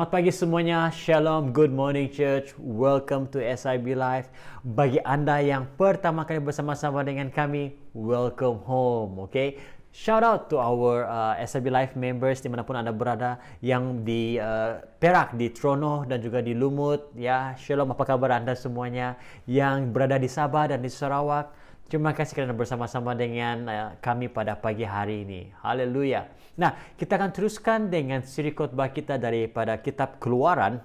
Selamat 0.00 0.16
pagi 0.16 0.32
semuanya, 0.32 0.88
Shalom, 0.88 1.52
Good 1.52 1.76
Morning 1.76 2.08
Church, 2.08 2.56
Welcome 2.56 3.28
to 3.36 3.44
SIB 3.44 3.92
Live. 3.92 4.32
Bagi 4.64 4.96
Anda 5.04 5.44
yang 5.44 5.68
pertama 5.76 6.24
kali 6.24 6.40
bersama-sama 6.40 7.04
dengan 7.04 7.28
kami, 7.28 7.76
Welcome 7.92 8.64
home, 8.64 9.28
okay? 9.28 9.60
Shout 9.92 10.24
out 10.24 10.48
to 10.48 10.56
our 10.56 11.04
uh, 11.04 11.36
SIB 11.44 11.68
Live 11.68 12.00
members 12.00 12.40
di 12.40 12.48
mana 12.48 12.64
pun 12.64 12.80
Anda 12.80 12.96
berada 12.96 13.44
yang 13.60 14.00
di 14.00 14.40
uh, 14.40 14.80
Perak, 14.96 15.36
di 15.36 15.52
Trono 15.52 16.08
dan 16.08 16.24
juga 16.24 16.40
di 16.40 16.56
Lumut. 16.56 17.12
Ya, 17.12 17.52
Shalom, 17.60 17.92
apa 17.92 18.08
kabar 18.08 18.40
Anda 18.40 18.56
semuanya 18.56 19.20
yang 19.44 19.92
berada 19.92 20.16
di 20.16 20.32
Sabah 20.32 20.72
dan 20.72 20.80
di 20.80 20.88
Sarawak? 20.88 21.52
Terima 21.92 22.16
kasih 22.16 22.40
kerana 22.40 22.56
bersama-sama 22.56 23.12
dengan 23.12 23.68
uh, 23.68 23.92
kami 24.00 24.32
pada 24.32 24.56
pagi 24.56 24.88
hari 24.88 25.28
ini. 25.28 25.52
Haleluya. 25.60 26.39
Nah, 26.58 26.74
kita 26.98 27.20
akan 27.20 27.30
teruskan 27.30 27.92
dengan 27.92 28.26
siri 28.26 28.50
khotbah 28.50 28.90
kita 28.90 29.20
daripada 29.20 29.78
kitab 29.78 30.18
Keluaran 30.18 30.82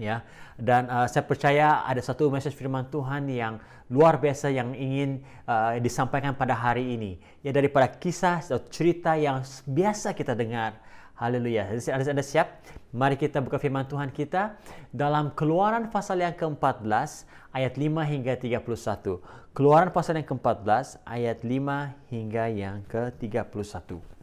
ya. 0.00 0.24
Dan 0.56 0.88
uh, 0.88 1.04
saya 1.04 1.24
percaya 1.24 1.84
ada 1.84 2.00
satu 2.00 2.32
message 2.32 2.56
firman 2.56 2.88
Tuhan 2.88 3.28
yang 3.28 3.60
luar 3.92 4.16
biasa 4.16 4.48
yang 4.48 4.72
ingin 4.72 5.20
uh, 5.44 5.76
disampaikan 5.78 6.32
pada 6.32 6.56
hari 6.56 6.96
ini. 6.96 7.20
Ya 7.44 7.52
daripada 7.52 7.92
kisah 7.92 8.40
atau 8.40 8.60
cerita 8.72 9.14
yang 9.20 9.44
biasa 9.68 10.16
kita 10.16 10.32
dengar. 10.32 10.80
Haleluya. 11.16 11.72
Ada 11.72 12.12
anda 12.12 12.20
siap? 12.20 12.60
Mari 12.92 13.16
kita 13.16 13.40
buka 13.40 13.56
firman 13.56 13.88
Tuhan 13.88 14.12
kita 14.12 14.60
dalam 14.92 15.32
Keluaran 15.32 15.88
pasal 15.88 16.20
yang 16.20 16.36
ke-14 16.36 17.24
ayat 17.56 17.72
5 17.72 18.12
hingga 18.12 18.36
31. 18.36 19.56
Keluaran 19.56 19.88
pasal 19.96 20.20
yang 20.20 20.28
ke-14 20.28 21.00
ayat 21.08 21.40
5 21.40 22.12
hingga 22.12 22.44
yang 22.52 22.84
ke-31. 22.84 24.15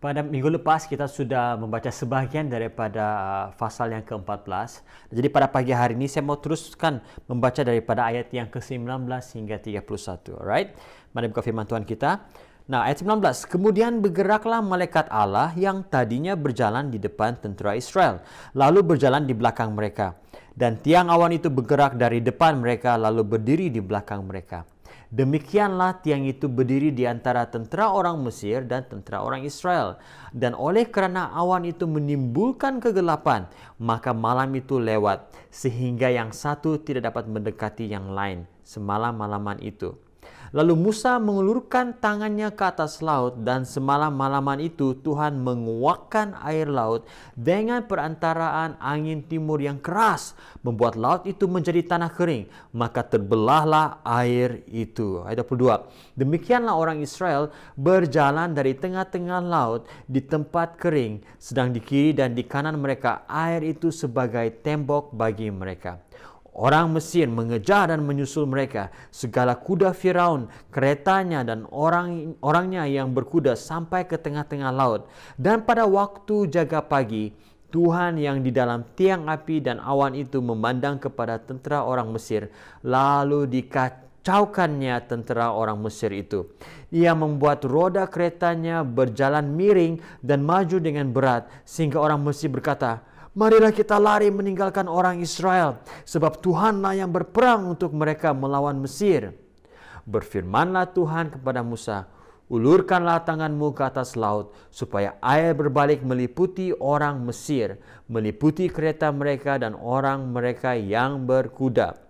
Pada 0.00 0.24
minggu 0.24 0.48
lepas 0.56 0.88
kita 0.88 1.04
sudah 1.04 1.60
membaca 1.60 1.92
sebahagian 1.92 2.48
daripada 2.48 3.04
uh, 3.04 3.46
pasal 3.52 3.92
yang 3.92 4.00
ke-14. 4.00 4.80
Jadi 5.12 5.28
pada 5.28 5.44
pagi 5.44 5.76
hari 5.76 5.92
ini 5.92 6.08
saya 6.08 6.24
mau 6.24 6.40
teruskan 6.40 7.04
membaca 7.28 7.60
daripada 7.60 8.08
ayat 8.08 8.32
yang 8.32 8.48
ke-19 8.48 8.88
hingga 9.12 9.60
31. 9.60 10.40
Alright? 10.40 10.72
Mari 11.12 11.28
buka 11.28 11.44
firman 11.44 11.68
Tuhan 11.68 11.84
kita. 11.84 12.16
Nah, 12.72 12.88
ayat 12.88 13.04
19. 13.04 13.44
Kemudian 13.44 14.00
bergeraklah 14.00 14.64
malaikat 14.64 15.04
Allah 15.12 15.52
yang 15.52 15.84
tadinya 15.84 16.32
berjalan 16.32 16.88
di 16.88 16.96
depan 16.96 17.36
tentera 17.36 17.76
Israel, 17.76 18.24
lalu 18.56 18.80
berjalan 18.80 19.28
di 19.28 19.36
belakang 19.36 19.76
mereka. 19.76 20.16
Dan 20.56 20.80
tiang 20.80 21.12
awan 21.12 21.36
itu 21.36 21.52
bergerak 21.52 22.00
dari 22.00 22.24
depan 22.24 22.56
mereka 22.56 22.96
lalu 22.96 23.36
berdiri 23.36 23.68
di 23.68 23.84
belakang 23.84 24.24
mereka. 24.24 24.64
Demikianlah 25.10 26.06
tiang 26.06 26.22
itu 26.22 26.46
berdiri 26.46 26.94
di 26.94 27.02
antara 27.02 27.50
tentera 27.50 27.90
orang 27.90 28.22
Mesir 28.22 28.62
dan 28.62 28.86
tentera 28.86 29.26
orang 29.26 29.42
Israel. 29.42 29.98
Dan 30.30 30.54
oleh 30.54 30.86
kerana 30.86 31.34
awan 31.34 31.66
itu 31.66 31.82
menimbulkan 31.90 32.78
kegelapan, 32.78 33.50
maka 33.82 34.14
malam 34.14 34.54
itu 34.54 34.78
lewat 34.78 35.34
sehingga 35.50 36.14
yang 36.14 36.30
satu 36.30 36.78
tidak 36.78 37.10
dapat 37.10 37.26
mendekati 37.26 37.90
yang 37.90 38.14
lain 38.14 38.46
semalam-malaman 38.62 39.58
itu. 39.66 39.98
Lalu 40.50 40.74
Musa 40.74 41.22
mengulurkan 41.22 42.02
tangannya 42.02 42.50
ke 42.50 42.66
atas 42.66 42.98
laut 43.06 43.46
dan 43.46 43.62
semalam 43.62 44.10
malaman 44.10 44.58
itu 44.58 44.98
Tuhan 44.98 45.38
menguakkan 45.38 46.34
air 46.42 46.66
laut 46.66 47.06
dengan 47.38 47.86
perantaraan 47.86 48.74
angin 48.82 49.22
timur 49.22 49.62
yang 49.62 49.78
keras 49.78 50.34
membuat 50.66 50.98
laut 50.98 51.22
itu 51.22 51.46
menjadi 51.46 51.94
tanah 51.94 52.10
kering 52.10 52.50
maka 52.74 53.06
terbelahlah 53.06 54.02
air 54.02 54.66
itu. 54.66 55.22
Ayat 55.22 55.46
22. 55.46 56.18
Demikianlah 56.18 56.74
orang 56.74 56.98
Israel 56.98 57.54
berjalan 57.78 58.50
dari 58.50 58.74
tengah-tengah 58.74 59.46
laut 59.46 59.86
di 60.10 60.18
tempat 60.18 60.74
kering 60.82 61.22
sedang 61.38 61.70
di 61.70 61.78
kiri 61.78 62.10
dan 62.10 62.34
di 62.34 62.42
kanan 62.42 62.74
mereka 62.74 63.22
air 63.30 63.62
itu 63.62 63.94
sebagai 63.94 64.50
tembok 64.66 65.14
bagi 65.14 65.46
mereka. 65.46 66.09
Orang 66.60 66.92
Mesir 66.92 67.24
mengejar 67.24 67.88
dan 67.88 68.04
menyusul 68.04 68.44
mereka. 68.44 68.92
Segala 69.08 69.56
kuda 69.56 69.96
Firaun, 69.96 70.44
keretanya 70.68 71.40
dan 71.40 71.64
orang 71.72 72.36
orangnya 72.44 72.84
yang 72.84 73.16
berkuda 73.16 73.56
sampai 73.56 74.04
ke 74.04 74.20
tengah-tengah 74.20 74.68
laut. 74.68 75.08
Dan 75.40 75.64
pada 75.64 75.88
waktu 75.88 76.52
jaga 76.52 76.84
pagi, 76.84 77.32
Tuhan 77.72 78.20
yang 78.20 78.44
di 78.44 78.52
dalam 78.52 78.84
tiang 78.92 79.24
api 79.24 79.64
dan 79.64 79.80
awan 79.80 80.12
itu 80.12 80.44
memandang 80.44 81.00
kepada 81.00 81.40
tentera 81.40 81.80
orang 81.80 82.12
Mesir, 82.12 82.52
lalu 82.84 83.48
dikacaukannya 83.48 85.00
tentera 85.08 85.56
orang 85.56 85.80
Mesir 85.80 86.12
itu. 86.12 86.44
Ia 86.92 87.16
membuat 87.16 87.64
roda 87.64 88.04
keretanya 88.04 88.84
berjalan 88.84 89.48
miring 89.56 89.96
dan 90.20 90.44
maju 90.44 90.76
dengan 90.76 91.08
berat, 91.08 91.48
sehingga 91.64 92.02
orang 92.04 92.20
Mesir 92.20 92.52
berkata, 92.52 93.00
Marilah 93.30 93.70
kita 93.70 93.94
lari 93.94 94.26
meninggalkan 94.26 94.90
orang 94.90 95.22
Israel, 95.22 95.78
sebab 96.02 96.42
Tuhanlah 96.42 96.98
yang 96.98 97.14
berperang 97.14 97.62
untuk 97.62 97.94
mereka 97.94 98.34
melawan 98.34 98.74
Mesir. 98.82 99.30
Berfirmanlah 100.02 100.90
Tuhan 100.90 101.38
kepada 101.38 101.62
Musa, 101.62 102.10
Ulurkanlah 102.50 103.22
tanganmu 103.22 103.70
ke 103.78 103.86
atas 103.86 104.18
laut, 104.18 104.50
supaya 104.74 105.14
air 105.22 105.54
berbalik 105.54 106.02
meliputi 106.02 106.74
orang 106.74 107.22
Mesir, 107.22 107.78
meliputi 108.10 108.66
kereta 108.66 109.14
mereka 109.14 109.54
dan 109.54 109.78
orang 109.78 110.34
mereka 110.34 110.74
yang 110.74 111.22
berkuda. 111.22 112.09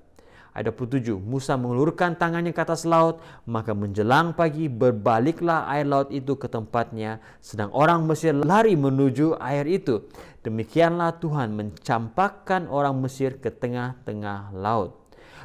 Ayat 0.50 0.75
27, 0.75 1.15
Musa 1.22 1.55
mengulurkan 1.55 2.19
tangannya 2.19 2.50
ke 2.50 2.59
atas 2.59 2.83
laut, 2.83 3.22
maka 3.47 3.71
menjelang 3.71 4.34
pagi 4.34 4.66
berbaliklah 4.66 5.71
air 5.71 5.87
laut 5.87 6.11
itu 6.11 6.34
ke 6.34 6.50
tempatnya, 6.50 7.22
sedang 7.38 7.71
orang 7.71 8.03
Mesir 8.03 8.34
lari 8.34 8.75
menuju 8.75 9.38
air 9.38 9.71
itu. 9.71 10.11
Demikianlah 10.43 11.22
Tuhan 11.22 11.55
mencampakkan 11.55 12.66
orang 12.66 12.99
Mesir 12.99 13.38
ke 13.38 13.55
tengah-tengah 13.55 14.50
laut. 14.50 14.99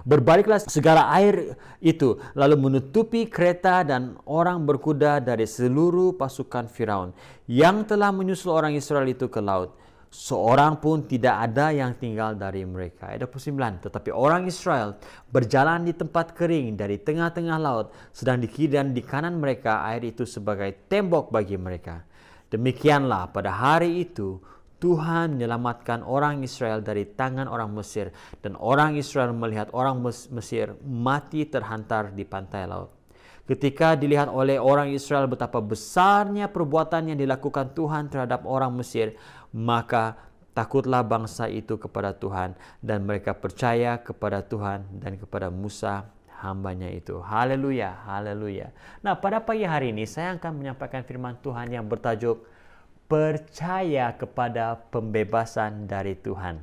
Berbaliklah 0.05 0.61
segala 0.61 1.09
air 1.13 1.53
itu, 1.81 2.17
lalu 2.33 2.57
menutupi 2.57 3.29
kereta 3.29 3.85
dan 3.85 4.17
orang 4.25 4.65
berkuda 4.65 5.21
dari 5.21 5.45
seluruh 5.45 6.17
pasukan 6.17 6.65
Firaun 6.65 7.13
yang 7.45 7.85
telah 7.85 8.09
menyusul 8.09 8.53
orang 8.53 8.73
Israel 8.73 9.05
itu 9.05 9.29
ke 9.29 9.37
laut 9.41 9.84
seorang 10.15 10.79
pun 10.79 11.03
tidak 11.03 11.51
ada 11.51 11.75
yang 11.75 11.91
tinggal 11.99 12.31
dari 12.39 12.63
mereka. 12.63 13.11
Ayat 13.11 13.27
29. 13.27 13.83
Tetapi 13.83 14.09
orang 14.15 14.47
Israel 14.47 14.95
berjalan 15.27 15.83
di 15.83 15.91
tempat 15.91 16.31
kering 16.31 16.79
dari 16.79 16.95
tengah-tengah 17.03 17.59
laut, 17.59 17.91
sedang 18.15 18.39
di 18.39 18.47
kiri 18.47 18.79
dan 18.79 18.95
di 18.95 19.03
kanan 19.03 19.35
mereka 19.35 19.83
air 19.83 20.07
itu 20.07 20.23
sebagai 20.23 20.87
tembok 20.87 21.35
bagi 21.35 21.59
mereka. 21.59 22.07
Demikianlah 22.47 23.35
pada 23.35 23.51
hari 23.51 24.07
itu 24.07 24.39
Tuhan 24.79 25.35
menyelamatkan 25.35 26.05
orang 26.07 26.45
Israel 26.45 26.79
dari 26.79 27.03
tangan 27.03 27.51
orang 27.51 27.75
Mesir 27.75 28.15
dan 28.39 28.55
orang 28.55 28.95
Israel 28.95 29.35
melihat 29.35 29.67
orang 29.75 29.99
Mesir 30.07 30.79
mati 30.83 31.43
terhantar 31.43 32.15
di 32.15 32.23
pantai 32.23 32.63
laut. 32.69 32.95
Ketika 33.45 33.93
dilihat 33.93 34.25
oleh 34.25 34.57
orang 34.57 34.89
Israel 34.89 35.29
betapa 35.29 35.61
besarnya 35.61 36.49
perbuatan 36.49 37.13
yang 37.13 37.19
dilakukan 37.21 37.77
Tuhan 37.77 38.09
terhadap 38.09 38.41
orang 38.41 38.73
Mesir, 38.73 39.13
maka 39.55 40.19
takutlah 40.51 40.99
bangsa 40.99 41.47
itu 41.47 41.79
kepada 41.79 42.11
Tuhan 42.11 42.59
dan 42.83 43.07
mereka 43.07 43.31
percaya 43.31 43.95
kepada 44.03 44.43
Tuhan 44.43 44.83
dan 44.99 45.15
kepada 45.15 45.47
Musa 45.47 46.11
hambanya 46.43 46.91
itu. 46.91 47.23
Haleluya, 47.23 47.95
haleluya. 48.03 48.75
Nah 48.99 49.15
pada 49.15 49.39
pagi 49.39 49.63
hari 49.63 49.95
ini 49.95 50.03
saya 50.03 50.35
akan 50.35 50.59
menyampaikan 50.59 51.07
firman 51.07 51.39
Tuhan 51.39 51.71
yang 51.71 51.87
bertajuk 51.87 52.43
Percaya 53.05 54.17
kepada 54.17 54.81
pembebasan 54.89 55.85
dari 55.85 56.17
Tuhan. 56.17 56.57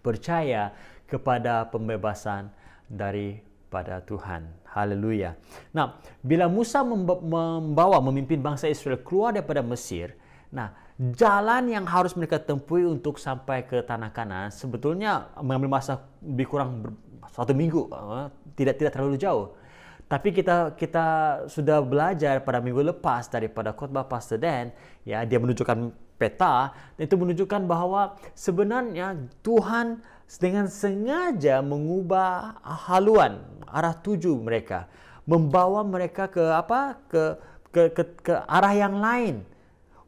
Percaya 0.00 0.72
kepada 1.04 1.68
pembebasan 1.68 2.48
daripada 2.88 4.00
Tuhan. 4.08 4.48
Haleluya. 4.72 5.36
Nah, 5.76 6.00
bila 6.24 6.48
Musa 6.48 6.80
membawa 6.80 8.00
memimpin 8.00 8.40
bangsa 8.40 8.72
Israel 8.72 9.04
keluar 9.04 9.36
daripada 9.36 9.60
Mesir, 9.60 10.16
nah 10.48 10.72
jalan 11.10 11.66
yang 11.66 11.82
harus 11.82 12.14
mereka 12.14 12.38
tempuh 12.38 12.86
untuk 12.86 13.18
sampai 13.18 13.66
ke 13.66 13.82
tanah 13.82 14.14
kanan 14.14 14.54
sebetulnya 14.54 15.34
mengambil 15.42 15.82
masa 15.82 16.06
lebih 16.22 16.46
kurang 16.46 16.94
satu 17.34 17.50
minggu 17.50 17.90
eh, 17.90 18.26
tidak 18.54 18.78
tidak 18.78 18.92
terlalu 18.94 19.18
jauh. 19.18 19.58
Tapi 20.06 20.28
kita 20.30 20.76
kita 20.76 21.06
sudah 21.48 21.80
belajar 21.80 22.44
pada 22.44 22.60
minggu 22.60 22.84
lepas 22.94 23.32
daripada 23.32 23.72
khotbah 23.72 24.04
Pastor 24.04 24.36
Dan 24.36 24.70
ya 25.08 25.24
dia 25.24 25.40
menunjukkan 25.40 25.90
peta. 26.20 26.76
Dan 26.94 27.02
itu 27.08 27.16
menunjukkan 27.16 27.64
bahwa 27.64 28.20
sebenarnya 28.36 29.16
Tuhan 29.40 30.04
dengan 30.36 30.68
sengaja 30.68 31.64
mengubah 31.64 32.60
haluan 32.86 33.40
arah 33.64 33.96
tuju 33.96 34.36
mereka. 34.36 34.84
Membawa 35.24 35.80
mereka 35.80 36.28
ke 36.28 36.44
apa? 36.52 37.00
Ke 37.08 37.40
ke 37.72 37.82
ke, 37.96 38.02
ke 38.20 38.34
arah 38.44 38.74
yang 38.76 39.00
lain 39.00 39.48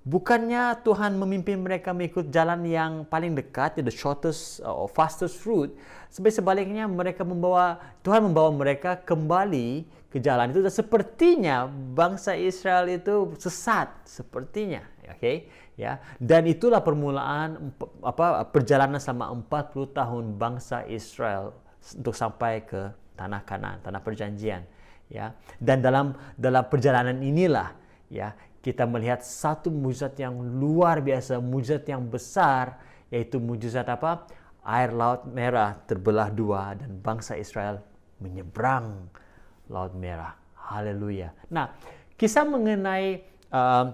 Bukannya 0.04 0.84
Tuhan 0.84 1.16
memimpin 1.16 1.64
mereka 1.64 1.96
mengikut 1.96 2.28
jalan 2.28 2.60
yang 2.68 3.08
paling 3.08 3.32
dekat, 3.32 3.80
the 3.80 3.88
shortest 3.88 4.60
uh, 4.60 4.84
or 4.84 4.84
fastest 4.84 5.48
route. 5.48 5.72
Sebaliknya 6.12 6.84
mereka 6.84 7.24
membawa 7.24 7.80
Tuhan 8.04 8.28
membawa 8.28 8.52
mereka 8.52 9.00
kembali 9.00 9.88
ke 10.12 10.20
jalan 10.20 10.52
itu. 10.52 10.60
Dan 10.60 10.68
sepertinya 10.68 11.64
bangsa 11.96 12.36
Israel 12.36 12.84
itu 12.92 13.32
sesat, 13.40 13.88
sepertinya 14.04 14.84
okay? 15.08 15.48
ya. 15.80 15.96
Dan 16.20 16.52
itulah 16.52 16.84
permulaan 16.84 17.72
apa 18.04 18.44
perjalanan 18.52 19.00
selama 19.00 19.32
40 19.40 19.88
tahun 19.88 20.24
bangsa 20.36 20.84
Israel 20.84 21.56
untuk 21.96 22.12
sampai 22.12 22.60
ke 22.68 22.92
tanah 23.16 23.40
Kanan, 23.48 23.80
tanah 23.80 24.04
perjanjian, 24.04 24.68
ya. 25.08 25.32
Dan 25.56 25.80
dalam 25.80 26.12
dalam 26.36 26.68
perjalanan 26.68 27.16
inilah 27.24 27.72
ya 28.12 28.36
kita 28.64 28.88
melihat 28.88 29.20
satu 29.20 29.68
mujizat 29.68 30.16
yang 30.16 30.32
luar 30.40 31.04
biasa, 31.04 31.36
mujizat 31.36 31.84
yang 31.84 32.00
besar 32.08 32.80
yaitu 33.12 33.36
mujizat 33.36 33.84
apa? 33.84 34.24
Air 34.64 34.96
laut 34.96 35.28
merah 35.28 35.76
terbelah 35.84 36.32
dua 36.32 36.72
dan 36.72 36.96
bangsa 37.04 37.36
Israel 37.36 37.84
menyeberang 38.24 39.12
laut 39.68 39.92
merah. 39.92 40.32
Haleluya. 40.56 41.36
Nah, 41.52 41.76
kisah 42.16 42.48
mengenai 42.48 43.20
uh, 43.52 43.92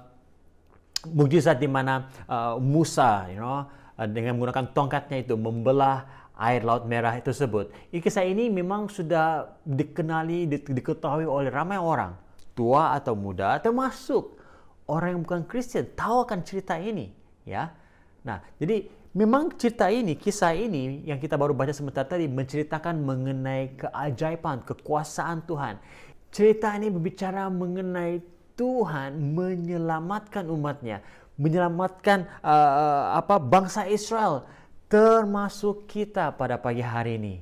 mujizat 1.11 1.59
di 1.59 1.67
mana 1.67 2.07
uh, 2.31 2.55
Musa, 2.63 3.27
you 3.27 3.43
know, 3.43 3.67
uh, 3.67 4.07
dengan 4.07 4.39
menggunakan 4.39 4.71
tongkatnya 4.71 5.27
itu 5.27 5.35
membelah 5.35 6.07
air 6.39 6.63
laut 6.63 6.87
merah 6.87 7.19
itu 7.19 7.35
tersebut. 7.35 7.75
Kisah 7.91 8.23
ini 8.23 8.47
memang 8.47 8.87
sudah 8.87 9.51
dikenali, 9.67 10.47
di, 10.47 10.63
diketahui 10.63 11.27
oleh 11.27 11.51
ramai 11.51 11.77
orang, 11.77 12.15
tua 12.55 12.95
atau 12.95 13.19
muda, 13.19 13.59
termasuk 13.59 14.40
orang 14.91 15.15
yang 15.15 15.23
bukan 15.23 15.47
Kristen 15.47 15.95
tahu 15.95 16.27
akan 16.27 16.43
cerita 16.43 16.75
ini, 16.75 17.15
ya. 17.47 17.71
Nah, 18.27 18.43
jadi 18.59 18.91
memang 19.15 19.55
cerita 19.55 19.87
ini, 19.87 20.19
kisah 20.19 20.51
ini 20.51 21.07
yang 21.07 21.23
kita 21.23 21.39
baru 21.39 21.55
baca 21.55 21.71
sebentar 21.71 22.03
tadi 22.03 22.27
menceritakan 22.27 22.99
mengenai 22.99 23.79
keajaiban, 23.79 24.67
kekuasaan 24.67 25.47
Tuhan. 25.47 25.79
Cerita 26.35 26.75
ini 26.75 26.91
berbicara 26.91 27.47
mengenai 27.47 28.23
Tuhan 28.59 29.35
menyelamatkan 29.35 30.47
umatnya, 30.53 31.01
menyelamatkan 31.41 32.29
uh, 32.45 33.17
apa 33.17 33.41
bangsa 33.41 33.89
Israel, 33.89 34.45
termasuk 34.91 35.89
kita 35.89 36.35
pada 36.37 36.61
pagi 36.61 36.85
hari 36.85 37.17
ini. 37.17 37.35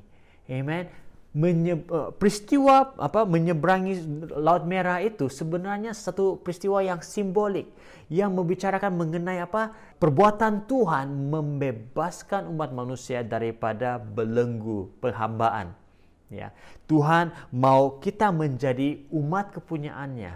Amen. 0.47 1.08
Uh, 1.39 2.11
peristiwa 2.19 2.99
apa 2.99 3.23
menyeberangi 3.23 4.27
laut 4.43 4.67
merah 4.67 4.99
itu 4.99 5.31
sebenarnya 5.31 5.95
satu 5.95 6.43
peristiwa 6.43 6.83
yang 6.83 6.99
simbolik 6.99 7.71
yang 8.11 8.35
membicarakan 8.35 8.99
mengenai 8.99 9.39
apa 9.39 9.71
perbuatan 10.03 10.67
Tuhan 10.67 11.31
membebaskan 11.31 12.51
umat 12.51 12.75
manusia 12.75 13.23
daripada 13.23 14.03
belenggu 14.03 14.91
penghambaan 14.99 15.79
ya 16.27 16.51
Tuhan 16.91 17.31
mau 17.55 18.03
kita 18.03 18.35
menjadi 18.35 19.07
umat 19.15 19.55
kepunyaannya 19.55 20.35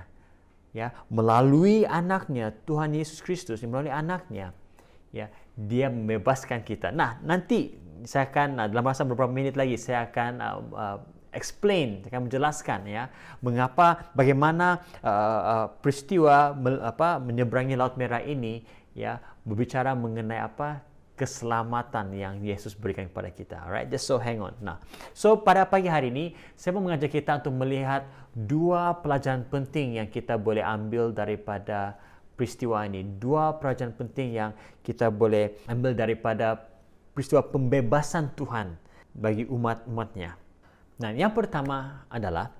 ya 0.70 0.88
melalui 1.10 1.82
anaknya 1.82 2.55
Tuhan 2.62 2.94
Yesus 2.94 3.19
Kristus 3.26 3.58
melalui 3.66 3.90
anaknya 3.90 4.55
ya 5.10 5.26
dia 5.52 5.93
membebaskan 5.93 6.64
kita. 6.64 6.94
Nah 6.94 7.20
nanti 7.26 7.81
saya 8.04 8.28
akan 8.31 8.70
dalam 8.70 8.84
masa 8.84 9.02
beberapa 9.06 9.31
menit 9.31 9.54
lagi 9.54 9.78
saya 9.78 10.08
akan 10.10 10.32
uh, 10.40 10.58
uh, 10.75 10.99
explain, 11.32 12.04
akan 12.06 12.28
menjelaskan 12.28 12.84
ya 12.87 13.08
mengapa 13.40 14.12
bagaimana 14.12 14.84
uh, 15.00 15.40
uh, 15.43 15.66
peristiwa 15.81 16.52
me, 16.52 16.76
apa 16.84 17.16
menyeberangi 17.19 17.75
laut 17.75 17.96
merah 17.96 18.20
ini 18.20 18.62
ya 18.93 19.19
berbicara 19.43 19.96
mengenai 19.96 20.38
apa 20.38 20.84
keselamatan 21.16 22.12
yang 22.16 22.34
Yesus 22.40 22.72
berikan 22.75 23.06
kepada 23.08 23.31
kita. 23.31 23.56
Alright, 23.62 23.88
just 23.88 24.08
so 24.08 24.16
hang 24.16 24.40
on. 24.40 24.56
Nah, 24.58 24.81
so 25.12 25.38
pada 25.38 25.69
pagi 25.69 25.87
hari 25.87 26.08
ini 26.10 26.34
saya 26.56 26.75
mau 26.76 26.84
mengajak 26.84 27.12
kita 27.12 27.38
untuk 27.38 27.55
melihat 27.62 28.08
dua 28.32 28.96
pelajaran 29.00 29.44
penting 29.46 30.00
yang 30.00 30.08
kita 30.08 30.40
boleh 30.40 30.64
ambil 30.64 31.12
daripada 31.12 31.96
peristiwa 32.34 32.82
ini. 32.88 33.05
Dua 33.20 33.55
pelajaran 33.60 33.93
penting 33.94 34.34
yang 34.34 34.50
kita 34.82 35.12
boleh 35.12 35.52
ambil 35.69 35.94
daripada 35.94 36.71
peristiwa 37.12 37.44
pembebasan 37.44 38.32
Tuhan 38.32 38.76
bagi 39.12 39.44
umat-umatnya. 39.49 40.37
Nah, 41.00 41.11
yang 41.12 41.32
pertama 41.37 42.09
adalah 42.09 42.53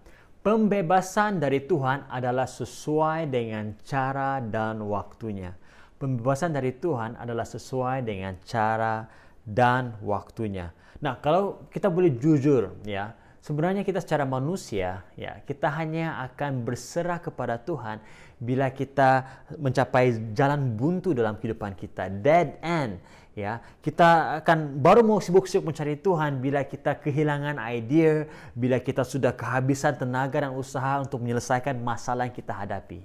pembebasan 0.45 1.41
dari 1.41 1.65
Tuhan 1.65 2.09
adalah 2.09 2.45
sesuai 2.45 3.33
dengan 3.33 3.73
cara 3.85 4.41
dan 4.45 4.85
waktunya. 4.85 5.57
Pembebasan 5.97 6.53
dari 6.53 6.77
Tuhan 6.77 7.17
adalah 7.17 7.47
sesuai 7.47 8.05
dengan 8.05 8.37
cara 8.43 9.07
dan 9.47 9.97
waktunya. 10.03 10.75
Nah, 11.03 11.19
kalau 11.19 11.67
kita 11.71 11.91
boleh 11.91 12.15
jujur 12.19 12.75
ya, 12.83 13.15
sebenarnya 13.43 13.83
kita 13.83 13.99
secara 14.03 14.23
manusia 14.27 15.03
ya, 15.19 15.43
kita 15.47 15.71
hanya 15.79 16.23
akan 16.31 16.63
berserah 16.63 17.19
kepada 17.19 17.59
Tuhan 17.59 18.03
bila 18.43 18.71
kita 18.75 19.27
mencapai 19.55 20.35
jalan 20.35 20.75
buntu 20.75 21.15
dalam 21.15 21.39
kehidupan 21.39 21.79
kita, 21.79 22.11
dead 22.11 22.59
end 22.63 22.99
ya 23.33 23.65
kita 23.81 24.41
akan 24.45 24.77
baru 24.85 25.01
mau 25.01 25.17
sibuk-sibuk 25.17 25.73
mencari 25.73 25.97
Tuhan 25.97 26.41
bila 26.41 26.65
kita 26.69 27.01
kehilangan 27.01 27.57
ide 27.73 28.29
bila 28.53 28.77
kita 28.77 29.03
sudah 29.09 29.33
kehabisan 29.33 29.97
tenaga 29.97 30.45
dan 30.45 30.53
usaha 30.53 31.01
untuk 31.01 31.25
menyelesaikan 31.25 31.81
masalah 31.81 32.29
yang 32.29 32.37
kita 32.37 32.53
hadapi. 32.53 33.01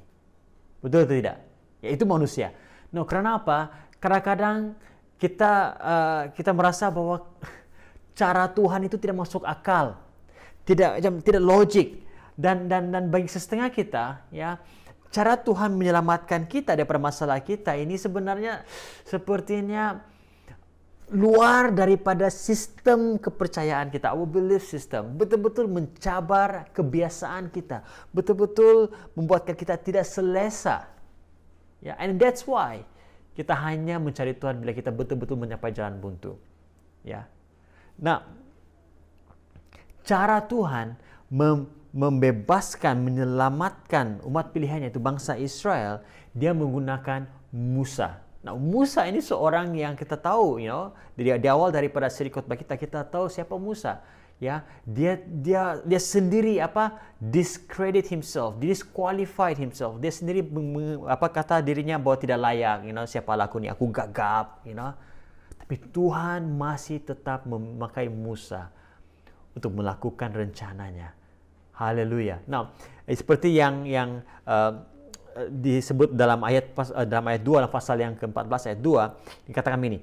Betul 0.83 1.07
atau 1.07 1.15
tidak? 1.15 1.37
Ya 1.79 1.89
itu 1.95 2.03
manusia. 2.03 2.51
No 2.91 3.07
karena 3.07 3.39
apa? 3.39 3.71
Karena 4.03 4.19
kadang 4.19 4.57
kita 5.15 5.51
uh, 5.79 6.21
kita 6.35 6.51
merasa 6.51 6.91
bahwa 6.91 7.23
cara 8.19 8.51
Tuhan 8.51 8.85
itu 8.85 8.99
tidak 8.99 9.23
masuk 9.23 9.47
akal 9.47 10.07
tidak 10.67 10.99
tidak 11.23 11.41
logik. 11.41 11.89
Dan 12.37 12.69
dan 12.69 12.93
dan 12.93 13.09
bagi 13.09 13.25
setengah 13.25 13.73
kita 13.73 14.29
ya 14.29 14.61
cara 15.09 15.33
Tuhan 15.41 15.73
menyelamatkan 15.73 16.45
kita 16.45 16.77
daripada 16.77 17.01
masalah 17.01 17.41
kita 17.41 17.73
ini 17.73 17.97
sebenarnya 17.97 18.61
sepertinya 19.09 20.05
luar 21.07 21.71
daripada 21.71 22.27
sistem 22.27 23.15
kepercayaan 23.15 23.87
kita, 23.87 24.11
our 24.11 24.27
belief 24.27 24.67
system, 24.67 25.15
betul-betul 25.15 25.71
mencabar 25.71 26.67
kebiasaan 26.75 27.47
kita, 27.47 27.87
betul-betul 28.11 28.91
membuatkan 29.15 29.55
kita 29.55 29.79
tidak 29.79 30.03
selesa. 30.03 30.91
Ya, 31.79 31.95
and 32.01 32.19
that's 32.19 32.43
why 32.43 32.83
kita 33.39 33.55
hanya 33.55 34.01
mencari 34.03 34.35
Tuhan 34.35 34.59
bila 34.59 34.75
kita 34.75 34.91
betul-betul 34.91 35.39
mencapai 35.39 35.71
jalan 35.71 35.95
buntu. 36.01 36.35
Ya. 37.07 37.29
Nah, 37.95 38.27
cara 40.03 40.43
Tuhan 40.43 40.99
mem 41.31 41.71
membebaskan, 41.97 42.99
menyelamatkan 43.01 44.21
umat 44.21 44.53
pilihannya 44.53 44.93
itu 44.93 45.01
bangsa 45.01 45.33
Israel, 45.39 46.05
dia 46.35 46.53
menggunakan 46.53 47.25
Musa. 47.49 48.21
Nah, 48.47 48.55
Musa 48.55 49.03
ini 49.03 49.19
seorang 49.19 49.75
yang 49.75 49.99
kita 49.99 50.15
tahu, 50.15 50.63
you 50.63 50.71
know, 50.71 50.95
dari 51.19 51.35
di 51.35 51.51
awal 51.51 51.67
daripada 51.67 52.07
seri 52.07 52.31
khotbah 52.31 52.55
kita 52.55 52.79
kita 52.79 53.03
tahu 53.03 53.27
siapa 53.27 53.59
Musa. 53.59 53.99
Ya, 54.39 54.63
dia 54.87 55.19
dia 55.19 55.81
dia 55.83 55.99
sendiri 55.99 56.61
apa 56.63 56.95
discredit 57.19 58.07
himself, 58.07 58.55
disqualified 58.55 59.59
himself. 59.59 59.99
Dia 59.99 60.13
sendiri 60.13 60.47
apa 61.11 61.27
kata 61.27 61.59
dirinya 61.59 61.99
bahwa 61.99 62.15
tidak 62.15 62.39
layak, 62.39 62.87
you 62.87 62.95
know, 62.95 63.03
siapa 63.03 63.35
aku 63.35 63.59
ni, 63.59 63.67
aku 63.67 63.91
gagap, 63.91 64.63
you 64.63 64.77
know. 64.77 64.95
Tapi 65.59 65.83
Tuhan 65.91 66.47
masih 66.55 67.03
tetap 67.03 67.43
memakai 67.43 68.07
Musa 68.07 68.71
untuk 69.51 69.75
melakukan 69.75 70.31
rencananya. 70.31 71.11
Haleluya. 71.75 72.39
Nah, 72.47 72.71
seperti 73.09 73.57
yang 73.57 73.83
yang 73.83 74.23
uh, 74.47 74.85
disebut 75.45 76.17
dalam 76.17 76.41
ayat 76.41 76.73
eh, 76.73 77.05
dalam 77.05 77.25
ayat 77.29 77.41
2 77.45 77.59
dalam 77.61 77.71
pasal 77.71 78.01
yang 78.01 78.13
ke-14 78.17 78.73
ayat 78.73 78.79
2 78.81 79.47
dikatakan 79.53 79.79
ini 79.85 79.99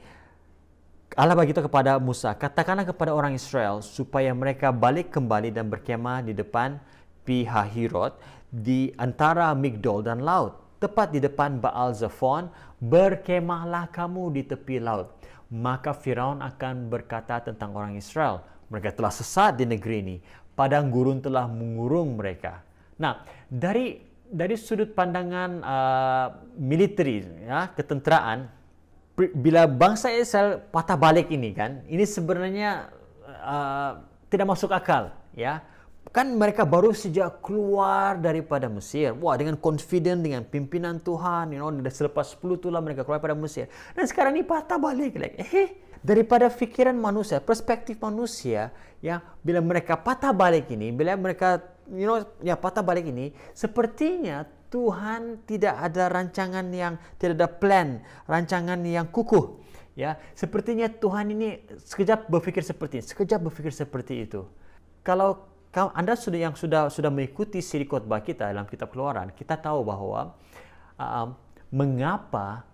Allah 1.15 1.39
begitu 1.39 1.63
kepada 1.63 1.99
Musa 1.99 2.35
katakanlah 2.35 2.87
kepada 2.87 3.15
orang 3.15 3.35
Israel 3.35 3.83
supaya 3.83 4.31
mereka 4.35 4.71
balik 4.75 5.15
kembali 5.15 5.51
dan 5.55 5.71
berkemah 5.71 6.27
di 6.27 6.35
depan 6.35 6.79
Pihahirot 7.25 8.19
di 8.55 8.95
antara 9.01 9.51
Migdol 9.57 10.07
dan 10.07 10.23
laut. 10.23 10.61
Tepat 10.79 11.17
di 11.17 11.19
depan 11.19 11.59
Baal 11.59 11.97
Zephon 11.97 12.53
berkemahlah 12.77 13.89
kamu 13.89 14.37
di 14.37 14.43
tepi 14.45 14.77
laut. 14.79 15.17
Maka 15.49 15.97
Firaun 15.97 16.45
akan 16.45 16.93
berkata 16.93 17.41
tentang 17.41 17.73
orang 17.73 17.97
Israel 17.97 18.45
mereka 18.69 18.93
telah 18.93 19.13
sesat 19.15 19.57
di 19.57 19.65
negeri 19.65 19.97
ini. 20.05 20.17
Padang 20.55 20.93
gurun 20.93 21.19
telah 21.25 21.49
mengurung 21.49 22.21
mereka. 22.21 22.61
Nah 23.01 23.25
dari 23.49 24.14
dari 24.35 24.59
sudut 24.59 24.91
pandangan 24.99 25.51
uh, 25.63 26.27
militeri 26.59 27.23
ya 27.47 27.71
ketenteraan 27.71 28.51
bila 29.15 29.71
bangsa 29.71 30.11
Israel 30.11 30.59
patah 30.75 30.99
balik 30.99 31.31
ini 31.31 31.55
kan 31.55 31.87
ini 31.87 32.03
sebenarnya 32.03 32.91
uh, 33.31 34.03
tidak 34.27 34.47
masuk 34.51 34.75
akal 34.75 35.15
ya. 35.39 35.63
Kan 36.13 36.37
mereka 36.39 36.63
baru 36.63 36.95
sejak 36.95 37.43
keluar 37.43 38.15
daripada 38.21 38.71
Mesir. 38.71 39.17
Wah 39.19 39.35
dengan 39.35 39.59
confident 39.59 40.23
dengan 40.23 40.47
pimpinan 40.47 41.03
Tuhan 41.03 41.55
you 41.55 41.59
know 41.59 41.71
selepas 41.91 42.35
10 42.39 42.63
tulah 42.63 42.83
mereka 42.83 43.07
keluar 43.07 43.23
daripada 43.23 43.39
Mesir. 43.39 43.71
Dan 43.95 44.05
sekarang 44.07 44.35
ini 44.35 44.43
patah 44.47 44.79
balik 44.79 45.15
like, 45.19 45.39
eh 45.39 45.79
daripada 46.05 46.53
fikiran 46.53 46.93
manusia 46.93 47.41
perspektif 47.41 47.97
manusia 47.97 48.69
ya 49.01 49.25
bila 49.41 49.65
mereka 49.65 49.97
patah 49.97 50.37
balik 50.37 50.69
ini 50.69 50.93
bila 50.93 51.17
mereka 51.17 51.57
you 51.93 52.09
know 52.09 52.25
ya 52.41 52.57
patah 52.57 52.81
balik 52.81 53.09
ini 53.09 53.35
sepertinya 53.53 54.47
Tuhan 54.75 55.47
tidak 55.47 55.71
ada 55.71 56.11
rancangan 56.11 56.67
yang 56.75 56.99
tidak 57.23 57.39
ada 57.39 57.47
plan, 57.47 57.89
rancangan 58.27 58.83
yang 58.83 59.07
kukuh. 59.07 59.63
Ya, 59.95 60.19
sepertinya 60.35 60.91
Tuhan 60.91 61.31
ini 61.31 61.63
sekejap 61.79 62.27
berpikir 62.27 62.67
seperti 62.67 62.99
ini, 62.99 63.07
sekejap 63.07 63.39
berpikir 63.47 63.71
seperti 63.71 64.27
itu. 64.27 64.43
Kalau 65.07 65.47
anda 65.95 66.19
sudah 66.19 66.51
yang 66.51 66.59
sudah 66.59 66.91
sudah 66.91 67.07
mengikuti 67.15 67.63
siri 67.63 67.87
khotbah 67.87 68.19
kita 68.27 68.51
dalam 68.51 68.67
kitab 68.67 68.91
Keluaran, 68.91 69.31
kita 69.31 69.55
tahu 69.55 69.87
bahwa 69.87 70.35
uh, 70.99 71.31
mengapa 71.71 72.67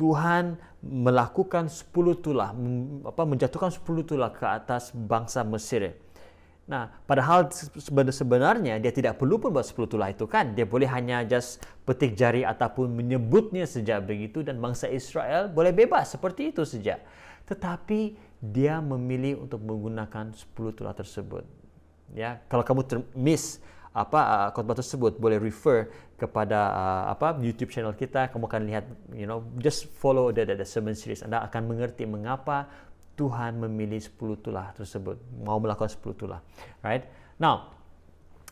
Tuhan 0.00 0.56
melakukan 0.80 1.68
10 1.68 2.24
tulah, 2.24 2.56
apa 3.04 3.22
menjatuhkan 3.28 3.68
10 3.68 4.08
tulah 4.08 4.32
ke 4.32 4.48
atas 4.48 4.96
bangsa 4.96 5.44
Mesir. 5.44 5.92
Nah, 6.64 6.88
padahal 7.04 7.52
sebenarnya 8.08 8.80
dia 8.80 8.88
tidak 8.88 9.20
perlu 9.20 9.36
pun 9.36 9.52
buat 9.52 9.68
10 9.68 9.84
tulah 9.84 10.08
itu 10.08 10.24
kan. 10.24 10.56
Dia 10.56 10.64
boleh 10.64 10.88
hanya 10.88 11.20
just 11.28 11.60
petik 11.84 12.16
jari 12.16 12.40
ataupun 12.40 12.88
menyebutnya 12.88 13.68
sejak 13.68 14.08
begitu 14.08 14.40
dan 14.40 14.56
bangsa 14.56 14.88
Israel 14.88 15.52
boleh 15.52 15.76
bebas 15.76 16.16
seperti 16.16 16.56
itu 16.56 16.64
saja. 16.64 17.04
Tetapi 17.44 18.16
dia 18.40 18.80
memilih 18.80 19.44
untuk 19.44 19.60
menggunakan 19.60 20.32
10 20.32 20.56
tulah 20.72 20.96
tersebut. 20.96 21.44
Ya, 22.16 22.40
kalau 22.48 22.64
kamu 22.64 23.04
miss 23.12 23.60
apa 23.94 24.18
uh, 24.18 24.48
khotbah 24.50 24.74
tersebut 24.74 25.22
boleh 25.22 25.38
refer 25.38 25.86
kepada 26.18 26.58
uh, 26.74 27.04
apa 27.14 27.38
YouTube 27.38 27.70
channel 27.70 27.94
kita 27.94 28.26
kamu 28.26 28.50
akan 28.50 28.62
lihat 28.66 28.84
you 29.14 29.22
know 29.22 29.46
just 29.62 29.86
follow 30.02 30.34
the, 30.34 30.42
the, 30.42 30.58
the 30.58 30.66
sermon 30.66 30.98
series 30.98 31.22
anda 31.22 31.38
akan 31.46 31.70
mengerti 31.70 32.02
mengapa 32.02 32.66
Tuhan 33.14 33.62
memilih 33.62 33.98
10 33.98 34.44
tulah 34.44 34.74
tersebut, 34.74 35.18
mau 35.42 35.58
melakukan 35.62 35.90
10 35.90 36.14
tulah. 36.14 36.40
Right? 36.82 37.06
Now, 37.38 37.74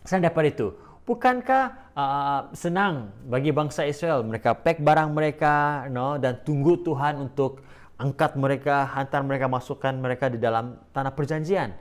selain 0.06 0.26
daripada 0.26 0.48
itu, 0.50 0.74
bukankah 1.02 1.64
uh, 1.94 2.40
senang 2.54 3.10
bagi 3.26 3.50
bangsa 3.50 3.86
Israel 3.86 4.22
mereka 4.22 4.54
pack 4.54 4.78
barang 4.78 5.10
mereka 5.10 5.86
no 5.90 6.14
dan 6.18 6.42
tunggu 6.46 6.78
Tuhan 6.82 7.18
untuk 7.18 7.62
angkat 7.98 8.34
mereka, 8.34 8.86
hantar 8.90 9.22
mereka 9.22 9.46
masukkan 9.46 9.94
mereka 9.94 10.26
di 10.30 10.38
dalam 10.38 10.78
tanah 10.90 11.14
perjanjian? 11.14 11.74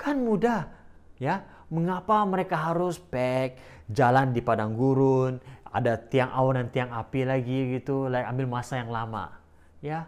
Kan 0.00 0.24
mudah, 0.24 0.68
ya. 1.20 1.44
Mengapa 1.72 2.20
mereka 2.28 2.60
harus 2.60 3.00
pack 3.00 3.56
jalan 3.88 4.36
di 4.36 4.44
padang 4.44 4.76
gurun, 4.76 5.40
ada 5.72 5.96
tiang 5.96 6.28
awan 6.28 6.60
dan 6.60 6.68
tiang 6.68 6.90
api 6.92 7.24
lagi 7.24 7.80
gitu, 7.80 8.12
like 8.12 8.28
ambil 8.28 8.60
masa 8.60 8.76
yang 8.76 8.92
lama, 8.92 9.32
ya? 9.80 10.04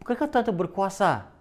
Bukankah 0.00 0.28
Tuhan 0.32 0.44
itu 0.48 0.54
berkuasa 0.56 1.31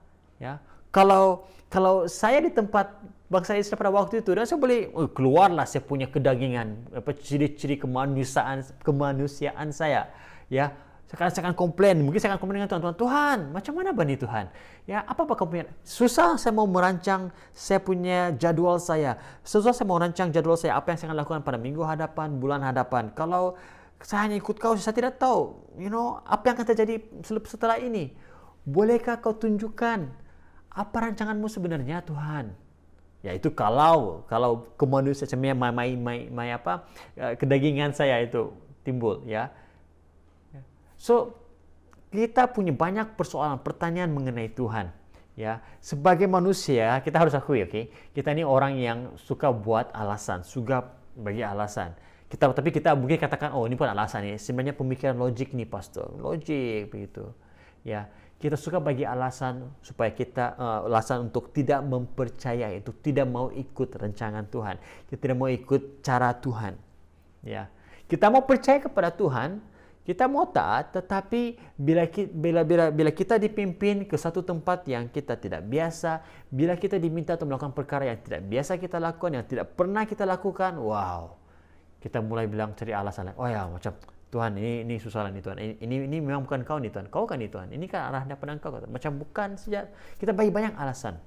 ya. 0.41 0.57
Kalau 0.89 1.45
kalau 1.71 2.09
saya 2.09 2.41
di 2.43 2.51
tempat 2.51 2.91
bangsa 3.31 3.55
Israel 3.55 3.79
pada 3.79 3.91
waktu 3.95 4.19
itu 4.19 4.35
dan 4.35 4.43
saya 4.43 4.59
boleh 4.59 4.91
oh, 4.91 5.07
keluarlah 5.07 5.63
saya 5.63 5.79
punya 5.87 6.11
kedagingan 6.11 6.83
apa 6.91 7.15
ciri-ciri 7.15 7.79
kemanusiaan 7.79 8.65
kemanusiaan 8.83 9.69
saya. 9.71 10.09
Ya. 10.51 10.73
Saya 11.11 11.27
saya 11.27 11.51
akan 11.51 11.55
komplain. 11.59 11.99
Mungkin 12.07 12.23
saya 12.23 12.35
akan 12.35 12.39
komplain 12.39 12.63
dengan 12.63 12.71
Tuhan 12.71 12.83
Tuhan 12.83 12.97
Tuhan 12.99 13.37
macam 13.51 13.73
mana 13.75 13.91
bani 13.91 14.15
Tuhan? 14.15 14.47
Ya 14.87 15.03
apa 15.03 15.27
apa 15.27 15.35
komplain? 15.35 15.67
Susah 15.83 16.39
saya 16.39 16.55
mau 16.55 16.63
merancang 16.63 17.35
saya 17.51 17.83
punya 17.83 18.31
jadwal 18.35 18.79
saya. 18.79 19.19
Susah 19.43 19.75
saya 19.75 19.83
mau 19.87 19.99
merancang 19.99 20.31
jadwal 20.31 20.55
saya 20.55 20.79
apa 20.79 20.95
yang 20.95 20.97
saya 20.99 21.07
akan 21.11 21.19
lakukan 21.19 21.43
pada 21.43 21.59
minggu 21.59 21.83
hadapan 21.83 22.39
bulan 22.39 22.63
hadapan. 22.63 23.11
Kalau 23.11 23.59
saya 23.99 24.23
hanya 24.27 24.39
ikut 24.39 24.55
kau 24.55 24.73
saya 24.79 24.95
tidak 24.95 25.19
tahu 25.19 25.55
you 25.75 25.91
know 25.91 26.23
apa 26.23 26.51
yang 26.51 26.55
akan 26.55 26.67
terjadi 26.71 27.03
setelah 27.43 27.75
ini. 27.75 28.15
Bolehkah 28.63 29.19
kau 29.19 29.35
tunjukkan 29.35 30.20
apa 30.71 30.97
rancanganmu 31.11 31.47
sebenarnya 31.51 32.01
Tuhan? 32.07 32.55
Ya 33.21 33.37
itu 33.37 33.53
kalau 33.53 34.25
kalau 34.25 34.71
kemanusiaan 34.79 35.37
my, 35.37 35.69
my, 35.69 35.89
my, 35.93 36.19
my 36.33 36.47
apa 36.57 36.89
eh, 37.13 37.37
kedagingan 37.37 37.93
saya 37.93 38.23
itu 38.23 38.49
timbul 38.81 39.21
ya. 39.29 39.53
So 40.97 41.37
kita 42.11 42.51
punya 42.51 42.75
banyak 42.75 43.15
persoalan 43.15 43.61
pertanyaan 43.63 44.11
mengenai 44.11 44.51
Tuhan 44.51 44.91
ya 45.39 45.63
sebagai 45.79 46.27
manusia 46.27 46.99
kita 46.99 47.23
harus 47.23 47.31
akui 47.31 47.63
oke 47.63 47.71
okay? 47.71 47.83
kita 48.11 48.35
ini 48.35 48.43
orang 48.43 48.75
yang 48.75 49.15
suka 49.15 49.47
buat 49.49 49.87
alasan 49.95 50.43
suka 50.43 50.91
bagi 51.15 51.39
alasan 51.39 51.95
kita 52.27 52.51
tapi 52.51 52.69
kita 52.71 52.91
mungkin 52.95 53.15
katakan 53.15 53.55
oh 53.55 53.63
ini 53.63 53.79
pun 53.79 53.87
alasan 53.87 54.27
ya 54.27 54.35
sebenarnya 54.35 54.75
pemikiran 54.75 55.15
logik 55.15 55.55
nih 55.55 55.67
pastor 55.67 56.11
logik 56.19 56.91
begitu 56.91 57.31
ya 57.87 58.11
kita 58.41 58.57
suka 58.57 58.81
bagi 58.81 59.05
alasan 59.05 59.69
supaya 59.85 60.09
kita 60.09 60.57
uh, 60.57 60.89
alasan 60.89 61.29
untuk 61.29 61.53
tidak 61.53 61.85
mempercayai 61.85 62.81
itu 62.81 62.89
tidak 63.05 63.29
mau 63.29 63.53
ikut 63.53 63.89
rancangan 63.93 64.49
Tuhan. 64.49 64.81
Kita 65.05 65.17
tidak 65.21 65.37
mau 65.37 65.47
ikut 65.47 66.01
cara 66.01 66.33
Tuhan 66.33 66.73
ya. 67.45 67.69
Kita 68.09 68.33
mau 68.33 68.43
percaya 68.43 68.81
kepada 68.81 69.13
Tuhan 69.13 69.61
kita 70.01 70.25
mau 70.25 70.49
taat 70.49 70.97
tetapi 70.97 71.61
bila 71.77 72.09
bila 72.33 72.65
bila 72.65 72.85
bila 72.89 73.11
kita 73.13 73.37
dipimpin 73.37 74.09
ke 74.09 74.17
satu 74.17 74.41
tempat 74.41 74.81
yang 74.89 75.05
kita 75.13 75.37
tidak 75.37 75.61
biasa 75.69 76.25
bila 76.49 76.73
kita 76.73 76.97
diminta 76.97 77.37
untuk 77.37 77.53
melakukan 77.53 77.77
perkara 77.77 78.09
yang 78.09 78.17
tidak 78.25 78.41
biasa 78.49 78.81
kita 78.81 78.97
lakukan 78.97 79.37
yang 79.37 79.45
tidak 79.45 79.77
pernah 79.77 80.03
kita 80.09 80.25
lakukan 80.25 80.73
wow. 80.81 81.37
Kita 82.01 82.17
mulai 82.17 82.49
bilang 82.49 82.73
cari 82.73 82.97
alasan 82.97 83.37
oh 83.37 83.45
ya 83.45 83.69
macam 83.69 83.93
Tuhan 84.31 84.55
ini 84.55 84.87
ini 84.87 84.95
susah 84.95 85.27
nih 85.27 85.43
Tuhan. 85.43 85.57
Ini, 85.59 85.73
ini 85.83 85.95
ini 86.07 86.17
memang 86.23 86.47
bukan 86.47 86.63
kau 86.63 86.79
nih 86.79 86.89
Tuhan. 86.89 87.11
Kau 87.11 87.27
kan 87.27 87.37
nih 87.37 87.51
Tuhan. 87.51 87.67
Ini 87.75 87.85
kan 87.91 88.09
arah 88.09 88.23
daripada 88.23 88.55
engkau 88.55 88.71
macam 88.87 89.11
bukan 89.19 89.59
saja 89.59 89.91
kita 90.17 90.31
bagi 90.31 90.49
banyak 90.49 90.73
alasan. 90.79 91.19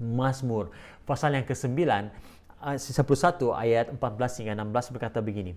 Mazmur. 0.00 0.72
Pasal 1.04 1.36
yang 1.38 1.46
ke-9 1.46 1.76
uh, 2.64 2.76
11 2.80 3.60
ayat 3.60 3.92
14 3.92 4.00
hingga 4.40 4.54
16 4.64 4.94
berkata 4.96 5.20
begini 5.20 5.52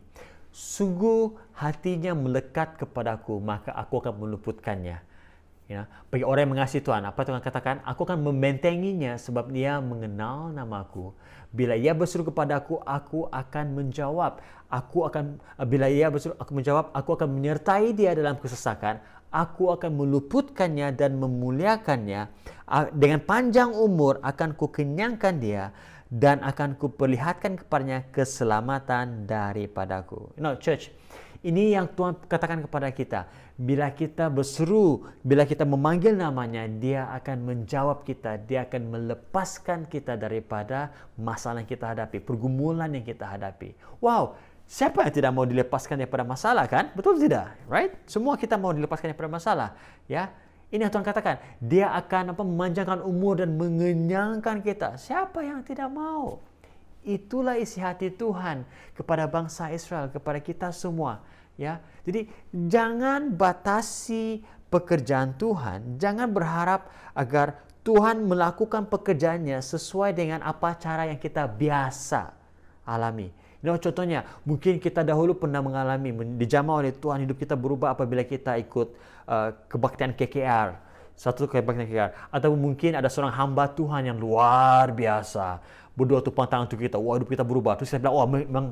sungguh 0.52 1.38
hatinya 1.54 2.18
melekat 2.18 2.80
kepadaku 2.80 3.38
maka 3.38 3.72
aku 3.76 4.02
akan 4.02 4.26
meluputkannya 4.26 5.00
Ya, 5.68 5.84
bagi 6.08 6.24
orang 6.24 6.48
yang 6.48 6.54
mengasihi 6.56 6.80
Tuhan, 6.80 7.04
apa 7.04 7.28
Tuhan 7.28 7.44
katakan? 7.44 7.84
Aku 7.84 8.08
akan 8.08 8.24
membentenginya 8.24 9.20
sebab 9.20 9.52
dia 9.52 9.84
mengenal 9.84 10.56
namaku. 10.56 11.12
Bila 11.52 11.76
ia 11.76 11.92
berseru 11.92 12.24
kepadaku, 12.24 12.80
aku 12.88 13.28
akan 13.28 13.76
menjawab. 13.76 14.40
Aku 14.72 15.04
akan 15.04 15.44
bila 15.68 15.92
ia 15.92 16.08
berseru 16.08 16.40
aku 16.40 16.56
menjawab, 16.56 16.96
aku 16.96 17.20
akan 17.20 17.36
menyertai 17.36 17.92
dia 17.92 18.16
dalam 18.16 18.40
kesesakan. 18.40 19.04
Aku 19.28 19.68
akan 19.76 19.92
meluputkannya 19.92 20.88
dan 20.96 21.20
memuliakannya. 21.20 22.32
Dengan 22.96 23.20
panjang 23.28 23.76
umur 23.76 24.24
akan 24.24 24.56
kukenyangkan 24.56 25.36
dia 25.36 25.76
dan 26.08 26.40
akan 26.48 26.80
kuperlihatkan 26.80 27.60
kepadanya 27.60 28.08
keselamatan 28.16 29.28
daripadaku. 29.28 30.32
You 30.40 30.48
know, 30.48 30.56
church, 30.56 30.96
ini 31.46 31.74
yang 31.78 31.86
Tuhan 31.94 32.18
katakan 32.26 32.66
kepada 32.66 32.90
kita. 32.90 33.30
Bila 33.58 33.90
kita 33.94 34.30
berseru, 34.30 35.06
bila 35.22 35.46
kita 35.46 35.66
memanggil 35.66 36.14
namanya, 36.14 36.66
dia 36.70 37.10
akan 37.14 37.46
menjawab 37.46 38.06
kita. 38.06 38.38
Dia 38.42 38.66
akan 38.70 38.82
melepaskan 38.94 39.90
kita 39.90 40.18
daripada 40.18 40.94
masalah 41.18 41.62
yang 41.62 41.70
kita 41.70 41.94
hadapi, 41.94 42.22
pergumulan 42.22 42.90
yang 42.94 43.06
kita 43.06 43.26
hadapi. 43.26 43.74
Wow, 44.02 44.38
siapa 44.66 45.06
yang 45.06 45.14
tidak 45.14 45.32
mau 45.34 45.46
dilepaskan 45.46 46.02
daripada 46.02 46.26
masalah 46.26 46.66
kan? 46.66 46.94
Betul 46.94 47.22
tidak? 47.22 47.54
Right? 47.66 47.94
Semua 48.10 48.38
kita 48.38 48.58
mau 48.58 48.74
dilepaskan 48.74 49.14
daripada 49.14 49.30
masalah. 49.30 49.70
Ya, 50.06 50.34
ini 50.68 50.84
yang 50.84 50.92
Tuhan 50.92 51.08
katakan. 51.08 51.40
Dia 51.64 51.96
akan 51.96 52.36
apa 52.36 52.44
memanjangkan 52.44 53.00
umur 53.08 53.40
dan 53.40 53.56
mengenyangkan 53.56 54.60
kita. 54.60 55.00
Siapa 55.00 55.40
yang 55.40 55.64
tidak 55.64 55.88
mau? 55.88 56.44
Itulah 57.08 57.56
isi 57.56 57.80
hati 57.80 58.12
Tuhan 58.12 58.68
kepada 58.92 59.24
bangsa 59.32 59.72
Israel, 59.72 60.12
kepada 60.12 60.44
kita 60.44 60.76
semua. 60.76 61.24
Ya, 61.56 61.80
jadi 62.04 62.28
jangan 62.52 63.34
batasi 63.34 64.44
pekerjaan 64.68 65.40
Tuhan. 65.40 65.98
Jangan 65.98 66.28
berharap 66.30 66.92
agar 67.16 67.64
Tuhan 67.88 68.28
melakukan 68.28 68.92
pekerjaannya 68.92 69.64
sesuai 69.64 70.12
dengan 70.12 70.44
apa 70.44 70.76
cara 70.76 71.08
yang 71.08 71.16
kita 71.16 71.48
biasa 71.48 72.36
alami. 72.84 73.32
You 73.64 73.74
know, 73.74 73.80
contohnya, 73.80 74.28
mungkin 74.44 74.78
kita 74.78 75.02
dahulu 75.02 75.34
pernah 75.34 75.64
mengalami 75.64 76.14
dijamah 76.38 76.84
oleh 76.84 76.94
Tuhan 76.94 77.24
hidup 77.26 77.40
kita 77.40 77.56
berubah 77.58 77.96
apabila 77.96 78.22
kita 78.28 78.60
ikut 78.60 78.94
uh, 79.26 79.50
kebaktian 79.72 80.14
KKR 80.14 80.88
satu 81.18 81.50
kebaktian 81.50 81.90
KKR 81.90 82.12
atau 82.30 82.54
mungkin 82.54 82.94
ada 82.94 83.10
seorang 83.10 83.34
hamba 83.34 83.66
Tuhan 83.74 84.14
yang 84.14 84.22
luar 84.22 84.94
biasa 84.94 85.58
berdoa 85.98 86.22
tupang 86.22 86.46
tangan 86.46 86.70
untuk 86.70 86.78
kita. 86.78 87.02
Wah, 87.02 87.18
hidup 87.18 87.34
kita 87.34 87.42
berubah. 87.42 87.74
Terus 87.82 87.90
kita 87.90 88.06
bilang, 88.06 88.16
wah, 88.22 88.28
memang 88.30 88.66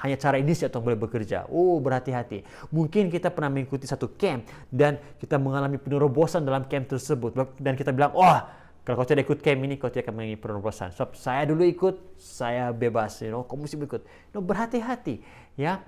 hanya 0.00 0.16
cara 0.16 0.40
ini 0.40 0.56
saja 0.56 0.72
Tuhan 0.72 0.88
boleh 0.88 1.00
bekerja. 1.04 1.44
Oh, 1.52 1.76
berhati-hati. 1.84 2.48
Mungkin 2.72 3.12
kita 3.12 3.28
pernah 3.28 3.52
mengikuti 3.52 3.84
satu 3.84 4.16
camp 4.16 4.48
dan 4.72 4.96
kita 5.20 5.36
mengalami 5.36 5.76
penerobosan 5.76 6.48
dalam 6.48 6.64
camp 6.64 6.88
tersebut. 6.88 7.36
Dan 7.60 7.76
kita 7.76 7.92
bilang, 7.92 8.16
wah, 8.16 8.48
kalau 8.88 9.04
kau 9.04 9.06
tidak 9.06 9.28
ikut 9.28 9.44
camp 9.44 9.60
ini, 9.68 9.76
kau 9.76 9.92
tidak 9.92 10.08
akan 10.08 10.24
mengalami 10.24 10.40
penerobosan. 10.40 10.88
Sebab 10.96 11.12
saya 11.12 11.44
dulu 11.44 11.62
ikut, 11.68 12.16
saya 12.16 12.72
bebas. 12.72 13.20
You 13.20 13.36
know, 13.36 13.44
kau 13.44 13.60
mesti 13.60 13.76
ikut. 13.76 14.02
Know, 14.32 14.40
berhati-hati. 14.40 15.20
Ya, 15.60 15.84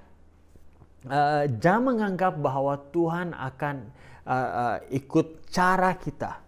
uh, 1.08 1.48
jangan 1.48 1.96
menganggap 1.96 2.36
bahwa 2.36 2.76
Tuhan 2.92 3.32
akan 3.32 3.88
uh, 4.28 4.50
uh, 4.52 4.76
ikut 4.92 5.48
cara 5.48 5.96
kita 5.96 6.44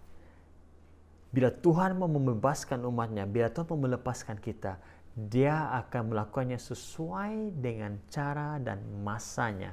Bila 1.34 1.50
Tuhan 1.52 1.98
mau 1.98 2.08
membebaskan 2.08 2.80
umatnya, 2.86 3.26
bila 3.28 3.50
Tuhan 3.50 3.66
mau 3.68 3.80
melepaskan 3.86 4.38
kita, 4.40 4.78
dia 5.16 5.72
akan 5.80 6.12
melakukannya 6.12 6.60
sesuai 6.60 7.56
dengan 7.56 7.96
cara 8.12 8.60
dan 8.60 8.84
masanya. 9.00 9.72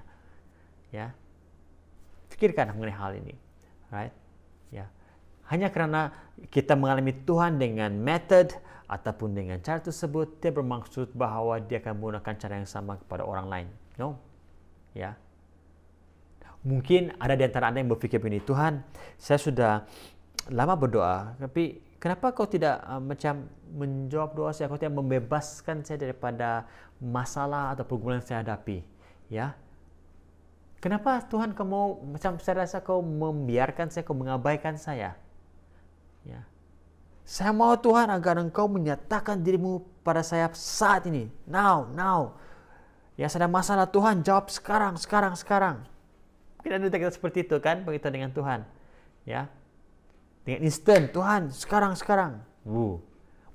Ya. 0.89 1.11
Pikirkan 2.31 2.71
mengenai 2.73 2.95
hal 2.95 3.11
ini. 3.19 3.35
Right? 3.91 4.15
Ya. 4.71 4.87
Hanya 5.51 5.67
karena 5.69 6.15
kita 6.47 6.79
mengalami 6.79 7.11
Tuhan 7.27 7.59
dengan 7.59 7.91
method 7.91 8.55
ataupun 8.87 9.35
dengan 9.35 9.59
cara 9.59 9.83
tersebut, 9.83 10.39
dia 10.39 10.55
bermaksud 10.55 11.11
bahwa 11.11 11.59
dia 11.59 11.83
akan 11.83 11.99
menggunakan 11.99 12.33
cara 12.39 12.53
yang 12.57 12.69
sama 12.69 12.95
kepada 12.97 13.27
orang 13.27 13.47
lain. 13.51 13.67
No. 13.99 14.17
Ya. 14.95 15.19
Mungkin 16.63 17.19
ada 17.19 17.35
di 17.35 17.43
antara 17.43 17.67
Anda 17.67 17.83
yang 17.83 17.91
berpikir 17.91 18.23
begini, 18.23 18.39
Tuhan, 18.39 18.79
saya 19.19 19.35
sudah 19.35 19.83
lama 20.51 20.75
berdoa, 20.75 21.39
tapi 21.39 21.79
kenapa 22.03 22.35
kau 22.35 22.43
tidak 22.43 22.83
uh, 22.83 22.99
macam 22.99 23.47
menjawab 23.71 24.35
doa 24.35 24.51
saya, 24.51 24.67
kau 24.67 24.75
tidak 24.75 24.99
membebaskan 24.99 25.87
saya 25.87 26.03
daripada 26.03 26.67
masalah 26.99 27.71
atau 27.71 27.87
pergumulan 27.87 28.19
yang 28.19 28.27
saya 28.27 28.39
hadapi? 28.43 28.83
Ya. 29.31 29.55
Kenapa 30.83 31.23
Tuhan 31.31 31.55
kau 31.55 31.63
mau 31.63 31.87
macam 32.03 32.35
saya 32.43 32.67
rasa 32.67 32.83
kau 32.83 32.99
membiarkan 32.99 33.87
saya, 33.87 34.03
kau 34.03 34.17
mengabaikan 34.17 34.75
saya? 34.75 35.15
Ya. 36.27 36.43
Saya 37.23 37.55
mau 37.55 37.71
Tuhan 37.79 38.11
agar 38.11 38.35
engkau 38.35 38.67
menyatakan 38.67 39.39
dirimu 39.39 39.79
pada 40.03 40.19
saya 40.27 40.51
saat 40.51 41.07
ini. 41.07 41.31
Now, 41.47 41.87
now. 41.95 42.35
Ya, 43.15 43.31
ada 43.31 43.47
masalah 43.47 43.87
Tuhan, 43.87 44.27
jawab 44.27 44.51
sekarang, 44.51 44.99
sekarang, 44.99 45.39
sekarang. 45.39 45.87
Kita 46.59 46.75
ada 46.75 46.91
kita 46.91 47.15
seperti 47.15 47.47
itu 47.47 47.55
kan, 47.63 47.87
begitu 47.87 48.11
dengan 48.11 48.35
Tuhan. 48.35 48.67
Ya. 49.23 49.47
Dengan 50.43 50.67
instant, 50.67 51.07
Tuhan, 51.11 51.41
sekarang, 51.55 51.95
sekarang. 51.95 52.43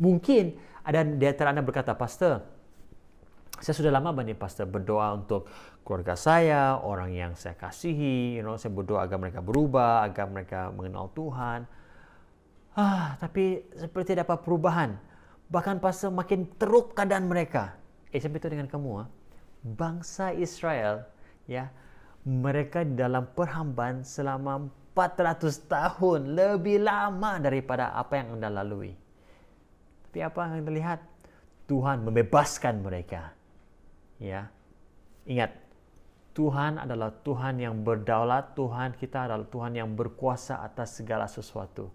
Mungkin 0.00 0.56
ada 0.84 1.04
di 1.04 1.24
antara 1.28 1.52
Anda 1.52 1.60
berkata, 1.60 1.92
Pastor, 1.92 2.40
saya 3.58 3.74
sudah 3.74 3.90
lama 3.90 4.14
banyak 4.14 4.38
pastor 4.38 4.70
berdoa 4.70 5.18
untuk 5.18 5.50
keluarga 5.82 6.14
saya, 6.14 6.78
orang 6.78 7.10
yang 7.10 7.32
saya 7.34 7.58
kasihi, 7.58 8.38
you 8.38 8.42
know, 8.46 8.54
saya 8.54 8.70
berdoa 8.70 9.02
agar 9.02 9.18
mereka 9.18 9.42
berubah, 9.42 10.06
agar 10.06 10.30
mereka 10.30 10.70
mengenal 10.70 11.10
Tuhan. 11.10 11.66
Ah, 12.78 13.18
tapi 13.18 13.66
seperti 13.74 14.14
tidak 14.14 14.30
apa 14.30 14.38
perubahan. 14.38 14.94
Bahkan 15.50 15.82
pastor 15.82 16.14
makin 16.14 16.46
teruk 16.54 16.94
keadaan 16.94 17.26
mereka. 17.26 17.74
Eh, 18.14 18.22
itu 18.22 18.46
dengan 18.46 18.70
kamu, 18.70 18.90
ah. 19.02 19.08
bangsa 19.66 20.30
Israel, 20.30 21.02
ya, 21.50 21.68
mereka 22.22 22.86
dalam 22.86 23.26
perhambaan 23.34 24.06
selama 24.06 24.70
400 24.98 25.70
tahun 25.70 26.34
lebih 26.34 26.82
lama 26.82 27.38
daripada 27.38 27.94
apa 27.94 28.18
yang 28.18 28.34
Anda 28.34 28.50
lalui. 28.50 28.98
Tapi 30.10 30.18
apa 30.26 30.50
yang 30.50 30.66
Anda 30.66 30.72
lihat? 30.74 31.00
Tuhan 31.70 32.02
membebaskan 32.02 32.82
mereka. 32.82 33.30
Ya. 34.18 34.50
Ingat, 35.28 35.54
Tuhan 36.34 36.82
adalah 36.82 37.14
Tuhan 37.22 37.62
yang 37.62 37.86
berdaulat, 37.86 38.58
Tuhan 38.58 38.98
kita 38.98 39.30
adalah 39.30 39.46
Tuhan 39.46 39.78
yang 39.78 39.94
berkuasa 39.94 40.66
atas 40.66 40.98
segala 40.98 41.30
sesuatu. 41.30 41.94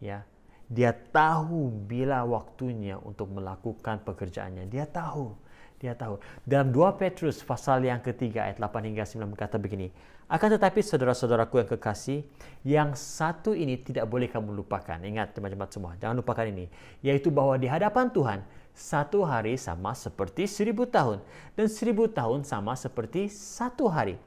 Ya. 0.00 0.24
Dia 0.70 0.94
tahu 0.94 1.68
bila 1.90 2.22
waktunya 2.24 2.96
untuk 3.02 3.34
melakukan 3.34 4.00
pekerjaannya. 4.06 4.70
Dia 4.70 4.86
tahu. 4.86 5.34
Dia 5.82 5.98
tahu. 5.98 6.22
Dalam 6.46 6.70
2 6.70 7.00
Petrus 7.00 7.42
pasal 7.42 7.82
yang 7.82 7.98
ketiga 7.98 8.46
ayat 8.46 8.62
8 8.62 8.86
hingga 8.86 9.02
9 9.02 9.32
berkata 9.34 9.58
begini. 9.58 9.90
Akan 10.30 10.46
tetapi 10.46 10.78
saudara-saudaraku 10.78 11.58
yang 11.58 11.68
kekasih, 11.74 12.22
yang 12.62 12.94
satu 12.94 13.50
ini 13.50 13.74
tidak 13.82 14.06
boleh 14.06 14.30
kamu 14.30 14.54
lupakan. 14.54 15.02
Ingat 15.02 15.34
teman-teman 15.34 15.66
semua, 15.66 15.98
jangan 15.98 16.22
lupakan 16.22 16.46
ini. 16.46 16.70
Yaitu 17.02 17.34
bahwa 17.34 17.58
di 17.58 17.66
hadapan 17.66 18.06
Tuhan, 18.14 18.46
satu 18.70 19.26
hari 19.26 19.58
sama 19.58 19.90
seperti 19.90 20.46
seribu 20.46 20.86
tahun. 20.86 21.18
Dan 21.58 21.66
seribu 21.66 22.06
tahun 22.06 22.46
sama 22.46 22.78
seperti 22.78 23.26
satu 23.26 23.90
hari. 23.90 24.22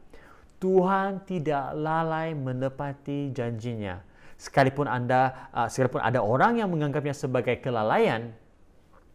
Tuhan 0.59 1.23
tidak 1.23 1.71
lalai 1.71 2.35
menepati 2.35 3.31
janjinya. 3.31 4.03
Sekalipun 4.35 4.91
anda, 4.91 5.47
uh, 5.55 5.71
sekalipun 5.71 6.03
ada 6.03 6.19
orang 6.19 6.59
yang 6.59 6.67
menganggapnya 6.67 7.15
sebagai 7.15 7.63
kelalaian, 7.63 8.35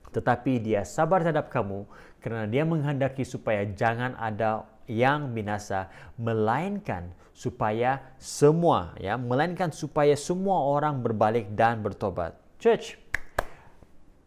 tetapi 0.08 0.56
dia 0.56 0.88
sabar 0.88 1.20
terhadap 1.20 1.52
kamu 1.52 1.84
karena 2.24 2.48
dia 2.48 2.64
menghendaki 2.64 3.28
supaya 3.28 3.68
jangan 3.76 4.16
ada 4.16 4.64
yang 4.88 5.36
binasa 5.36 5.92
melainkan 6.16 7.12
supaya 7.36 8.02
semua 8.18 8.98
ya 8.98 9.14
melainkan 9.14 9.70
supaya 9.70 10.18
semua 10.18 10.64
orang 10.64 10.98
berbalik 11.04 11.54
dan 11.54 11.84
bertobat. 11.84 12.34
Church, 12.58 12.98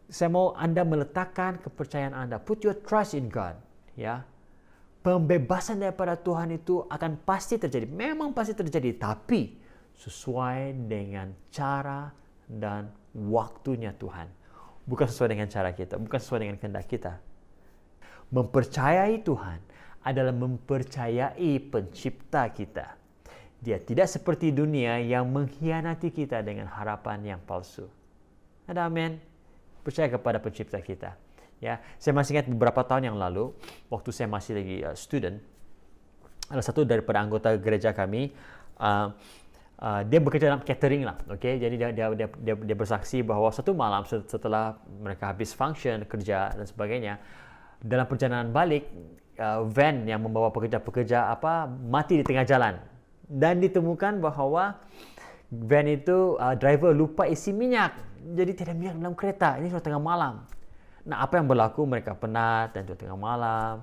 saya 0.08 0.28
mau 0.28 0.56
Anda 0.56 0.84
meletakkan 0.84 1.60
kepercayaan 1.60 2.16
Anda. 2.16 2.40
Put 2.40 2.64
your 2.64 2.76
trust 2.80 3.12
in 3.12 3.28
God, 3.28 3.56
ya. 3.96 4.24
Pembebasan 5.02 5.82
daripada 5.82 6.14
Tuhan 6.14 6.54
itu 6.54 6.86
akan 6.86 7.20
pasti 7.26 7.58
terjadi. 7.58 7.90
Memang 7.90 8.30
pasti 8.36 8.54
terjadi, 8.54 8.96
tapi 8.96 9.58
sesuai 9.98 10.88
dengan 10.88 11.32
cara 11.50 12.12
dan 12.46 12.92
waktunya 13.12 13.96
Tuhan. 13.96 14.30
Bukan 14.84 15.08
sesuai 15.08 15.32
dengan 15.32 15.48
cara 15.48 15.72
kita, 15.72 15.96
bukan 15.96 16.20
sesuai 16.20 16.40
dengan 16.46 16.56
kehendak 16.60 16.86
kita. 16.86 17.18
Mempercayai 18.32 19.20
Tuhan 19.20 19.58
adalah 20.02 20.34
mempercayai 20.34 21.58
pencipta 21.70 22.50
kita. 22.50 22.98
Dia 23.62 23.78
tidak 23.78 24.10
seperti 24.10 24.50
dunia 24.50 24.98
yang 24.98 25.30
mengkhianati 25.30 26.10
kita 26.10 26.42
dengan 26.42 26.66
harapan 26.66 27.34
yang 27.34 27.40
palsu. 27.46 27.86
Ada 28.66 28.90
amin. 28.90 29.22
Percaya 29.86 30.10
kepada 30.10 30.42
pencipta 30.42 30.82
kita. 30.82 31.14
Ya, 31.62 31.78
saya 31.94 32.10
masih 32.10 32.34
ingat 32.34 32.50
beberapa 32.50 32.82
tahun 32.82 33.14
yang 33.14 33.18
lalu 33.18 33.54
waktu 33.86 34.10
saya 34.10 34.26
masih 34.26 34.58
lagi 34.58 34.76
uh, 34.82 34.98
student, 34.98 35.38
ada 36.50 36.58
satu 36.58 36.82
daripada 36.82 37.22
anggota 37.22 37.54
gereja 37.54 37.94
kami 37.94 38.34
uh, 38.82 39.14
uh, 39.78 40.02
dia 40.02 40.18
bekerja 40.18 40.50
dalam 40.50 40.62
catering 40.66 41.06
lah, 41.06 41.22
oke? 41.30 41.38
Okay? 41.38 41.62
Jadi 41.62 41.74
dia, 41.78 41.88
dia 41.94 42.06
dia 42.18 42.26
dia 42.26 42.54
dia 42.58 42.76
bersaksi 42.76 43.22
bahwa 43.22 43.46
satu 43.54 43.78
malam 43.78 44.02
setelah 44.06 44.74
mereka 44.90 45.30
habis 45.30 45.54
function 45.54 46.02
kerja 46.02 46.50
dan 46.50 46.66
sebagainya, 46.66 47.22
dalam 47.78 48.10
perjalanan 48.10 48.50
balik 48.50 48.90
uh, 49.38 49.64
van 49.68 50.04
yang 50.08 50.20
membawa 50.20 50.52
pekerja-pekerja 50.52 51.32
apa 51.32 51.68
mati 51.68 52.20
di 52.20 52.24
tengah 52.24 52.44
jalan. 52.44 52.80
Dan 53.28 53.64
ditemukan 53.64 54.20
bahawa 54.20 54.82
van 55.48 55.86
itu 55.88 56.36
uh, 56.36 56.56
driver 56.56 56.92
lupa 56.92 57.24
isi 57.28 57.52
minyak. 57.52 57.96
Jadi 58.22 58.52
tidak 58.52 58.74
minyak 58.76 58.94
dalam 58.98 59.16
kereta. 59.16 59.56
Ini 59.56 59.72
sudah 59.72 59.84
tengah 59.84 60.02
malam. 60.02 60.44
Nah 61.08 61.24
apa 61.24 61.40
yang 61.40 61.46
berlaku? 61.48 61.88
Mereka 61.88 62.18
penat 62.18 62.76
dan 62.76 62.84
sudah 62.84 62.98
tengah 62.98 63.18
malam. 63.18 63.74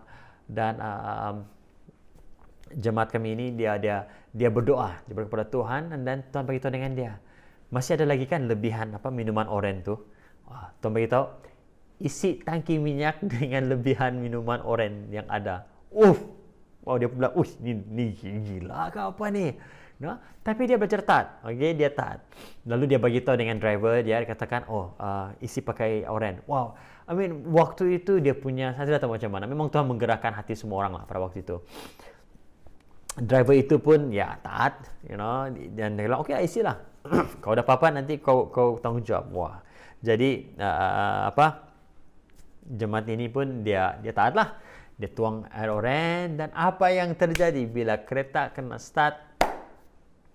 Dan 0.49 0.77
uh, 0.77 1.01
um, 1.33 1.35
jemaat 2.77 3.09
kami 3.09 3.33
ini 3.33 3.45
dia 3.53 3.77
dia 3.81 4.05
dia 4.33 4.49
berdoa. 4.53 5.01
Dia 5.09 5.13
kepada 5.25 5.45
Tuhan 5.49 5.89
dan 6.05 6.25
Tuhan 6.29 6.43
beritahu 6.45 6.71
dengan 6.73 6.93
dia. 6.93 7.13
Masih 7.69 7.97
ada 8.01 8.05
lagi 8.09 8.25
kan 8.25 8.49
lebihan 8.49 8.97
apa 8.97 9.13
minuman 9.13 9.45
oren 9.45 9.85
tu? 9.85 9.97
Tuhan 10.81 10.91
beritahu 10.95 11.48
isi 11.99 12.39
tangki 12.41 12.79
minyak 12.79 13.19
dengan 13.35 13.69
lebihan 13.69 14.15
minuman 14.15 14.63
oren 14.63 15.11
yang 15.11 15.27
ada. 15.27 15.67
Uh, 15.91 16.15
wow 16.87 16.95
dia 16.95 17.11
bilang, 17.11 17.35
uh, 17.35 17.49
ni, 17.59 17.75
ni 17.91 18.05
gila 18.15 18.89
ke 18.89 18.99
apa 19.03 19.25
ni? 19.29 19.53
No? 19.99 20.15
Tapi 20.39 20.63
dia 20.63 20.79
bercerita, 20.79 21.43
okay, 21.43 21.75
dia 21.75 21.91
taat. 21.91 22.23
Lalu 22.63 22.95
dia 22.95 22.99
bagi 23.03 23.19
tahu 23.19 23.35
dengan 23.35 23.59
driver, 23.59 23.99
dia 23.99 24.23
katakan, 24.23 24.63
oh, 24.71 24.95
uh, 24.95 25.35
isi 25.43 25.59
pakai 25.59 26.07
oren. 26.07 26.39
Wow, 26.47 26.79
I 27.03 27.11
mean, 27.11 27.43
waktu 27.51 27.99
itu 27.99 28.23
dia 28.23 28.31
punya, 28.31 28.71
saya 28.79 28.87
tidak 28.87 29.03
tahu 29.03 29.19
macam 29.19 29.29
mana. 29.35 29.43
Memang 29.43 29.67
Tuhan 29.67 29.83
menggerakkan 29.91 30.31
hati 30.31 30.55
semua 30.55 30.87
orang 30.87 30.95
lah 30.95 31.03
pada 31.03 31.19
waktu 31.19 31.43
itu. 31.43 31.59
Driver 33.19 33.51
itu 33.51 33.75
pun, 33.83 34.07
ya, 34.15 34.39
taat, 34.39 34.87
you 35.03 35.19
know, 35.19 35.51
dan 35.75 35.99
dia 35.99 36.07
bilang, 36.07 36.23
okay, 36.23 36.39
isi 36.47 36.63
lah. 36.63 36.79
kau 37.43 37.51
ada 37.51 37.67
apa-apa, 37.67 37.99
nanti 37.99 38.23
kau, 38.23 38.47
kau 38.47 38.79
tanggung 38.79 39.03
jawab. 39.03 39.27
Wah, 39.35 39.59
jadi, 39.99 40.47
uh, 40.55 41.27
apa, 41.35 41.68
jemaat 42.69 43.09
ini 43.09 43.25
pun 43.27 43.65
dia 43.65 43.97
dia 43.99 44.13
taat 44.13 44.37
lah. 44.37 44.55
Dia 44.99 45.09
tuang 45.15 45.47
air 45.55 45.71
oren 45.71 46.35
dan 46.35 46.51
apa 46.51 46.91
yang 46.91 47.15
terjadi 47.15 47.63
bila 47.65 48.03
kereta 48.03 48.51
kena 48.51 48.75
start 48.77 49.15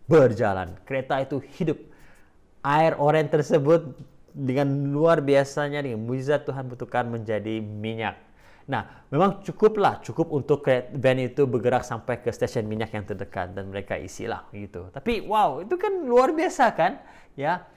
berjalan. 0.09 0.73
Kereta 0.88 1.20
itu 1.20 1.40
hidup. 1.61 1.79
Air 2.64 2.97
oren 2.97 3.29
tersebut 3.29 3.92
dengan 4.35 4.66
luar 4.88 5.20
biasanya 5.20 5.85
dengan 5.85 6.03
mujizat 6.03 6.49
Tuhan 6.49 6.66
bertukar 6.66 7.05
menjadi 7.07 7.61
minyak. 7.61 8.18
Nah, 8.64 9.05
memang 9.12 9.44
cukuplah, 9.44 10.01
cukup 10.01 10.33
untuk 10.33 10.64
van 10.64 11.18
itu 11.20 11.44
bergerak 11.44 11.85
sampai 11.85 12.25
ke 12.25 12.33
stesen 12.33 12.64
minyak 12.64 12.97
yang 12.97 13.05
terdekat 13.05 13.53
dan 13.53 13.68
mereka 13.68 14.01
isilah 14.01 14.49
gitu. 14.57 14.88
Tapi 14.88 15.29
wow, 15.29 15.61
itu 15.61 15.77
kan 15.77 15.92
luar 16.09 16.33
biasa 16.33 16.73
kan? 16.73 16.99
Ya. 17.37 17.68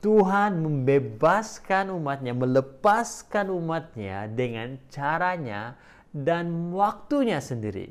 Tuhan 0.00 0.60
membebaskan 0.60 1.92
umatnya, 1.92 2.32
melepaskan 2.36 3.52
umatnya 3.52 4.30
dengan 4.30 4.80
caranya 4.88 5.76
dan 6.14 6.70
waktunya 6.70 7.42
sendiri. 7.42 7.90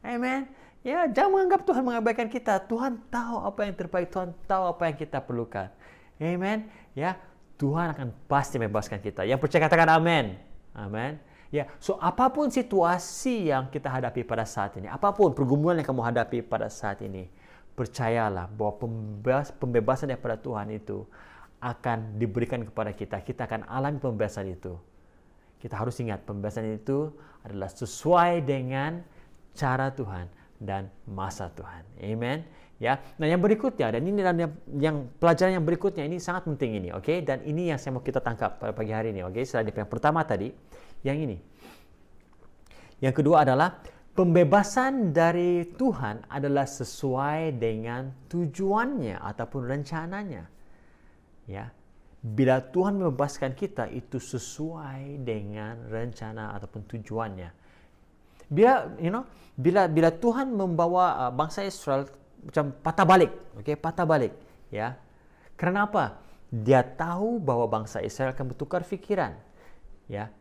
Amen. 0.00 0.48
Ya, 0.86 1.04
jangan 1.10 1.36
menganggap 1.36 1.66
Tuhan 1.66 1.82
mengabaikan 1.82 2.28
kita. 2.30 2.62
Tuhan 2.64 3.02
tahu 3.12 3.44
apa 3.44 3.60
yang 3.66 3.74
terbaik, 3.74 4.08
Tuhan 4.08 4.32
tahu 4.46 4.62
apa 4.72 4.82
yang 4.88 4.96
kita 4.96 5.18
perlukan. 5.20 5.68
Amen. 6.16 6.70
Ya, 6.94 7.18
Tuhan 7.58 7.92
akan 7.92 8.14
pasti 8.30 8.56
membebaskan 8.56 9.02
kita. 9.02 9.26
Yang 9.26 9.42
percaya 9.42 9.66
katakan 9.66 9.90
amin. 9.90 10.38
Amin. 10.72 11.18
Ya, 11.48 11.64
so 11.80 11.96
apa 11.98 12.28
pun 12.28 12.52
situasi 12.52 13.48
yang 13.48 13.72
kita 13.72 13.88
hadapi 13.88 14.20
pada 14.22 14.44
saat 14.44 14.76
ini, 14.76 14.84
apa 14.84 15.16
pun 15.16 15.32
pergumulan 15.32 15.80
yang 15.80 15.88
kamu 15.88 16.04
hadapi 16.04 16.44
pada 16.44 16.68
saat 16.68 17.00
ini, 17.00 17.24
percayalah 17.72 18.52
bahwa 18.52 18.84
pembebas, 18.84 19.48
pembebasan 19.56 20.12
daripada 20.12 20.36
Tuhan 20.36 20.68
itu 20.76 21.08
akan 21.58 22.18
diberikan 22.18 22.62
kepada 22.62 22.94
kita. 22.94 23.22
Kita 23.22 23.50
akan 23.50 23.66
alami 23.66 23.98
pembebasan 23.98 24.46
itu. 24.50 24.78
Kita 25.58 25.74
harus 25.74 25.98
ingat 25.98 26.22
pembebasan 26.22 26.78
itu 26.78 27.10
adalah 27.42 27.66
sesuai 27.66 28.46
dengan 28.46 29.02
cara 29.58 29.90
Tuhan 29.90 30.30
dan 30.62 30.86
masa 31.06 31.50
Tuhan. 31.50 31.82
Amen. 31.98 32.46
Ya. 32.78 33.02
Nah, 33.18 33.26
yang 33.26 33.42
berikutnya 33.42 33.90
dan 33.90 34.06
ini 34.06 34.22
yang, 34.22 34.54
yang 34.78 34.96
pelajaran 35.18 35.58
yang 35.58 35.66
berikutnya 35.66 36.06
ini 36.06 36.22
sangat 36.22 36.46
penting 36.46 36.78
ini, 36.78 36.88
oke? 36.94 37.02
Okay? 37.02 37.26
Dan 37.26 37.42
ini 37.42 37.74
yang 37.74 37.78
saya 37.78 37.98
mau 37.98 38.06
kita 38.06 38.22
tangkap 38.22 38.62
pada 38.62 38.70
pagi 38.70 38.94
hari 38.94 39.10
ini, 39.10 39.26
oke? 39.26 39.34
Okay? 39.34 39.42
Setelah 39.42 39.82
yang 39.82 39.90
pertama 39.90 40.22
tadi, 40.22 40.54
yang 41.02 41.18
ini. 41.18 41.42
Yang 43.02 43.14
kedua 43.22 43.42
adalah 43.42 43.82
pembebasan 44.14 45.10
dari 45.10 45.74
Tuhan 45.74 46.26
adalah 46.30 46.66
sesuai 46.70 47.58
dengan 47.58 48.14
tujuannya 48.30 49.22
ataupun 49.26 49.62
rencananya. 49.66 50.57
Ya. 51.48 51.72
Bila 52.20 52.60
Tuhan 52.60 53.00
membebaskan 53.00 53.56
kita 53.56 53.88
itu 53.88 54.20
sesuai 54.20 55.22
dengan 55.24 55.88
rencana 55.88 56.52
ataupun 56.54 56.84
tujuannya. 56.84 57.50
Bila 58.48 58.94
you 59.00 59.08
know, 59.08 59.24
bila 59.56 59.88
bila 59.88 60.12
Tuhan 60.12 60.52
membawa 60.52 61.28
uh, 61.28 61.32
bangsa 61.32 61.64
Israel 61.64 62.04
macam 62.44 62.70
patah 62.84 63.06
balik, 63.06 63.32
okey, 63.58 63.74
patah 63.74 64.06
balik, 64.06 64.32
ya. 64.68 64.94
Kenapa? 65.58 66.20
Dia 66.48 66.84
tahu 66.84 67.40
bahwa 67.42 67.66
bangsa 67.66 68.04
Israel 68.04 68.36
akan 68.36 68.54
bertukar 68.54 68.86
fikiran. 68.86 69.34
Ya 70.08 70.32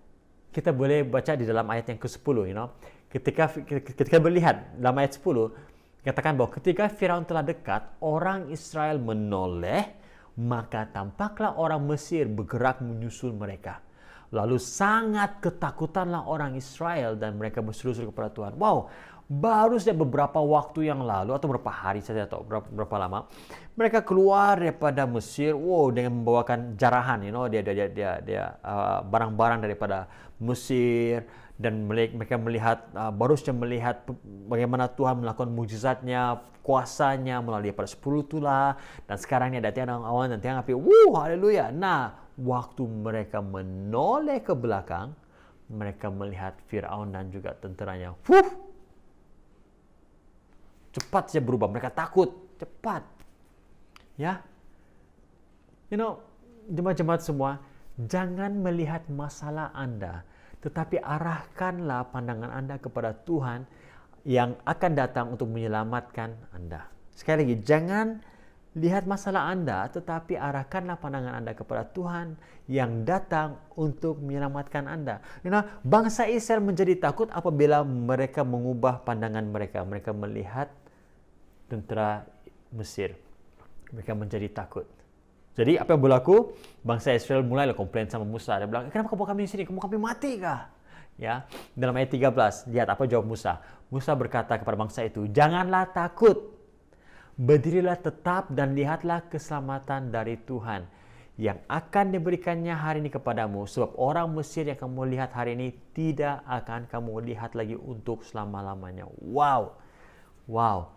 kita 0.58 0.74
boleh 0.74 1.06
baca 1.06 1.38
di 1.38 1.46
dalam 1.46 1.70
ayat 1.70 1.94
yang 1.94 2.02
ke-10 2.02 2.36
you 2.50 2.56
know 2.58 2.74
ketika 3.14 3.46
ketika 3.62 4.18
melihat 4.18 4.74
dalam 4.74 4.98
ayat 4.98 5.22
10 5.22 5.54
katakan 6.02 6.34
bahwa 6.34 6.50
ketika 6.58 6.90
Firaun 6.90 7.30
telah 7.30 7.46
dekat 7.46 7.86
orang 8.02 8.50
Israel 8.50 8.98
menoleh 8.98 9.86
maka 10.38 10.86
tampaklah 10.90 11.58
orang 11.58 11.82
Mesir 11.90 12.30
bergerak 12.30 12.80
menyusul 12.86 13.34
mereka. 13.34 13.82
Lalu 14.30 14.60
sangat 14.60 15.40
ketakutanlah 15.40 16.28
orang 16.28 16.54
Israel 16.60 17.16
dan 17.16 17.40
mereka 17.40 17.64
berseru-seru 17.64 18.12
kepada 18.12 18.30
Tuhan. 18.30 18.54
Wow 18.60 18.92
baru 19.28 19.76
saja 19.76 19.92
beberapa 19.92 20.40
waktu 20.40 20.88
yang 20.88 21.04
lalu 21.04 21.36
atau 21.36 21.52
beberapa 21.52 21.68
hari 21.68 22.00
saja 22.00 22.24
atau 22.24 22.48
berapa, 22.48 22.64
berapa 22.72 22.96
lama 22.96 23.28
mereka 23.76 24.00
keluar 24.00 24.56
daripada 24.56 25.04
Mesir. 25.04 25.52
Wow 25.52 25.92
dengan 25.92 26.24
membawakan 26.24 26.80
jarahan 26.80 27.28
you 27.28 27.36
know 27.36 27.52
dia 27.52 27.60
dia 27.60 27.92
dia 27.92 28.12
dia 28.24 28.44
uh, 28.64 29.04
barang-barang 29.04 29.68
daripada 29.68 30.08
Mesir 30.40 31.28
dan 31.58 31.90
mereka 31.90 32.38
melihat 32.38 32.86
uh, 32.94 33.10
baru 33.10 33.34
saja 33.34 33.54
melihat 33.54 34.06
bagaimana 34.46 34.94
Tuhan 34.94 35.26
melakukan 35.26 35.50
mujizatnya 35.50 36.46
kuasanya 36.62 37.42
melalui 37.42 37.74
pada 37.74 37.90
sepuluh 37.90 38.22
tulah. 38.22 38.78
Dan 39.10 39.18
sekarang 39.18 39.54
ini 39.54 39.62
ada 39.62 39.74
tiang 39.74 40.06
awan 40.06 40.38
dan 40.38 40.40
tiang 40.40 40.62
api. 40.62 40.78
Wow 40.78 41.18
haleluya. 41.18 41.74
Nah 41.74 42.14
waktu 42.38 42.86
mereka 42.86 43.42
menoleh 43.42 44.46
ke 44.46 44.54
belakang 44.54 45.18
mereka 45.68 46.08
melihat 46.08 46.56
Firaun 46.72 47.12
dan 47.12 47.28
juga 47.28 47.52
tenteranya 47.58 48.16
Wuh, 48.24 48.50
cepat 50.96 51.34
saja 51.34 51.44
berubah. 51.44 51.68
Mereka 51.68 51.92
takut, 51.92 52.32
cepat. 52.56 53.04
Ya. 54.16 54.42
You 55.92 56.00
know, 56.00 56.24
jemaat-jemaat 56.72 57.22
semua, 57.24 57.64
jangan 58.00 58.60
melihat 58.60 59.08
masalah 59.08 59.72
Anda, 59.72 60.24
tetapi 60.62 60.98
arahkanlah 61.02 62.10
pandangan 62.10 62.50
Anda 62.50 62.82
kepada 62.82 63.14
Tuhan 63.14 63.70
yang 64.28 64.60
akan 64.68 64.92
datang 64.98 65.26
untuk 65.38 65.48
menyelamatkan 65.54 66.36
Anda. 66.52 66.90
Sekali 67.16 67.48
lagi, 67.48 67.56
jangan 67.64 68.20
lihat 68.78 69.10
masalah 69.10 69.50
Anda, 69.50 69.90
tetapi 69.90 70.38
arahkanlah 70.38 71.02
pandangan 71.02 71.34
Anda 71.42 71.58
kepada 71.58 71.88
Tuhan 71.90 72.38
yang 72.70 73.08
datang 73.08 73.58
untuk 73.74 74.22
menyelamatkan 74.22 74.86
Anda. 74.86 75.24
You 75.42 75.50
know, 75.50 75.66
bangsa 75.82 76.30
Israel 76.30 76.62
menjadi 76.62 77.00
takut 77.00 77.32
apabila 77.34 77.82
mereka 77.82 78.46
mengubah 78.46 79.02
pandangan 79.02 79.46
mereka. 79.50 79.82
Mereka 79.82 80.14
melihat 80.14 80.70
tentera 81.72 82.28
Mesir. 82.70 83.16
Mereka 83.96 84.14
menjadi 84.14 84.52
takut. 84.52 84.97
Jadi 85.58 85.74
apa 85.74 85.98
yang 85.98 86.02
berlaku? 86.06 86.54
Bangsa 86.86 87.18
Israel 87.18 87.42
mulailah 87.42 87.74
komplain 87.74 88.06
sama 88.06 88.30
Musa. 88.30 88.62
Dia 88.62 88.70
bilang, 88.70 88.94
kenapa 88.94 89.10
kamu 89.10 89.26
kami 89.26 89.42
di 89.44 89.50
sini? 89.50 89.64
Kamu 89.66 89.82
kami 89.82 89.98
mati 89.98 90.38
kah? 90.38 90.70
Ya, 91.18 91.50
dalam 91.74 91.98
ayat 91.98 92.14
13, 92.14 92.70
lihat 92.70 92.94
apa 92.94 93.10
jawab 93.10 93.26
Musa. 93.26 93.58
Musa 93.90 94.14
berkata 94.14 94.54
kepada 94.62 94.78
bangsa 94.78 95.02
itu, 95.02 95.26
janganlah 95.34 95.90
takut. 95.90 96.54
Berdirilah 97.38 97.98
tetap 97.98 98.54
dan 98.54 98.78
lihatlah 98.78 99.26
keselamatan 99.26 100.14
dari 100.14 100.38
Tuhan 100.46 100.86
yang 101.38 101.58
akan 101.70 102.06
diberikannya 102.14 102.74
hari 102.74 103.02
ini 103.02 103.10
kepadamu. 103.10 103.66
Sebab 103.66 103.98
orang 103.98 104.30
Mesir 104.34 104.70
yang 104.70 104.78
kamu 104.78 105.10
lihat 105.18 105.34
hari 105.34 105.58
ini 105.58 105.74
tidak 105.94 106.42
akan 106.46 106.86
kamu 106.86 107.34
lihat 107.34 107.58
lagi 107.58 107.78
untuk 107.78 108.22
selama-lamanya. 108.26 109.10
Wow. 109.22 109.74
Wow 110.50 110.97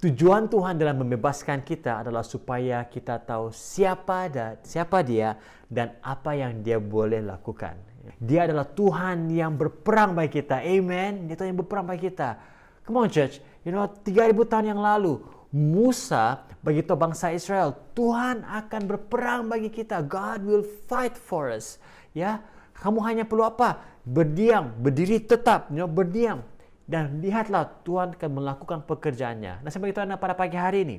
tujuan 0.00 0.50
Tuhan 0.50 0.74
dalam 0.80 1.06
membebaskan 1.06 1.62
kita 1.62 2.02
adalah 2.02 2.26
supaya 2.26 2.86
kita 2.88 3.20
tahu 3.22 3.54
siapa 3.54 4.26
dan 4.32 4.58
siapa 4.64 5.04
dia 5.04 5.38
dan 5.70 5.94
apa 6.02 6.34
yang 6.34 6.62
dia 6.64 6.82
boleh 6.82 7.22
lakukan. 7.22 7.76
Dia 8.20 8.44
adalah 8.44 8.68
Tuhan 8.68 9.32
yang 9.32 9.56
berperang 9.56 10.12
bagi 10.12 10.40
kita. 10.42 10.60
Amen. 10.60 11.24
Dia 11.28 11.34
Tuhan 11.38 11.56
yang 11.56 11.60
berperang 11.64 11.86
bagi 11.88 12.12
kita. 12.12 12.36
Come 12.84 13.00
on 13.00 13.08
church. 13.08 13.40
You 13.64 13.72
know, 13.72 13.88
3000 13.88 14.36
tahun 14.44 14.76
yang 14.76 14.80
lalu 14.80 15.24
Musa 15.54 16.44
bagi 16.60 16.84
bangsa 16.84 17.32
Israel, 17.32 17.72
Tuhan 17.96 18.44
akan 18.44 18.82
berperang 18.84 19.48
bagi 19.48 19.72
kita. 19.72 20.04
God 20.04 20.44
will 20.44 20.66
fight 20.90 21.16
for 21.16 21.48
us. 21.48 21.80
Ya, 22.12 22.44
kamu 22.76 23.00
hanya 23.04 23.24
perlu 23.24 23.48
apa? 23.48 23.80
Berdiam, 24.04 24.68
berdiri 24.76 25.16
tetap, 25.22 25.72
you 25.72 25.80
know, 25.80 25.88
berdiam 25.88 26.44
dan 26.84 27.24
lihatlah 27.24 27.80
Tuhan 27.80 28.12
akan 28.12 28.30
melakukan 28.30 28.78
pekerjaannya. 28.84 29.64
Nah, 29.64 29.70
sampai 29.72 29.92
itu 29.92 30.00
pada 30.00 30.36
pagi 30.36 30.56
hari 30.60 30.84
ini. 30.84 30.98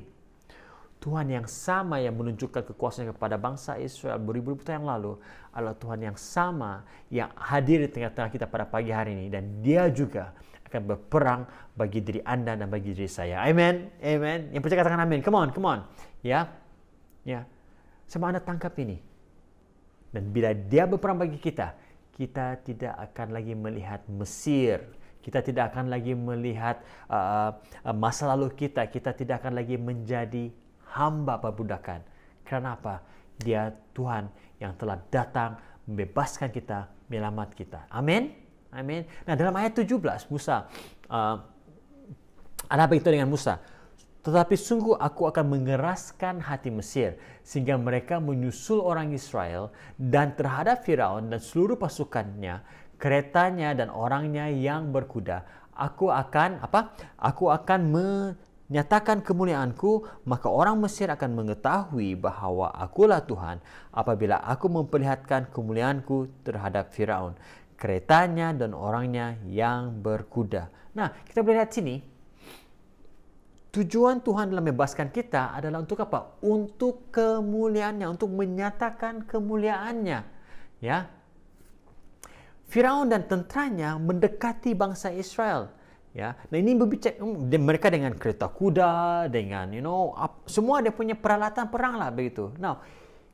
Tuhan 0.96 1.28
yang 1.28 1.46
sama 1.46 2.00
yang 2.00 2.16
menunjukkan 2.16 2.72
kekuasaannya 2.72 3.12
kepada 3.12 3.36
bangsa 3.36 3.76
Israel 3.76 4.16
beribu-ribu 4.16 4.64
tahun 4.64 4.82
yang 4.82 4.88
lalu 4.96 5.12
adalah 5.52 5.76
Tuhan 5.76 6.00
yang 6.02 6.16
sama 6.16 6.82
yang 7.12 7.30
hadir 7.36 7.84
di 7.84 7.88
tengah-tengah 7.92 8.32
kita 8.32 8.48
pada 8.48 8.64
pagi 8.64 8.90
hari 8.90 9.12
ini 9.12 9.28
dan 9.28 9.60
dia 9.60 9.86
juga 9.92 10.32
akan 10.66 10.82
berperang 10.82 11.46
bagi 11.76 12.00
diri 12.02 12.20
anda 12.26 12.58
dan 12.58 12.66
bagi 12.66 12.96
diri 12.96 13.06
saya. 13.06 13.44
Amen. 13.44 13.92
Amen. 14.02 14.50
Yang 14.50 14.62
percaya 14.66 14.78
katakan 14.82 15.04
amin. 15.04 15.20
Come 15.22 15.36
on, 15.36 15.48
come 15.52 15.68
on. 15.68 15.80
Ya. 16.24 16.48
Ya. 17.22 17.44
Sama 18.08 18.32
anda 18.32 18.42
tangkap 18.42 18.74
ini. 18.80 18.98
Dan 20.10 20.32
bila 20.32 20.56
dia 20.56 20.88
berperang 20.88 21.20
bagi 21.20 21.36
kita, 21.36 21.76
kita 22.16 22.56
tidak 22.64 22.96
akan 23.12 23.36
lagi 23.36 23.52
melihat 23.52 24.00
Mesir 24.08 24.80
kita 25.26 25.42
tidak 25.42 25.74
akan 25.74 25.90
lagi 25.90 26.14
melihat 26.14 26.78
uh, 27.10 27.50
uh, 27.82 27.90
masa 27.90 28.30
lalu 28.30 28.54
kita. 28.54 28.86
Kita 28.86 29.10
tidak 29.10 29.42
akan 29.42 29.58
lagi 29.58 29.74
menjadi 29.74 30.54
hamba 30.94 31.42
perbudakan. 31.42 32.06
Kenapa? 32.46 33.02
Dia 33.42 33.74
Tuhan 33.90 34.30
yang 34.62 34.78
telah 34.78 35.02
datang 35.10 35.58
membebaskan 35.90 36.54
kita, 36.54 36.86
menyelamat 37.10 37.58
kita. 37.58 37.90
Amin. 37.90 38.38
Amin. 38.70 39.02
Nah, 39.26 39.34
dalam 39.34 39.50
ayat 39.58 39.74
17 39.74 40.30
Musa 40.30 40.70
uh, 41.10 41.36
ada 42.70 42.82
apa 42.86 42.94
itu 42.94 43.10
dengan 43.10 43.26
Musa? 43.26 43.58
Tetapi 44.22 44.58
sungguh 44.58 44.98
aku 44.98 45.30
akan 45.30 45.54
mengeraskan 45.54 46.42
hati 46.42 46.70
Mesir 46.70 47.14
sehingga 47.46 47.78
mereka 47.78 48.18
menyusul 48.18 48.82
orang 48.82 49.14
Israel 49.14 49.70
dan 49.94 50.34
terhadap 50.34 50.82
Firaun 50.82 51.30
dan 51.30 51.38
seluruh 51.38 51.78
pasukannya 51.78 52.58
keretanya 52.96 53.72
dan 53.76 53.92
orangnya 53.92 54.48
yang 54.48 54.92
berkuda. 54.92 55.44
Aku 55.76 56.08
akan 56.08 56.64
apa? 56.64 56.96
Aku 57.20 57.52
akan 57.52 57.80
menyatakan 57.92 59.20
kemuliaanku, 59.20 60.24
maka 60.24 60.48
orang 60.48 60.80
Mesir 60.80 61.12
akan 61.12 61.36
mengetahui 61.36 62.16
bahawa 62.16 62.72
akulah 62.72 63.20
Tuhan 63.20 63.60
apabila 63.92 64.40
aku 64.40 64.72
memperlihatkan 64.72 65.52
kemuliaanku 65.52 66.44
terhadap 66.48 66.96
Firaun, 66.96 67.36
keretanya 67.76 68.56
dan 68.56 68.72
orangnya 68.72 69.36
yang 69.44 70.00
berkuda. 70.00 70.72
Nah, 70.96 71.12
kita 71.28 71.44
boleh 71.44 71.60
lihat 71.60 71.72
sini. 71.76 71.96
Tujuan 73.76 74.24
Tuhan 74.24 74.48
dalam 74.48 74.64
membebaskan 74.64 75.12
kita 75.12 75.52
adalah 75.52 75.84
untuk 75.84 76.00
apa? 76.00 76.40
Untuk 76.40 77.12
kemuliaannya, 77.12 78.08
untuk 78.08 78.32
menyatakan 78.32 79.28
kemuliaannya. 79.28 80.20
Ya, 80.80 81.12
Firaun 82.66 83.06
dan 83.10 83.24
tenteranya 83.30 83.94
mendekati 83.96 84.74
bangsa 84.74 85.14
Israel. 85.14 85.70
Ya, 86.16 86.32
nah 86.48 86.56
ini 86.56 86.72
berbicara 86.72 87.20
mereka 87.60 87.92
dengan 87.92 88.16
kereta 88.16 88.48
kuda, 88.48 89.28
dengan 89.28 89.68
you 89.68 89.84
know 89.84 90.16
up, 90.16 90.48
semua 90.48 90.80
dia 90.80 90.88
punya 90.88 91.12
peralatan 91.12 91.68
perang 91.68 92.00
lah 92.00 92.08
begitu. 92.08 92.56
Now, 92.56 92.80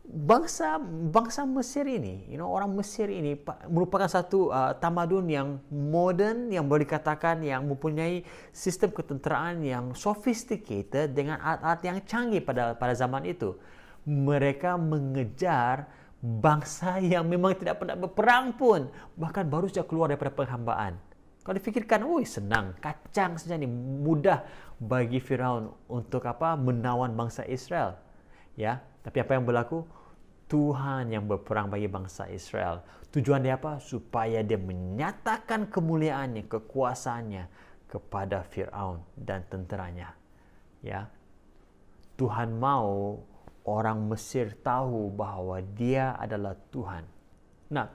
bangsa 0.02 0.82
bangsa 1.14 1.46
Mesir 1.46 1.86
ini, 1.86 2.26
you 2.26 2.34
know, 2.34 2.50
orang 2.50 2.74
Mesir 2.74 3.06
ini 3.06 3.38
merupakan 3.70 4.10
satu 4.10 4.50
uh, 4.50 4.74
tamadun 4.82 5.30
yang 5.30 5.62
modern 5.70 6.50
yang 6.50 6.66
boleh 6.66 6.82
dikatakan 6.82 7.38
yang 7.46 7.62
mempunyai 7.70 8.26
sistem 8.50 8.90
ketenteraan 8.90 9.62
yang 9.62 9.94
sophisticated 9.94 11.14
dengan 11.14 11.38
alat-alat 11.38 11.80
yang 11.86 11.98
canggih 12.02 12.42
pada 12.42 12.74
pada 12.74 12.98
zaman 12.98 13.30
itu. 13.30 13.54
Mereka 14.02 14.74
mengejar 14.74 15.86
bangsa 16.22 17.02
yang 17.02 17.26
memang 17.26 17.58
tidak 17.58 17.82
pernah 17.82 17.98
berperang 17.98 18.54
pun, 18.54 18.86
bahkan 19.18 19.42
baru 19.42 19.66
saja 19.66 19.82
keluar 19.82 20.06
daripada 20.06 20.30
penghambaan. 20.30 20.94
Kalau 21.42 21.58
dipikirkan, 21.58 22.06
woi 22.06 22.22
senang, 22.22 22.78
kacang 22.78 23.34
saja 23.34 23.58
ini 23.58 23.66
mudah 23.66 24.46
bagi 24.78 25.18
Firaun 25.18 25.74
untuk 25.90 26.22
apa 26.30 26.54
menawan 26.54 27.10
bangsa 27.18 27.42
Israel. 27.50 27.98
Ya, 28.54 28.78
tapi 29.02 29.18
apa 29.18 29.34
yang 29.34 29.42
berlaku? 29.42 29.82
Tuhan 30.46 31.10
yang 31.10 31.26
berperang 31.26 31.66
bagi 31.66 31.90
bangsa 31.90 32.30
Israel. 32.30 32.86
Tujuan 33.10 33.42
dia 33.42 33.58
apa? 33.58 33.82
Supaya 33.82 34.46
dia 34.46 34.60
menyatakan 34.60 35.66
kemuliaannya, 35.66 36.46
kekuasaannya 36.46 37.44
kepada 37.90 38.46
Firaun 38.46 39.02
dan 39.18 39.42
tenteranya. 39.50 40.14
Ya. 40.84 41.10
Tuhan 42.20 42.54
mau 42.60 43.18
orang 43.66 43.98
Mesir 44.10 44.58
tahu 44.60 45.12
bahwa 45.14 45.62
dia 45.74 46.18
adalah 46.18 46.58
Tuhan. 46.74 47.06
Nah, 47.70 47.86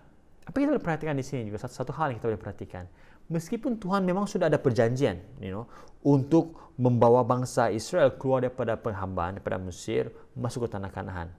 apa 0.48 0.56
kita 0.56 0.72
boleh 0.72 0.84
perhatikan 0.84 1.16
di 1.20 1.26
sini 1.28 1.48
juga 1.48 1.60
satu, 1.60 1.76
satu 1.84 1.92
hal 1.96 2.16
yang 2.16 2.18
kita 2.24 2.32
boleh 2.32 2.42
perhatikan. 2.42 2.88
Meskipun 3.28 3.76
Tuhan 3.76 4.08
memang 4.08 4.24
sudah 4.24 4.48
ada 4.48 4.56
perjanjian, 4.56 5.20
you 5.44 5.52
know, 5.52 5.68
untuk 6.08 6.72
membawa 6.80 7.28
bangsa 7.28 7.68
Israel 7.68 8.16
keluar 8.16 8.48
daripada 8.48 8.80
penghambaan 8.80 9.36
daripada 9.36 9.60
Mesir 9.60 10.08
masuk 10.32 10.64
ke 10.66 10.80
tanah 10.80 10.92
Kanaan. 10.96 11.30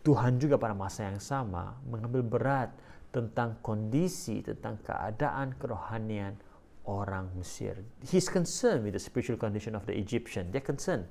Tuhan 0.00 0.40
juga 0.40 0.56
pada 0.56 0.72
masa 0.72 1.04
yang 1.04 1.20
sama 1.20 1.76
mengambil 1.84 2.24
berat 2.24 2.72
tentang 3.12 3.60
kondisi, 3.60 4.40
tentang 4.40 4.80
keadaan 4.80 5.52
kerohanian 5.60 6.40
orang 6.88 7.28
Mesir. 7.36 7.84
He's 8.00 8.32
concerned 8.32 8.88
with 8.88 8.96
the 8.96 9.02
spiritual 9.02 9.36
condition 9.36 9.76
of 9.76 9.84
the 9.84 9.92
Egyptian. 9.92 10.48
Dia 10.48 10.64
concerned. 10.64 11.04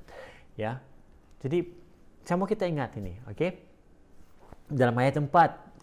Ya. 0.58 0.82
Jadi, 1.38 1.70
saya 2.28 2.36
mau 2.36 2.44
kita 2.44 2.68
ingat 2.68 2.92
ini, 3.00 3.16
oke? 3.24 3.40
Okay? 3.40 3.52
Dalam 4.68 4.92
ayat 5.00 5.16
4, 5.16 5.32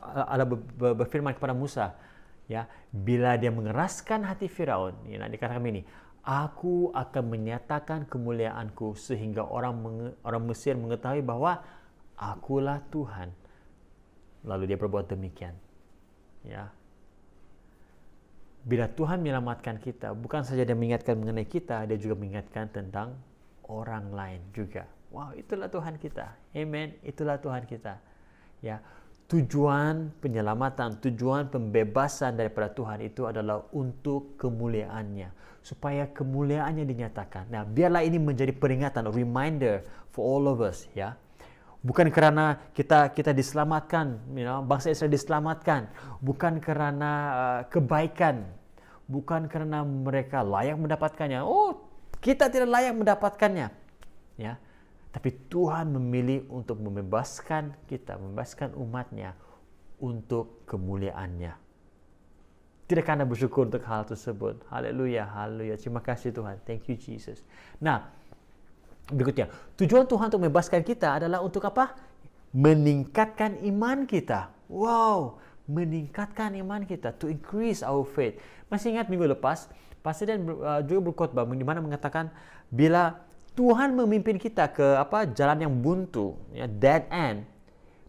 Allah 0.04 0.44
berfirman 0.76 1.33
kepada 1.33 1.57
Musa, 1.57 1.96
ya, 2.44 2.68
bila 2.92 3.40
dia 3.40 3.48
mengeraskan 3.48 4.28
hati 4.28 4.52
Firaun, 4.52 4.92
ya, 5.09 5.24
dikatakan 5.24 5.64
ini, 5.64 5.88
aku 6.20 6.92
akan 6.92 7.24
menyatakan 7.33 8.04
kemuliaanku 8.04 8.92
sehingga 8.92 9.48
orang 9.48 9.72
orang 10.20 10.42
Mesir 10.44 10.76
mengetahui 10.76 11.24
bahwa 11.24 11.64
akulah 12.20 12.85
Tuhan. 12.92 13.33
Lalu 14.44 14.68
dia 14.68 14.76
berbuat 14.76 15.09
demikian. 15.09 15.57
Ya. 16.44 16.68
Bila 18.64 18.88
Tuhan 18.92 19.24
menyelamatkan 19.24 19.80
kita, 19.80 20.12
bukan 20.12 20.44
saja 20.44 20.64
dia 20.64 20.76
mengingatkan 20.76 21.16
mengenai 21.16 21.48
kita, 21.48 21.88
dia 21.88 21.96
juga 21.96 22.20
mengingatkan 22.20 22.68
tentang 22.68 23.16
orang 23.68 24.12
lain 24.12 24.40
juga. 24.52 24.85
Wow, 25.14 25.31
itulah 25.38 25.70
Tuhan 25.70 25.94
kita. 26.03 26.35
Amen. 26.59 26.98
Itulah 27.07 27.38
Tuhan 27.38 27.62
kita. 27.70 28.03
Ya. 28.59 28.83
Tujuan 29.31 30.11
penyelamatan, 30.18 30.98
tujuan 30.98 31.48
pembebasan 31.48 32.35
daripada 32.35 32.74
Tuhan 32.74 32.98
itu 33.07 33.24
adalah 33.31 33.62
untuk 33.70 34.35
kemuliaannya. 34.42 35.31
Supaya 35.62 36.11
kemuliaannya 36.11 36.83
dinyatakan. 36.83 37.46
Nah, 37.48 37.62
biarlah 37.62 38.03
ini 38.03 38.18
menjadi 38.18 38.50
peringatan, 38.50 39.07
reminder 39.14 39.87
for 40.11 40.27
all 40.27 40.50
of 40.50 40.59
us. 40.59 40.90
ya 40.98 41.14
bukan 41.85 42.09
kerana 42.09 42.72
kita 42.72 43.12
kita 43.12 43.37
diselamatkan, 43.37 44.16
you 44.33 44.42
know, 44.42 44.64
bangsa 44.64 44.96
Israel 44.96 45.12
diselamatkan, 45.12 45.92
bukan 46.24 46.57
kerana 46.59 47.11
uh, 47.37 47.61
kebaikan, 47.68 48.48
bukan 49.05 49.46
kerana 49.53 49.85
mereka 49.85 50.40
layak 50.40 50.81
mendapatkannya. 50.81 51.44
Oh, 51.44 51.77
kita 52.24 52.48
tidak 52.48 52.72
layak 52.72 52.96
mendapatkannya, 52.96 53.68
ya. 54.40 54.57
Tapi 55.14 55.31
Tuhan 55.46 55.94
memilih 55.94 56.50
untuk 56.50 56.83
membebaskan 56.83 57.87
kita, 57.87 58.18
membebaskan 58.18 58.74
umatnya 58.74 59.38
untuk 60.03 60.66
kemuliaannya. 60.66 61.55
Tidak 62.85 63.05
karena 63.07 63.22
bersyukur 63.22 63.70
untuk 63.70 63.87
hal 63.87 64.03
tersebut. 64.05 64.66
Haleluya, 64.68 65.22
haleluya. 65.24 65.79
Terima 65.79 66.03
kasih 66.03 66.35
Tuhan. 66.35 66.59
Thank 66.66 66.90
you 66.90 66.98
Jesus. 66.98 67.46
Nah, 67.79 68.11
Berikutnya, 69.12 69.53
tujuan 69.77 70.09
Tuhan 70.09 70.33
untuk 70.33 70.40
membebaskan 70.40 70.81
kita 70.81 71.20
adalah 71.20 71.44
untuk 71.44 71.61
apa? 71.68 71.92
Meningkatkan 72.57 73.61
iman 73.68 74.09
kita. 74.09 74.48
Wow, 74.72 75.37
meningkatkan 75.68 76.57
iman 76.57 76.88
kita. 76.88 77.12
To 77.20 77.29
increase 77.29 77.85
our 77.85 78.00
faith. 78.09 78.40
Masih 78.72 78.96
ingat 78.96 79.12
minggu 79.12 79.29
lepas, 79.37 79.68
Presiden 80.00 80.44
uh, 80.48 80.85
juga 80.85 81.00
berkhotbah 81.12 81.48
di 81.48 81.64
mana 81.64 81.81
mengatakan 81.81 82.29
bila 82.68 83.24
Tuhan 83.54 83.94
memimpin 83.94 84.34
kita 84.34 84.74
ke 84.74 84.98
apa 84.98 85.30
jalan 85.30 85.62
yang 85.62 85.74
buntu, 85.78 86.34
ya, 86.50 86.66
dead 86.66 87.06
end. 87.10 87.46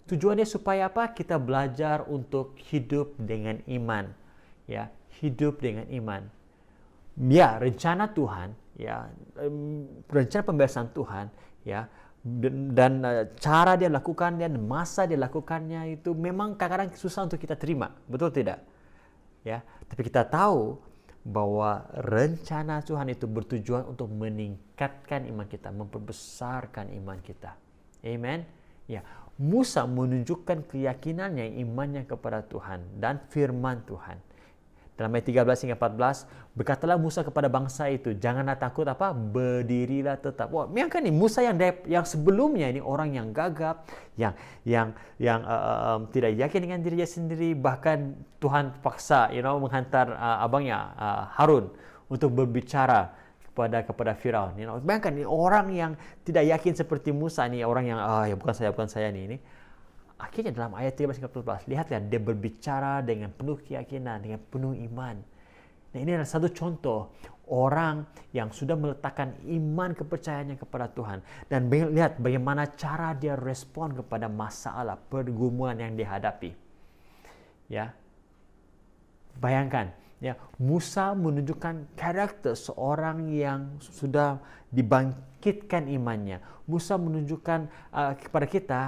Tujuannya 0.09 0.45
supaya 0.45 0.89
apa? 0.89 1.13
Kita 1.13 1.37
belajar 1.37 2.05
untuk 2.05 2.57
hidup 2.69 3.13
dengan 3.17 3.61
iman. 3.69 4.09
Ya, 4.65 4.89
hidup 5.21 5.61
dengan 5.61 5.85
iman. 5.89 6.29
Ya, 7.17 7.57
rencana 7.61 8.09
Tuhan 8.09 8.65
ya 8.75 9.07
rencana 10.11 10.43
pembebasan 10.43 10.91
Tuhan 10.91 11.31
ya 11.63 11.87
dan, 12.25 13.05
uh, 13.05 13.29
cara 13.37 13.77
dia 13.77 13.87
lakukan 13.87 14.35
dan 14.41 14.57
masa 14.59 15.05
dia 15.07 15.15
lakukannya 15.15 15.95
itu 15.95 16.11
memang 16.11 16.57
kadang-kadang 16.59 16.91
susah 16.97 17.23
untuk 17.23 17.39
kita 17.39 17.55
terima 17.55 17.95
betul 18.09 18.33
tidak 18.33 18.59
ya 19.47 19.63
tapi 19.87 20.01
kita 20.03 20.27
tahu 20.27 20.75
bahwa 21.25 21.89
rencana 22.05 22.85
Tuhan 22.85 23.09
itu 23.09 23.25
bertujuan 23.25 23.89
untuk 23.89 24.13
meningkatkan 24.13 25.25
iman 25.25 25.49
kita 25.49 25.73
memperbesarkan 25.73 26.93
iman 27.01 27.17
kita. 27.25 27.57
Amen? 28.05 28.45
Ya 28.85 29.01
Musa 29.41 29.83
menunjukkan 29.89 30.69
keyakinannya 30.69 31.59
imannya 31.59 32.07
kepada 32.07 32.45
Tuhan 32.45 33.01
dan 33.01 33.19
firman 33.27 33.83
Tuhan 33.83 34.21
dalam 34.95 35.11
ayat 35.11 35.27
13 35.27 35.67
hingga 35.67 35.75
14, 35.75 36.55
berkatalah 36.55 36.95
Musa 36.95 37.19
kepada 37.19 37.51
bangsa 37.51 37.91
itu, 37.91 38.15
janganlah 38.15 38.55
takut 38.55 38.87
apa, 38.87 39.11
berdirilah 39.11 40.15
tetap. 40.15 40.47
Wah, 40.55 40.71
memang 40.71 40.87
kan 40.87 41.03
ini 41.03 41.11
Musa 41.11 41.43
yang 41.43 41.59
yang 41.83 42.07
sebelumnya 42.07 42.71
ini 42.71 42.79
orang 42.79 43.11
yang 43.11 43.35
gagap, 43.35 43.91
yang 44.15 44.31
yang 44.63 44.95
yang 45.19 45.43
uh, 45.43 45.99
um, 45.99 46.07
tidak 46.15 46.39
yakin 46.39 46.59
dengan 46.63 46.79
dirinya 46.79 47.03
sendiri, 47.03 47.51
bahkan 47.59 48.15
Tuhan 48.39 48.71
paksa, 48.79 49.35
you 49.35 49.43
know, 49.43 49.59
menghantar 49.59 50.15
uh, 50.15 50.47
abangnya 50.47 50.95
uh, 50.95 51.23
Harun 51.35 51.75
untuk 52.07 52.31
berbicara 52.31 53.11
kepada 53.51 53.83
kepada 53.83 54.11
Firaun. 54.15 54.55
You 54.55 54.63
know, 54.63 54.79
bayangkan 54.79 55.11
ini 55.11 55.27
orang 55.27 55.75
yang 55.75 55.91
tidak 56.23 56.47
yakin 56.55 56.71
seperti 56.71 57.11
Musa 57.11 57.43
ini, 57.51 57.67
orang 57.67 57.91
yang 57.91 57.99
ah 57.99 58.23
ya 58.23 58.39
bukan 58.39 58.55
saya 58.55 58.71
bukan 58.71 58.87
saya 58.87 59.11
nih 59.11 59.23
ini 59.27 59.37
akhirnya 60.15 60.55
dalam 60.55 60.71
ayat 60.75 60.95
13 60.95 61.19
hingga 61.19 61.31
14 61.31 61.67
lihatlah 61.71 61.99
dia 62.07 62.21
berbicara 62.21 63.03
dengan 63.03 63.31
penuh 63.35 63.59
keyakinan 63.59 64.23
dengan 64.23 64.39
penuh 64.39 64.73
iman. 64.91 65.15
Nah 65.95 65.99
ini 66.03 66.11
adalah 66.11 66.27
satu 66.27 66.51
contoh 66.51 67.15
orang 67.47 68.03
yang 68.33 68.49
sudah 68.49 68.73
meletakkan 68.75 69.37
iman 69.47 69.93
kepercayaannya 69.93 70.57
kepada 70.57 70.91
Tuhan. 70.91 71.19
Dan 71.47 71.69
lihat 71.69 72.17
bagaimana 72.19 72.73
cara 72.73 73.13
dia 73.13 73.37
respon 73.37 73.93
kepada 73.95 74.25
masalah 74.27 74.97
pergumulan 74.97 75.77
yang 75.77 75.93
dihadapi. 75.93 76.51
Ya. 77.69 77.93
Bayangkan 79.35 79.91
ya 80.23 80.39
Musa 80.59 81.11
menunjukkan 81.11 81.95
karakter 81.99 82.55
seorang 82.55 83.31
yang 83.31 83.77
sudah 83.83 84.39
dibangkitkan 84.71 85.91
imannya. 85.91 86.39
Musa 86.65 86.95
menunjukkan 86.95 87.71
uh, 87.93 88.13
kepada 88.15 88.47
kita 88.47 88.81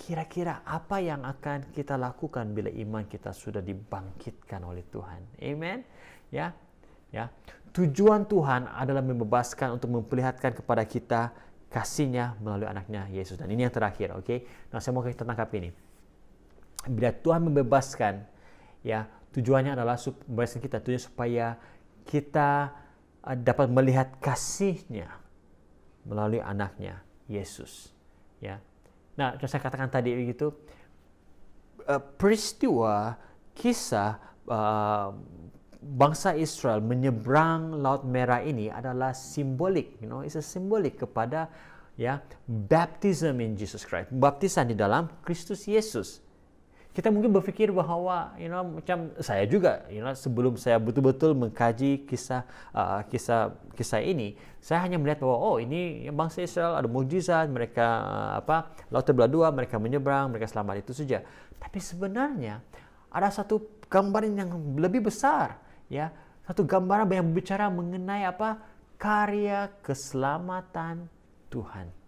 kira-kira 0.00 0.64
apa 0.64 0.96
yang 0.96 1.28
akan 1.28 1.68
kita 1.76 2.00
lakukan 2.00 2.56
bila 2.56 2.72
iman 2.72 3.04
kita 3.04 3.36
sudah 3.36 3.60
dibangkitkan 3.60 4.64
oleh 4.64 4.80
Tuhan. 4.88 5.20
Amen. 5.44 5.84
Ya. 6.32 6.56
Ya. 7.12 7.28
Tujuan 7.76 8.24
Tuhan 8.24 8.64
adalah 8.64 9.04
membebaskan 9.04 9.76
untuk 9.76 9.92
memperlihatkan 9.92 10.56
kepada 10.56 10.82
kita 10.88 11.30
kasihnya 11.68 12.40
melalui 12.40 12.66
anaknya 12.66 13.06
Yesus. 13.12 13.38
Dan 13.38 13.52
ini 13.52 13.68
yang 13.68 13.74
terakhir, 13.74 14.16
oke? 14.16 14.24
Okay? 14.24 14.38
Nah, 14.72 14.82
saya 14.82 14.96
mau 14.96 15.04
kita 15.04 15.22
tangkap 15.22 15.52
ini. 15.54 15.70
Bila 16.90 17.14
Tuhan 17.14 17.46
membebaskan, 17.46 18.26
ya, 18.82 19.06
tujuannya 19.36 19.78
adalah 19.78 20.00
membebaskan 20.00 20.60
kita, 20.64 20.82
supaya 20.98 21.60
kita 22.08 22.74
uh, 23.22 23.36
dapat 23.38 23.70
melihat 23.70 24.18
kasihnya 24.18 25.12
melalui 26.02 26.42
anaknya 26.42 27.04
Yesus. 27.30 27.94
Ya, 28.42 28.58
Nah, 29.20 29.36
yang 29.36 29.50
saya 29.52 29.60
katakan 29.60 29.92
tadi 29.92 30.16
begitu, 30.16 30.48
uh, 31.84 32.00
peristiwa 32.16 33.20
kisah 33.52 34.16
uh, 34.48 35.12
bangsa 35.84 36.32
Israel 36.32 36.80
menyeberang 36.80 37.84
Laut 37.84 38.08
Merah 38.08 38.40
ini 38.40 38.72
adalah 38.72 39.12
simbolik, 39.12 40.00
you 40.00 40.08
know, 40.08 40.24
it's 40.24 40.40
a 40.40 40.44
simbolik 40.44 40.96
kepada 41.04 41.52
ya 42.00 42.24
baptism 42.48 43.44
in 43.44 43.60
Jesus 43.60 43.84
Christ. 43.84 44.08
Baptisan 44.08 44.72
di 44.72 44.76
dalam 44.76 45.12
Kristus 45.20 45.68
Yesus 45.68 46.24
kita 46.90 47.06
mungkin 47.06 47.30
berpikir 47.30 47.70
bahwa 47.70 48.34
you 48.34 48.50
know 48.50 48.66
macam 48.66 49.14
saya 49.22 49.46
juga 49.46 49.86
you 49.86 50.02
know 50.02 50.10
sebelum 50.10 50.58
saya 50.58 50.74
betul-betul 50.82 51.38
mengkaji 51.38 52.02
kisah 52.02 52.42
uh, 52.74 53.06
kisah 53.06 53.54
kisah 53.78 54.02
ini 54.02 54.34
saya 54.58 54.82
hanya 54.82 54.98
melihat 54.98 55.22
bahwa 55.22 55.38
oh 55.38 55.56
ini 55.62 56.10
bangsa 56.10 56.42
Israel 56.42 56.74
ada 56.74 56.90
mujizat 56.90 57.46
mereka 57.46 57.86
uh, 58.02 58.32
apa 58.42 58.74
laut 58.90 59.06
terbelah 59.06 59.30
dua 59.30 59.54
mereka 59.54 59.78
menyeberang 59.78 60.34
mereka 60.34 60.50
selamat 60.50 60.82
itu 60.82 60.92
saja. 60.98 61.22
Tapi 61.62 61.78
sebenarnya 61.78 62.58
ada 63.14 63.28
satu 63.30 63.86
gambaran 63.86 64.34
yang 64.34 64.50
lebih 64.74 65.06
besar 65.06 65.62
ya. 65.86 66.10
Satu 66.42 66.66
gambaran 66.66 67.06
yang 67.06 67.30
berbicara 67.30 67.70
mengenai 67.70 68.26
apa? 68.26 68.58
Karya 68.98 69.70
keselamatan 69.80 71.06
Tuhan 71.48 71.99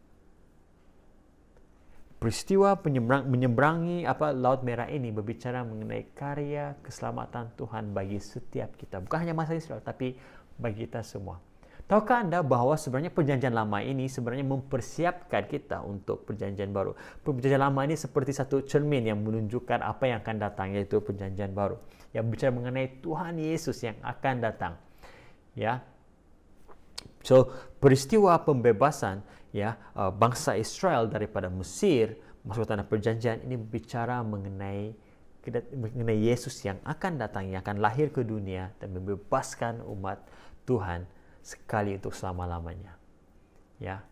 peristiwa 2.23 2.79
menyeberang, 2.79 3.27
menyeberangi 3.27 4.07
apa 4.07 4.31
laut 4.31 4.63
merah 4.63 4.87
ini 4.87 5.11
berbicara 5.11 5.67
mengenai 5.67 6.15
karya 6.15 6.79
keselamatan 6.79 7.51
Tuhan 7.59 7.91
bagi 7.91 8.23
setiap 8.23 8.79
kita 8.79 9.03
bukan 9.03 9.27
hanya 9.27 9.35
masa 9.35 9.59
Israel 9.59 9.83
tapi 9.83 10.15
bagi 10.55 10.87
kita 10.87 11.03
semua 11.03 11.43
Tahukah 11.91 12.23
Anda 12.23 12.41
bahwa 12.47 12.79
sebenarnya 12.79 13.11
perjanjian 13.11 13.53
lama 13.53 13.83
ini 13.83 14.07
sebenarnya 14.07 14.47
mempersiapkan 14.47 15.45
kita 15.51 15.83
untuk 15.83 16.25
perjanjian 16.25 16.71
baru. 16.71 16.95
Perjanjian 17.21 17.61
lama 17.61 17.85
ini 17.85 17.99
seperti 17.99 18.33
satu 18.33 18.65
cermin 18.65 19.13
yang 19.13 19.21
menunjukkan 19.21 19.83
apa 19.83 20.09
yang 20.09 20.25
akan 20.25 20.37
datang 20.41 20.73
yaitu 20.73 21.03
perjanjian 21.05 21.53
baru. 21.53 21.77
Yang 22.17 22.25
bicara 22.33 22.51
mengenai 22.55 23.03
Tuhan 23.03 23.37
Yesus 23.37 23.77
yang 23.85 23.99
akan 24.01 24.35
datang. 24.41 24.79
Ya. 25.53 25.85
So, 27.21 27.53
peristiwa 27.77 28.41
pembebasan 28.41 29.21
ya 29.53 29.77
uh, 29.93 30.09
bangsa 30.09 30.57
Israel 30.57 31.07
daripada 31.07 31.53
Mesir 31.53 32.17
masuk 32.43 32.67
tanah 32.67 32.88
perjanjian 32.88 33.45
ini 33.47 33.55
bicara 33.55 34.25
mengenai 34.25 34.97
mengenai 35.75 36.19
Yesus 36.23 36.55
yang 36.62 36.79
akan 36.83 37.19
datang 37.19 37.51
yang 37.51 37.62
akan 37.62 37.83
lahir 37.83 38.11
ke 38.11 38.25
dunia 38.25 38.73
dan 38.81 38.95
membebaskan 38.95 39.83
umat 39.85 40.23
Tuhan 40.67 41.07
sekali 41.43 41.99
untuk 41.99 42.15
selama-lamanya. 42.15 42.95
Ya. 43.83 44.07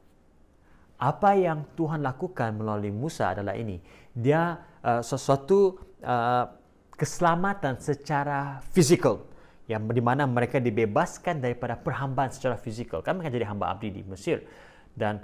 Apa 0.98 1.38
yang 1.38 1.64
Tuhan 1.79 2.03
lakukan 2.03 2.59
melalui 2.59 2.90
Musa 2.90 3.31
adalah 3.31 3.55
ini. 3.55 3.79
Dia 4.11 4.59
uh, 4.83 5.00
sesuatu 5.00 5.79
uh, 6.03 6.50
keselamatan 6.98 7.79
secara 7.79 8.59
fisikal 8.74 9.22
yang 9.70 9.87
di 9.87 10.03
mana 10.03 10.26
mereka 10.26 10.59
dibebaskan 10.59 11.38
daripada 11.38 11.79
perhambaan 11.79 12.35
secara 12.35 12.59
fisikal. 12.59 13.07
Kan 13.07 13.22
mereka 13.22 13.38
jadi 13.38 13.46
hamba 13.46 13.70
abdi 13.70 13.94
di 13.94 14.03
Mesir 14.03 14.42
dan 14.94 15.22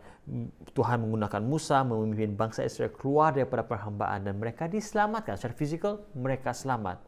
Tuhan 0.74 1.06
menggunakan 1.06 1.42
Musa 1.42 1.86
memimpin 1.86 2.34
bangsa 2.34 2.66
Israel 2.66 2.90
keluar 2.94 3.30
daripada 3.30 3.62
perhambaan 3.62 4.26
dan 4.26 4.34
mereka 4.38 4.66
diselamatkan 4.66 5.38
secara 5.38 5.54
fisikal 5.54 5.92
mereka 6.18 6.50
selamat. 6.50 6.98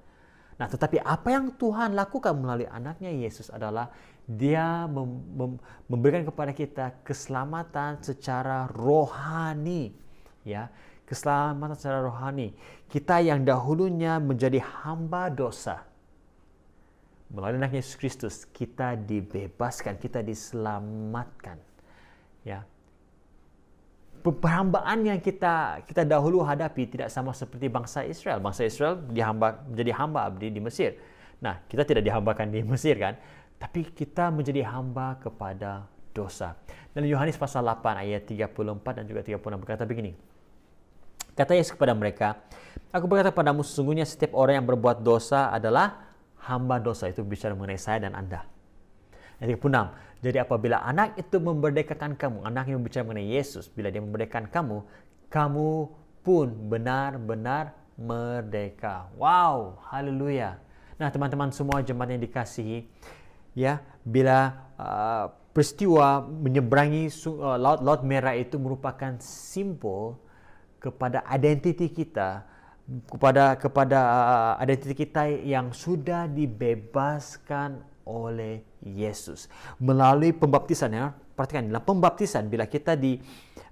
Nah, 0.58 0.66
tetapi 0.66 0.98
apa 1.02 1.28
yang 1.30 1.54
Tuhan 1.54 1.94
lakukan 1.94 2.34
melalui 2.34 2.66
anaknya 2.66 3.14
Yesus 3.14 3.46
adalah 3.50 3.90
dia 4.26 4.90
mem 4.90 5.06
mem 5.34 5.52
memberikan 5.86 6.26
kepada 6.26 6.50
kita 6.50 6.86
keselamatan 7.06 8.02
secara 8.02 8.66
rohani, 8.74 9.94
ya, 10.42 10.66
keselamatan 11.06 11.78
secara 11.78 12.02
rohani. 12.02 12.54
Kita 12.90 13.22
yang 13.22 13.46
dahulunya 13.46 14.18
menjadi 14.18 14.58
hamba 14.82 15.30
dosa, 15.30 15.86
melalui 17.30 17.62
anaknya 17.62 17.78
Yesus 17.78 17.94
Kristus 17.94 18.34
kita 18.50 18.98
dibebaskan, 18.98 19.94
kita 19.94 20.26
diselamatkan 20.26 21.67
ya 22.48 22.60
perhambaan 24.24 25.06
yang 25.06 25.20
kita 25.22 25.84
kita 25.86 26.02
dahulu 26.04 26.42
hadapi 26.42 26.90
tidak 26.90 27.08
sama 27.08 27.32
seperti 27.32 27.70
bangsa 27.70 28.04
Israel. 28.04 28.42
Bangsa 28.42 28.66
Israel 28.66 28.98
dihamba 28.98 29.62
menjadi 29.64 29.92
hamba 29.94 30.26
abdi 30.26 30.52
di 30.52 30.60
Mesir. 30.60 30.98
Nah, 31.38 31.62
kita 31.70 31.86
tidak 31.86 32.02
dihambakan 32.02 32.50
di 32.50 32.60
Mesir 32.72 32.98
kan, 32.98 33.14
tapi 33.56 33.86
kita 33.86 34.28
menjadi 34.34 34.66
hamba 34.66 35.16
kepada 35.22 35.86
dosa. 36.10 36.58
Dan 36.92 37.06
Yohanes 37.06 37.38
pasal 37.38 37.62
8 37.62 38.02
ayat 38.02 38.26
34 38.26 38.98
dan 38.98 39.04
juga 39.06 39.22
36 39.22 39.62
berkata 39.62 39.86
begini. 39.86 40.18
Kata 41.38 41.54
Yesus 41.54 41.78
kepada 41.78 41.94
mereka, 41.94 42.42
Aku 42.90 43.04
berkata 43.04 43.30
padamu 43.30 43.60
sesungguhnya 43.60 44.08
setiap 44.08 44.32
orang 44.32 44.64
yang 44.64 44.66
berbuat 44.66 45.04
dosa 45.04 45.52
adalah 45.52 46.16
hamba 46.48 46.80
dosa. 46.80 47.04
Itu 47.06 47.20
bicara 47.20 47.52
mengenai 47.52 47.76
saya 47.76 48.08
dan 48.08 48.16
Anda. 48.16 48.48
Ayat 49.38 49.60
36. 49.60 50.07
Jadi 50.18 50.38
apabila 50.42 50.82
anak 50.82 51.14
itu 51.14 51.38
memerdekakan 51.38 52.18
kamu, 52.18 52.42
anak 52.42 52.66
yang 52.66 52.82
berbicara 52.82 53.06
mengenai 53.06 53.38
Yesus, 53.38 53.70
bila 53.70 53.86
dia 53.86 54.02
memerdekakan 54.02 54.50
kamu, 54.50 54.82
kamu 55.30 55.70
pun 56.26 56.46
benar-benar 56.66 57.78
merdeka. 57.94 59.06
Wow, 59.14 59.78
haleluya. 59.90 60.58
Nah, 60.98 61.08
teman-teman 61.14 61.54
semua 61.54 61.78
jemaat 61.86 62.18
yang 62.18 62.22
dikasihi, 62.22 62.90
ya, 63.54 63.78
bila 64.02 64.66
uh, 64.74 65.30
peristiwa 65.54 66.26
menyeberangi 66.26 67.06
uh, 67.26 67.54
laut 67.54 67.82
laut 67.82 68.02
merah 68.02 68.34
itu 68.34 68.58
merupakan 68.58 69.14
simbol 69.22 70.18
kepada 70.82 71.22
identiti 71.30 71.90
kita, 71.90 72.42
kepada 73.06 73.54
kepada 73.54 73.98
uh, 73.98 74.54
identiti 74.62 74.94
kita 74.94 75.30
yang 75.46 75.70
sudah 75.70 76.26
dibebaskan 76.26 77.82
oleh 78.08 78.64
Yesus. 78.80 79.52
Melalui 79.76 80.32
pembaptisan 80.32 80.88
ya 80.96 81.12
perhatikan 81.36 81.68
dalam 81.68 81.84
pembaptisan 81.84 82.48
bila 82.48 82.64
kita 82.64 82.96
di 82.96 83.20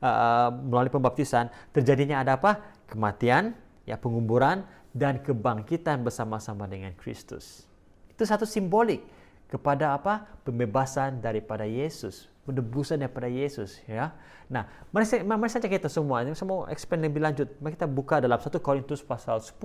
uh, 0.04 0.52
melalui 0.52 0.92
pembaptisan 0.92 1.48
terjadinya 1.72 2.20
ada 2.20 2.36
apa? 2.36 2.60
Kematian 2.84 3.56
ya 3.88 3.96
penguburan 3.96 4.62
dan 4.92 5.24
kebangkitan 5.24 6.04
bersama-sama 6.04 6.68
dengan 6.68 6.92
Kristus. 7.00 7.64
Itu 8.12 8.28
satu 8.28 8.44
simbolik 8.44 9.00
kepada 9.48 9.96
apa? 9.96 10.28
Pembebasan 10.44 11.24
daripada 11.24 11.64
Yesus 11.64 12.28
penebusan 12.46 13.02
daripada 13.02 13.26
Yesus 13.26 13.82
ya. 13.90 14.14
Nah 14.46 14.70
mari 14.94 15.02
mari 15.26 15.50
saja 15.50 15.66
kita 15.66 15.90
semua. 15.90 16.22
Ini 16.22 16.30
mau 16.46 16.62
expand 16.70 17.02
lebih 17.02 17.18
lanjut. 17.18 17.50
Mari 17.58 17.74
kita 17.74 17.90
buka 17.90 18.22
dalam 18.22 18.38
1 18.38 18.46
Korintus 18.62 19.02
pasal 19.02 19.42
10 19.42 19.58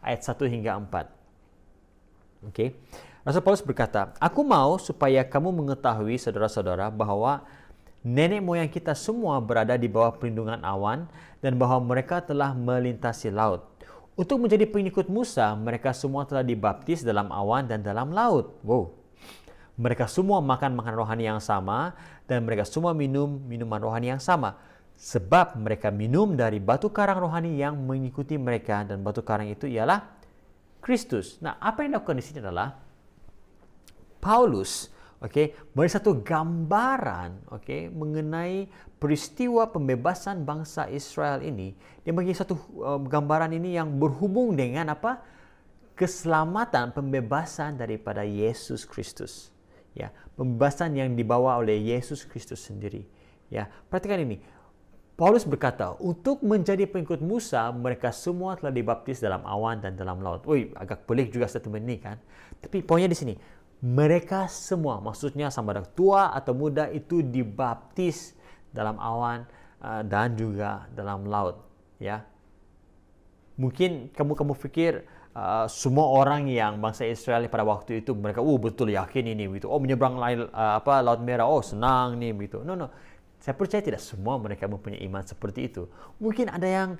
ayat 0.00 0.24
1 0.24 0.48
hingga 0.48 0.72
4 0.80 1.24
oke 2.44 2.52
okay. 2.52 2.68
Rasul 3.24 3.40
Paulus 3.40 3.64
berkata, 3.64 4.12
Aku 4.20 4.44
mau 4.44 4.76
supaya 4.76 5.24
kamu 5.24 5.48
mengetahui 5.48 6.20
saudara-saudara 6.20 6.92
bahwa 6.92 7.40
nenek 8.04 8.44
moyang 8.44 8.68
kita 8.68 8.92
semua 8.92 9.40
berada 9.40 9.80
di 9.80 9.88
bawah 9.88 10.12
perlindungan 10.12 10.60
awan 10.60 11.08
dan 11.40 11.56
bahwa 11.56 11.80
mereka 11.80 12.20
telah 12.20 12.52
melintasi 12.52 13.32
laut. 13.32 13.64
Untuk 14.12 14.44
menjadi 14.44 14.68
pengikut 14.68 15.08
Musa, 15.08 15.56
mereka 15.56 15.96
semua 15.96 16.28
telah 16.28 16.44
dibaptis 16.44 17.00
dalam 17.00 17.32
awan 17.32 17.64
dan 17.64 17.80
dalam 17.80 18.12
laut. 18.12 18.60
Wow. 18.60 18.92
Mereka 19.80 20.04
semua 20.04 20.44
makan 20.44 20.76
makan 20.76 20.94
rohani 20.94 21.24
yang 21.24 21.40
sama 21.40 21.96
dan 22.28 22.44
mereka 22.44 22.68
semua 22.68 22.92
minum 22.92 23.40
minuman 23.48 23.80
rohani 23.80 24.12
yang 24.12 24.20
sama. 24.20 24.60
Sebab 25.00 25.58
mereka 25.58 25.88
minum 25.88 26.36
dari 26.36 26.60
batu 26.60 26.92
karang 26.92 27.24
rohani 27.24 27.56
yang 27.56 27.74
mengikuti 27.74 28.36
mereka 28.36 28.84
dan 28.84 29.00
batu 29.00 29.24
karang 29.24 29.48
itu 29.48 29.64
ialah 29.64 30.12
Kristus. 30.84 31.40
Nah, 31.40 31.56
apa 31.56 31.82
yang 31.82 31.96
dilakukan 31.96 32.20
di 32.20 32.24
sini 32.28 32.38
adalah 32.44 32.83
Paulus 34.24 34.88
okay, 35.20 35.52
beri 35.76 35.92
satu 35.92 36.24
gambaran 36.24 37.52
okay, 37.52 37.92
mengenai 37.92 38.72
peristiwa 38.96 39.68
pembebasan 39.68 40.48
bangsa 40.48 40.88
Israel 40.88 41.44
ini. 41.44 41.76
Dia 42.00 42.16
bagi 42.16 42.32
satu 42.32 42.56
uh, 42.80 43.00
gambaran 43.04 43.52
ini 43.52 43.76
yang 43.76 44.00
berhubung 44.00 44.56
dengan 44.56 44.96
apa? 44.96 45.20
Keselamatan, 45.92 46.96
pembebasan 46.96 47.76
daripada 47.76 48.24
Yesus 48.24 48.88
Kristus. 48.88 49.52
Ya, 49.94 50.10
pembebasan 50.34 50.96
yang 50.96 51.14
dibawa 51.14 51.60
oleh 51.60 51.78
Yesus 51.78 52.26
Kristus 52.26 52.64
sendiri. 52.64 53.06
Ya, 53.52 53.70
perhatikan 53.92 54.24
ini. 54.24 54.42
Paulus 55.14 55.46
berkata, 55.46 55.94
untuk 56.02 56.42
menjadi 56.42 56.90
pengikut 56.90 57.22
Musa, 57.22 57.70
mereka 57.70 58.10
semua 58.10 58.58
telah 58.58 58.74
dibaptis 58.74 59.22
dalam 59.22 59.46
awan 59.46 59.78
dan 59.78 59.94
dalam 59.94 60.18
laut. 60.18 60.42
Woi, 60.42 60.74
agak 60.74 61.06
pelik 61.06 61.30
juga 61.30 61.46
statement 61.46 61.86
ini 61.86 62.02
kan. 62.02 62.18
Tapi 62.58 62.82
poinnya 62.82 63.06
di 63.06 63.14
sini, 63.14 63.34
mereka 63.82 64.46
semua, 64.46 65.02
maksudnya 65.02 65.50
sama 65.50 65.74
ada 65.74 65.84
tua 65.84 66.30
atau 66.30 66.52
muda 66.52 66.86
itu 66.92 67.24
dibaptis 67.24 68.36
dalam 68.70 68.98
awan 68.98 69.46
uh, 69.82 70.02
dan 70.06 70.36
juga 70.38 70.86
dalam 70.92 71.26
laut, 71.26 71.62
ya. 71.98 72.22
Mungkin 73.54 74.10
kamu 74.10 74.34
kamu 74.34 74.52
pikir 74.58 75.06
uh, 75.36 75.70
semua 75.70 76.10
orang 76.10 76.50
yang 76.50 76.82
bangsa 76.82 77.06
Israel 77.06 77.46
pada 77.46 77.62
waktu 77.62 78.02
itu 78.02 78.10
mereka 78.18 78.42
oh 78.42 78.58
betul 78.58 78.90
yakin 78.90 79.30
ini 79.30 79.46
begitu. 79.46 79.70
Oh 79.70 79.78
menyeberang 79.78 80.18
laut, 80.18 80.50
uh, 80.50 80.82
apa 80.82 80.98
laut 81.04 81.22
merah, 81.22 81.46
oh 81.46 81.62
senang 81.62 82.18
nih 82.18 82.34
begitu. 82.34 82.66
No 82.66 82.74
no. 82.74 82.90
Saya 83.38 83.54
percaya 83.54 83.84
tidak 83.84 84.00
semua 84.00 84.40
mereka 84.40 84.64
mempunyai 84.64 85.04
iman 85.04 85.20
seperti 85.20 85.68
itu. 85.68 85.84
Mungkin 86.16 86.48
ada 86.48 86.64
yang 86.64 86.96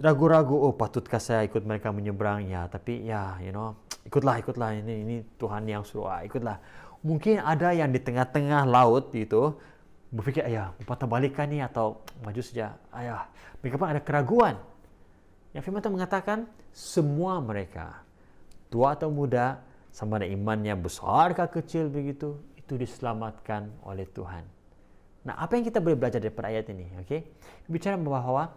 ragu-ragu, 0.00 0.56
oh 0.56 0.72
patutkah 0.72 1.20
saya 1.20 1.44
ikut 1.44 1.60
mereka 1.62 1.92
menyeberang 1.92 2.48
ya, 2.48 2.66
tapi 2.66 3.04
ya 3.04 3.36
you 3.44 3.52
know 3.52 3.76
ikutlah 4.04 4.40
ikutlah 4.44 4.70
ini 4.76 4.94
ini 5.04 5.16
Tuhan 5.40 5.64
yang 5.68 5.82
suruh 5.82 6.08
ah, 6.08 6.22
ikutlah 6.24 6.60
mungkin 7.04 7.40
ada 7.44 7.72
yang 7.76 7.92
di 7.92 8.00
tengah-tengah 8.00 8.64
laut 8.64 9.12
itu 9.12 9.56
berfikir, 10.14 10.46
ayah, 10.46 10.70
patah 10.86 11.10
balikan 11.10 11.50
ni 11.50 11.58
atau 11.58 11.98
maju 12.22 12.38
saja. 12.38 12.78
Ayah, 12.94 13.26
mereka 13.58 13.74
pun 13.74 13.90
ada 13.90 13.98
keraguan. 13.98 14.54
Yang 15.50 15.62
firman 15.66 15.82
Tuhan 15.82 15.94
mengatakan, 15.98 16.38
semua 16.70 17.42
mereka, 17.42 18.06
tua 18.70 18.94
atau 18.94 19.10
muda, 19.10 19.58
sama 19.90 20.22
ada 20.22 20.26
imannya 20.30 20.74
besar 20.78 21.34
ke 21.34 21.58
kecil 21.58 21.90
begitu, 21.90 22.38
itu 22.54 22.78
diselamatkan 22.78 23.70
oleh 23.82 24.06
Tuhan. 24.06 24.46
Nah, 25.26 25.34
apa 25.34 25.58
yang 25.58 25.66
kita 25.66 25.82
boleh 25.82 25.98
belajar 25.98 26.22
daripada 26.22 26.50
ayat 26.50 26.70
ini? 26.70 26.94
Okay? 27.02 27.26
Bicara 27.66 27.98
bahwa 27.98 28.54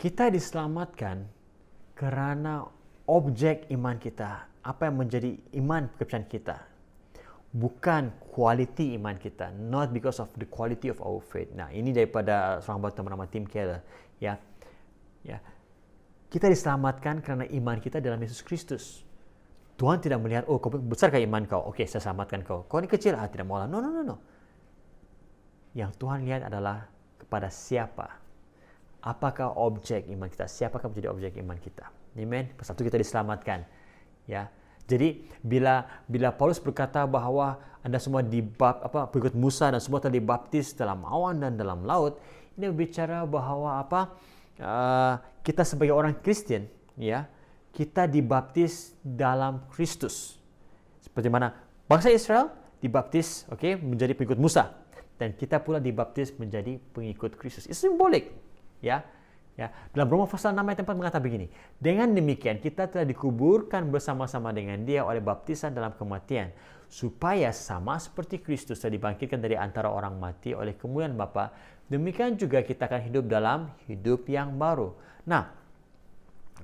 kita 0.00 0.32
diselamatkan 0.32 1.28
kerana 1.92 2.64
objek 3.04 3.68
iman 3.72 3.96
kita, 4.00 4.47
apa 4.62 4.90
yang 4.90 4.96
menjadi 5.00 5.38
iman 5.58 5.90
kepercayaan 5.94 6.26
kita. 6.26 6.56
Bukan 7.48 8.12
kualiti 8.28 8.92
iman 9.00 9.16
kita, 9.16 9.48
not 9.56 9.88
because 9.88 10.20
of 10.20 10.28
the 10.36 10.44
quality 10.44 10.92
of 10.92 11.00
our 11.00 11.18
faith. 11.18 11.48
Nah, 11.56 11.72
ini 11.72 11.96
daripada 11.96 12.60
seorang 12.60 12.84
bapa 12.84 13.00
bernama 13.00 13.24
Tim 13.24 13.48
Keller, 13.48 13.80
ya. 14.20 14.36
Ya. 15.24 15.40
Kita 16.28 16.44
diselamatkan 16.44 17.24
kerana 17.24 17.48
iman 17.48 17.80
kita 17.80 18.04
dalam 18.04 18.20
Yesus 18.20 18.44
Kristus. 18.44 19.00
Tuhan 19.80 20.02
tidak 20.02 20.20
melihat, 20.20 20.44
oh 20.44 20.60
kau 20.60 20.68
besarkah 20.74 21.22
iman 21.22 21.46
kau? 21.48 21.72
Okey, 21.72 21.88
saya 21.88 22.04
selamatkan 22.04 22.44
kau. 22.44 22.68
Kau 22.68 22.82
ini 22.82 22.90
kecil, 22.90 23.16
ah 23.16 23.24
tidak 23.30 23.48
maulah. 23.48 23.64
No, 23.64 23.80
no, 23.80 23.88
no, 23.88 24.02
no. 24.04 24.16
Yang 25.72 25.96
Tuhan 26.02 26.26
lihat 26.26 26.50
adalah 26.50 26.90
kepada 27.16 27.48
siapa. 27.48 28.18
Apakah 28.98 29.54
objek 29.54 30.10
iman 30.10 30.26
kita? 30.26 30.50
Siapakah 30.50 30.90
menjadi 30.90 31.08
objek 31.14 31.32
iman 31.38 31.56
kita? 31.62 31.86
Amen. 32.18 32.50
Pasal 32.58 32.74
itu 32.74 32.90
kita 32.90 32.98
diselamatkan. 32.98 33.62
Ya. 34.28 34.52
Jadi 34.88 35.24
bila 35.40 35.88
bila 36.04 36.32
Paulus 36.32 36.60
berkata 36.60 37.04
bahawa 37.04 37.60
anda 37.80 37.96
semua 37.96 38.20
dibap 38.20 38.84
apa 38.84 39.08
pengikut 39.08 39.32
Musa 39.32 39.72
dan 39.72 39.80
semua 39.80 40.00
telah 40.00 40.16
dibaptis 40.16 40.76
dalam 40.76 41.04
awan 41.08 41.40
dan 41.40 41.56
dalam 41.56 41.84
laut, 41.88 42.20
ini 42.60 42.68
berbicara 42.68 43.24
bahawa 43.24 43.80
apa? 43.80 44.00
Uh, 44.58 45.14
kita 45.40 45.62
sebagai 45.62 45.94
orang 45.94 46.18
Kristen, 46.20 46.66
ya, 46.98 47.24
kita 47.72 48.10
dibaptis 48.10 48.92
dalam 49.00 49.64
Kristus. 49.72 50.36
Seperti 51.00 51.30
mana 51.30 51.54
bangsa 51.86 52.10
Israel 52.12 52.50
dibaptis, 52.82 53.46
okay, 53.48 53.78
menjadi 53.78 54.12
pengikut 54.18 54.36
Musa 54.36 54.74
dan 55.18 55.34
kita 55.34 55.58
pula 55.62 55.82
dibaptis 55.82 56.30
menjadi 56.38 56.78
pengikut 56.94 57.34
Kristus. 57.38 57.66
Itu 57.66 57.90
simbolik, 57.90 58.34
ya. 58.78 59.02
Ya, 59.58 59.74
dalam 59.90 60.06
Roma 60.06 60.30
pasal 60.30 60.54
6 60.54 60.62
ayat 60.62 60.86
4 60.86 60.94
mengatakan 60.94 61.24
begini, 61.26 61.50
dengan 61.82 62.14
demikian 62.14 62.62
kita 62.62 62.86
telah 62.86 63.02
dikuburkan 63.02 63.90
bersama-sama 63.90 64.54
dengan 64.54 64.86
dia 64.86 65.02
oleh 65.02 65.18
baptisan 65.18 65.74
dalam 65.74 65.98
kematian, 65.98 66.54
supaya 66.86 67.50
sama 67.50 67.98
seperti 67.98 68.38
Kristus 68.38 68.78
telah 68.78 68.94
dibangkitkan 68.94 69.42
dari 69.42 69.58
antara 69.58 69.90
orang 69.90 70.14
mati 70.14 70.54
oleh 70.54 70.78
kemuliaan 70.78 71.18
Bapa, 71.18 71.50
demikian 71.90 72.38
juga 72.38 72.62
kita 72.62 72.86
akan 72.86 73.02
hidup 73.10 73.26
dalam 73.26 73.66
hidup 73.90 74.30
yang 74.30 74.54
baru. 74.54 74.94
Nah, 75.26 75.50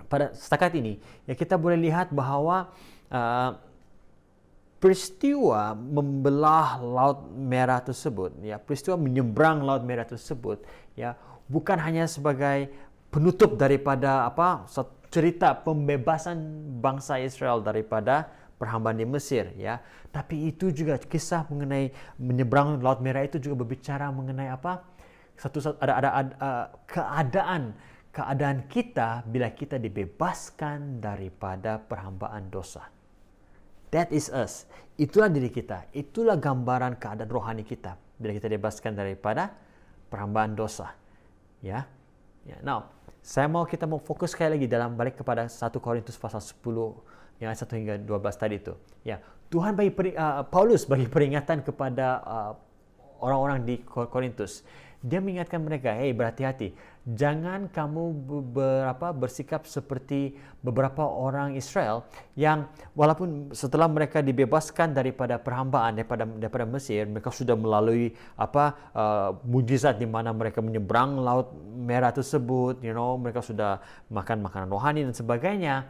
pada 0.06 0.34
setakat 0.34 0.74
ini 0.78 0.98
ya 1.24 1.34
kita 1.38 1.54
boleh 1.54 1.78
lihat 1.78 2.10
bahawa 2.10 2.70
uh, 3.10 3.58
peristiwa 4.82 5.72
membelah 5.72 6.76
laut 6.82 7.30
merah 7.30 7.80
tersebut 7.80 8.34
ya 8.44 8.60
peristiwa 8.60 8.98
menyeberang 9.00 9.64
laut 9.64 9.86
merah 9.86 10.04
tersebut 10.04 10.60
ya 10.98 11.16
bukan 11.48 11.78
hanya 11.80 12.04
sebagai 12.04 12.68
penutup 13.14 13.54
daripada 13.54 14.26
apa 14.26 14.66
cerita 15.14 15.54
pembebasan 15.54 16.34
bangsa 16.82 17.22
Israel 17.22 17.62
daripada 17.62 18.26
perhambaan 18.58 18.98
di 18.98 19.06
Mesir 19.06 19.54
ya 19.54 19.78
tapi 20.10 20.50
itu 20.50 20.74
juga 20.74 20.98
kisah 20.98 21.46
mengenai 21.46 21.94
menyeberang 22.18 22.82
laut 22.82 22.98
merah 22.98 23.22
itu 23.22 23.38
juga 23.38 23.62
berbicara 23.62 24.10
mengenai 24.10 24.50
apa 24.50 24.82
satu 25.38 25.78
ada 25.78 25.92
ada, 26.02 26.10
ada 26.10 26.34
uh, 26.42 26.66
keadaan 26.90 27.74
keadaan 28.14 28.70
kita 28.70 29.26
bila 29.26 29.50
kita 29.50 29.74
dibebaskan 29.82 31.02
daripada 31.02 31.82
perhambaan 31.82 32.46
dosa. 32.46 32.86
That 33.90 34.14
is 34.14 34.30
us. 34.30 34.70
Itulah 34.94 35.26
diri 35.26 35.50
kita. 35.50 35.90
Itulah 35.90 36.38
gambaran 36.38 37.02
keadaan 37.02 37.26
rohani 37.26 37.66
kita 37.66 37.98
bila 38.14 38.30
kita 38.30 38.46
dibebaskan 38.46 38.94
daripada 38.94 39.50
perhambaan 40.06 40.54
dosa. 40.54 40.94
Ya. 41.58 41.90
Ya. 42.46 42.62
Now, 42.62 42.94
saya 43.24 43.48
mau 43.48 43.64
kita 43.64 43.88
mau 43.88 43.96
fokus 43.96 44.36
sekali 44.36 44.60
lagi 44.60 44.68
dalam 44.68 44.92
balik 45.00 45.16
kepada 45.16 45.48
1 45.48 45.56
Korintus 45.80 46.20
pasal 46.20 46.44
10 46.44 46.60
yang 47.40 47.48
1 47.48 47.56
hingga 47.72 47.94
12 48.04 48.20
tadi 48.36 48.60
itu. 48.60 48.76
Ya. 49.00 49.24
Tuhan 49.48 49.72
bagi 49.72 49.88
uh, 50.12 50.44
Paulus 50.44 50.84
bagi 50.84 51.08
peringatan 51.08 51.64
kepada 51.64 52.20
uh, 52.20 52.52
orang-orang 53.24 53.64
di 53.64 53.80
Korintus 53.88 54.60
dia 55.00 55.24
mengingatkan 55.24 55.60
mereka, 55.60 55.96
"Hei, 55.96 56.12
berhati-hati. 56.12 56.76
Jangan 57.04 57.68
kamu 57.68 58.16
berapa 58.56 59.12
bersikap 59.12 59.68
seperti 59.68 60.40
beberapa 60.64 61.04
orang 61.04 61.52
Israel 61.52 62.08
yang 62.32 62.64
walaupun 62.96 63.52
setelah 63.52 63.92
mereka 63.92 64.24
dibebaskan 64.24 64.96
daripada 64.96 65.36
perhambaan 65.36 66.00
daripada 66.00 66.24
daripada 66.24 66.64
Mesir, 66.64 67.04
mereka 67.04 67.28
sudah 67.28 67.60
melalui 67.60 68.16
apa 68.40 68.72
uh, 68.96 69.36
mujizat 69.44 70.00
di 70.00 70.08
mana 70.08 70.32
mereka 70.32 70.64
menyeberang 70.64 71.20
laut 71.20 71.52
merah 71.76 72.08
tersebut, 72.08 72.80
you 72.80 72.96
know, 72.96 73.20
mereka 73.20 73.44
sudah 73.44 73.84
makan 74.08 74.40
makanan 74.40 74.72
rohani 74.72 75.04
dan 75.04 75.12
sebagainya. 75.12 75.84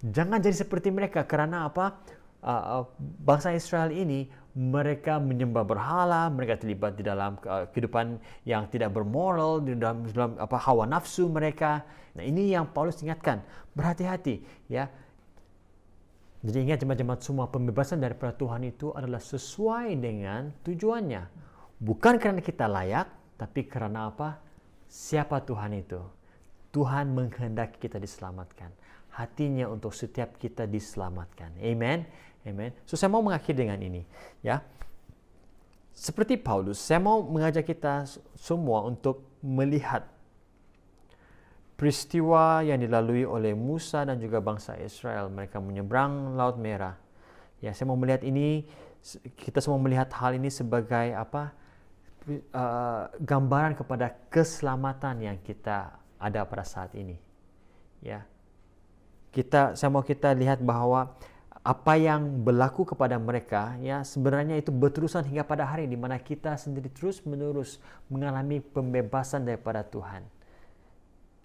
Jangan 0.00 0.40
jadi 0.40 0.56
seperti 0.56 0.88
mereka 0.88 1.28
kerana 1.28 1.68
apa? 1.68 2.00
Uh 2.40 2.88
bangsa 2.96 3.52
Israel 3.52 3.92
ini 3.92 4.30
mereka 4.58 5.22
menyembah 5.22 5.62
berhala, 5.62 6.26
mereka 6.34 6.58
terlibat 6.58 6.98
di 6.98 7.06
dalam 7.06 7.38
uh, 7.46 7.70
kehidupan 7.70 8.18
yang 8.42 8.66
tidak 8.66 8.90
bermoral, 8.90 9.62
di 9.62 9.78
dalam, 9.78 10.02
dalam 10.10 10.34
apa 10.34 10.58
hawa 10.58 10.82
nafsu 10.82 11.30
mereka. 11.30 11.86
Nah, 12.18 12.26
ini 12.26 12.50
yang 12.50 12.66
Paulus 12.74 12.98
ingatkan, 12.98 13.46
berhati-hati 13.78 14.42
ya. 14.66 14.90
Jadi 16.42 16.70
ingat 16.70 16.82
jemaat-jemaat 16.82 17.22
semua 17.22 17.46
pembebasan 17.46 18.02
daripada 18.02 18.34
Tuhan 18.34 18.66
itu 18.66 18.90
adalah 18.94 19.22
sesuai 19.22 19.94
dengan 19.94 20.50
tujuannya. 20.66 21.22
Bukan 21.78 22.18
kerana 22.18 22.42
kita 22.42 22.66
layak, 22.66 23.38
tapi 23.38 23.62
kerana 23.62 24.10
apa? 24.10 24.42
Siapa 24.90 25.38
Tuhan 25.46 25.78
itu? 25.78 26.02
Tuhan 26.74 27.14
menghendaki 27.14 27.86
kita 27.86 28.02
diselamatkan. 28.02 28.74
Hatinya 29.14 29.70
untuk 29.70 29.94
setiap 29.94 30.38
kita 30.38 30.66
diselamatkan. 30.66 31.58
Amen. 31.58 32.06
Amen. 32.48 32.72
So 32.88 32.96
saya 32.96 33.12
mau 33.12 33.20
mengakhiri 33.20 33.68
dengan 33.68 33.76
ini, 33.84 34.08
ya. 34.40 34.64
Seperti 35.92 36.40
Paulus, 36.40 36.80
saya 36.80 37.02
mau 37.02 37.20
mengajak 37.20 37.68
kita 37.68 38.08
semua 38.38 38.86
untuk 38.88 39.28
melihat 39.44 40.08
peristiwa 41.78 42.64
yang 42.64 42.80
dilalui 42.80 43.22
oleh 43.22 43.52
Musa 43.52 44.02
dan 44.02 44.16
juga 44.16 44.40
bangsa 44.40 44.74
Israel. 44.80 45.28
Mereka 45.28 45.60
menyeberang 45.60 46.34
Laut 46.34 46.56
Merah. 46.56 46.96
Ya, 47.62 47.74
saya 47.74 47.90
mau 47.90 47.98
melihat 47.98 48.22
ini 48.22 48.66
kita 49.38 49.62
semua 49.62 49.78
melihat 49.78 50.10
hal 50.16 50.34
ini 50.34 50.48
sebagai 50.50 51.14
apa? 51.14 51.54
Uh, 52.28 53.08
gambaran 53.24 53.72
kepada 53.72 54.12
keselamatan 54.28 55.32
yang 55.32 55.36
kita 55.40 55.96
ada 56.20 56.44
pada 56.44 56.66
saat 56.66 56.92
ini. 56.94 57.16
Ya. 58.02 58.26
Kita 59.34 59.74
saya 59.78 59.90
mau 59.90 60.02
kita 60.02 60.34
lihat 60.34 60.62
bahawa 60.62 61.14
apa 61.68 62.00
yang 62.00 62.48
berlaku 62.48 62.88
kepada 62.88 63.20
mereka 63.20 63.76
ya 63.84 64.00
sebenarnya 64.00 64.56
itu 64.56 64.72
berterusan 64.72 65.20
hingga 65.28 65.44
pada 65.44 65.68
hari 65.68 65.84
di 65.84 66.00
mana 66.00 66.16
kita 66.16 66.56
sendiri 66.56 66.88
terus 66.88 67.20
menerus 67.28 67.76
mengalami 68.08 68.64
pembebasan 68.64 69.44
daripada 69.44 69.84
Tuhan. 69.84 70.24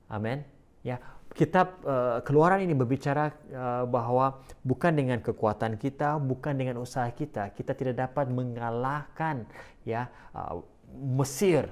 Amin. 0.07 0.47
Ya, 0.80 1.03
kitab 1.36 1.84
uh, 1.84 2.24
Keluaran 2.24 2.63
ini 2.63 2.71
berbicara 2.71 3.36
uh, 3.51 3.84
bahawa 3.84 4.39
bukan 4.63 4.95
dengan 4.95 5.19
kekuatan 5.19 5.76
kita, 5.76 6.15
bukan 6.24 6.55
dengan 6.55 6.80
usaha 6.80 7.07
kita, 7.11 7.51
kita 7.51 7.76
tidak 7.76 8.07
dapat 8.07 8.32
mengalahkan 8.32 9.43
ya 9.84 10.07
uh, 10.32 10.63
Mesir 10.93 11.67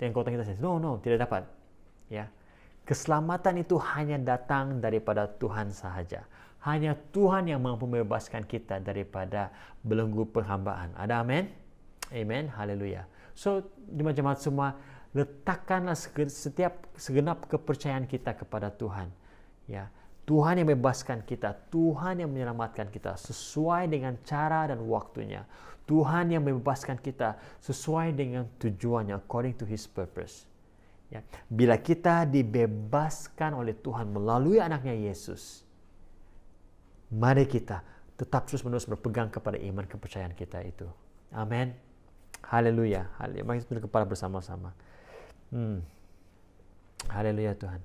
dengan 0.00 0.16
kekuatan 0.16 0.32
kita 0.40 0.44
sendiri. 0.48 0.64
No, 0.64 0.80
no, 0.80 0.96
tidak 1.04 1.28
dapat. 1.28 1.44
Ya. 2.08 2.32
Keselamatan 2.88 3.60
itu 3.60 3.76
hanya 3.78 4.16
datang 4.16 4.80
daripada 4.80 5.28
Tuhan 5.28 5.74
sahaja. 5.74 6.24
Hanya 6.62 6.94
Tuhan 7.10 7.50
yang 7.50 7.58
mampu 7.58 7.90
membebaskan 7.90 8.46
kita 8.46 8.78
daripada 8.78 9.50
belenggu 9.82 10.22
penghambaan. 10.30 10.94
Ada 10.94 11.26
amin? 11.26 11.50
Amen. 12.14 12.46
Haleluya. 12.54 13.02
So, 13.34 13.66
jemaat-jemaat 13.90 14.38
semua, 14.38 14.78
letakkanlah 15.10 15.98
setiap 16.30 16.86
segenap 16.94 17.50
kepercayaan 17.50 18.06
kita 18.06 18.38
kepada 18.38 18.70
Tuhan. 18.70 19.10
Ya. 19.66 19.90
Tuhan 20.22 20.62
yang 20.62 20.70
membebaskan 20.70 21.26
kita, 21.26 21.50
Tuhan 21.74 22.22
yang 22.22 22.30
menyelamatkan 22.30 22.94
kita 22.94 23.18
sesuai 23.18 23.90
dengan 23.90 24.14
cara 24.22 24.70
dan 24.70 24.78
waktunya. 24.86 25.42
Tuhan 25.82 26.30
yang 26.30 26.46
membebaskan 26.46 27.02
kita 27.02 27.42
sesuai 27.58 28.14
dengan 28.14 28.46
tujuannya 28.62 29.18
according 29.18 29.58
to 29.58 29.66
his 29.66 29.82
purpose. 29.82 30.46
Ya. 31.10 31.26
Bila 31.50 31.74
kita 31.82 32.22
dibebaskan 32.22 33.58
oleh 33.58 33.74
Tuhan 33.74 34.14
melalui 34.14 34.62
anaknya 34.62 34.94
Yesus, 34.94 35.66
mari 37.12 37.44
kita 37.44 37.84
tetap 38.16 38.48
terus 38.48 38.64
menerus 38.64 38.88
berpegang 38.88 39.28
kepada 39.28 39.60
iman 39.60 39.84
kepercayaan 39.84 40.32
kita 40.32 40.64
itu. 40.64 40.88
Amin. 41.32 41.76
Haleluya. 42.48 43.12
Haleluya. 43.20 43.44
Mari 43.44 43.64
kita 43.64 43.84
kepala 43.84 44.08
bersama-sama. 44.08 44.72
Hmm. 45.52 45.84
Haleluya 47.12 47.52
Tuhan. 47.58 47.80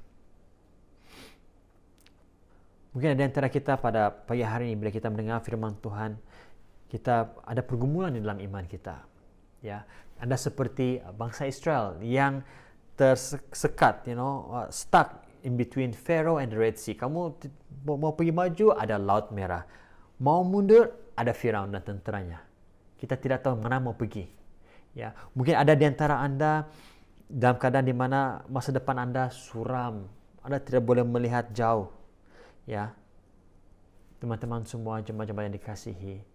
Mungkin 2.96 3.14
ada 3.14 3.24
antara 3.30 3.48
kita 3.52 3.78
pada 3.78 4.10
pagi 4.10 4.42
hari 4.42 4.74
ini 4.74 4.76
bila 4.80 4.90
kita 4.90 5.12
mendengar 5.14 5.44
firman 5.46 5.78
Tuhan, 5.78 6.18
kita 6.90 7.30
ada 7.46 7.62
pergumulan 7.62 8.16
di 8.16 8.24
dalam 8.24 8.42
iman 8.42 8.66
kita. 8.66 9.06
Ya, 9.62 9.86
Anda 10.18 10.34
seperti 10.34 11.04
bangsa 11.14 11.46
Israel 11.46 12.02
yang 12.02 12.42
tersekat, 12.98 14.10
you 14.10 14.18
know, 14.18 14.50
uh, 14.50 14.68
stuck 14.74 15.27
in 15.44 15.60
between 15.60 15.94
Pharaoh 15.94 16.42
and 16.42 16.50
the 16.50 16.58
Red 16.58 16.78
Sea. 16.80 16.98
Kamu 16.98 17.20
mau 17.86 18.14
pergi 18.14 18.34
maju 18.34 18.74
ada 18.74 18.96
laut 18.98 19.30
merah. 19.34 19.66
Mau 20.18 20.42
mundur 20.42 21.14
ada 21.14 21.34
Firaun 21.34 21.74
dan 21.74 21.86
tenteranya. 21.86 22.42
Kita 22.98 23.14
tidak 23.18 23.46
tahu 23.46 23.58
mana 23.58 23.78
mau 23.78 23.94
pergi. 23.94 24.26
Ya, 24.98 25.14
mungkin 25.38 25.54
ada 25.54 25.78
di 25.78 25.86
antara 25.86 26.18
Anda 26.18 26.66
dalam 27.30 27.62
keadaan 27.62 27.86
di 27.86 27.94
mana 27.94 28.42
masa 28.50 28.74
depan 28.74 28.98
Anda 28.98 29.30
suram. 29.30 30.10
Anda 30.42 30.58
tidak 30.58 30.82
boleh 30.82 31.06
melihat 31.06 31.54
jauh. 31.54 31.94
Ya. 32.66 32.98
Teman-teman 34.18 34.66
semua 34.66 34.98
jemaah-jemaah 35.06 35.46
yang 35.46 35.56
dikasihi, 35.62 36.26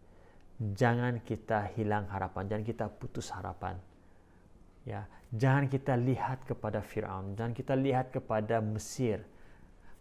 jangan 0.78 1.18
kita 1.26 1.66
hilang 1.74 2.06
harapan, 2.06 2.46
jangan 2.46 2.62
kita 2.62 2.86
putus 2.86 3.34
harapan. 3.34 3.74
Ya, 4.82 5.06
jangan 5.30 5.70
kita 5.70 5.94
lihat 5.94 6.42
kepada 6.42 6.82
Firaun, 6.82 7.38
jangan 7.38 7.54
kita 7.54 7.78
lihat 7.78 8.10
kepada 8.10 8.58
Mesir, 8.58 9.22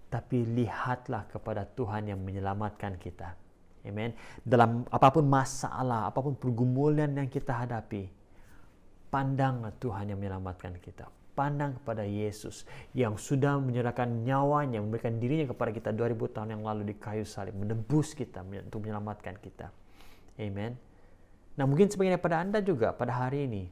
tapi 0.09 0.41
lihatlah 0.43 1.29
kepada 1.29 1.69
Tuhan 1.69 2.09
yang 2.09 2.19
menyelamatkan 2.19 2.97
kita. 2.97 3.37
Amen. 3.81 4.13
Dalam 4.41 4.85
apa 4.89 5.07
pun 5.09 5.25
masalah, 5.25 6.09
apa 6.09 6.21
pun 6.21 6.37
pergumulan 6.37 7.09
yang 7.13 7.29
kita 7.29 7.65
hadapi, 7.65 8.09
pandanglah 9.09 9.73
Tuhan 9.77 10.13
yang 10.13 10.19
menyelamatkan 10.21 10.77
kita. 10.77 11.09
Pandang 11.31 11.79
kepada 11.79 12.03
Yesus 12.03 12.67
yang 12.91 13.15
sudah 13.15 13.57
menyerahkan 13.57 14.05
nyawanya, 14.27 14.83
memberikan 14.83 15.15
dirinya 15.17 15.49
kepada 15.49 15.71
kita 15.71 15.89
2000 15.95 16.35
tahun 16.35 16.49
yang 16.59 16.63
lalu 16.67 16.91
di 16.91 16.95
kayu 16.99 17.23
salib, 17.25 17.55
menebus 17.55 18.13
kita 18.13 18.43
untuk 18.43 18.83
menyelamatkan 18.85 19.39
kita. 19.39 19.71
Amen. 20.37 20.75
Nah 21.55 21.65
mungkin 21.65 21.87
sebagian 21.87 22.19
pada 22.19 22.43
Anda 22.43 22.59
juga 22.59 22.91
pada 22.93 23.25
hari 23.25 23.47
ini, 23.47 23.63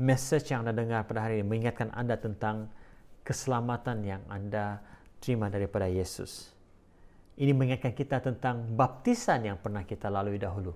message 0.00 0.48
yang 0.48 0.64
Anda 0.64 0.72
dengar 0.72 1.04
pada 1.04 1.28
hari 1.28 1.44
ini 1.44 1.44
mengingatkan 1.44 1.92
Anda 1.92 2.16
tentang 2.16 2.72
keselamatan 3.20 4.00
yang 4.00 4.24
Anda 4.32 4.80
terima 5.20 5.52
daripada 5.52 5.84
Yesus. 5.84 6.48
Ini 7.36 7.52
mengingatkan 7.52 7.92
kita 7.92 8.24
tentang 8.24 8.64
baptisan 8.72 9.44
yang 9.44 9.60
pernah 9.60 9.84
kita 9.84 10.08
lalui 10.08 10.40
dahulu. 10.40 10.72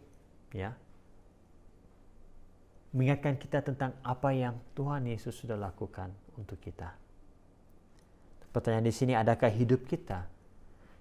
Ya, 0.52 0.76
mengingatkan 2.94 3.34
kita 3.34 3.58
tentang 3.58 3.90
apa 4.06 4.30
yang 4.30 4.54
Tuhan 4.78 5.02
Yesus 5.10 5.34
sudah 5.34 5.58
lakukan 5.58 6.14
untuk 6.38 6.62
kita. 6.62 6.94
Pertanyaan 8.54 8.86
di 8.86 8.94
sini, 8.94 9.18
adakah 9.18 9.50
hidup 9.50 9.82
kita 9.82 10.30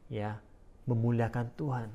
ya 0.10 0.42
memuliakan 0.90 1.54
Tuhan? 1.54 1.88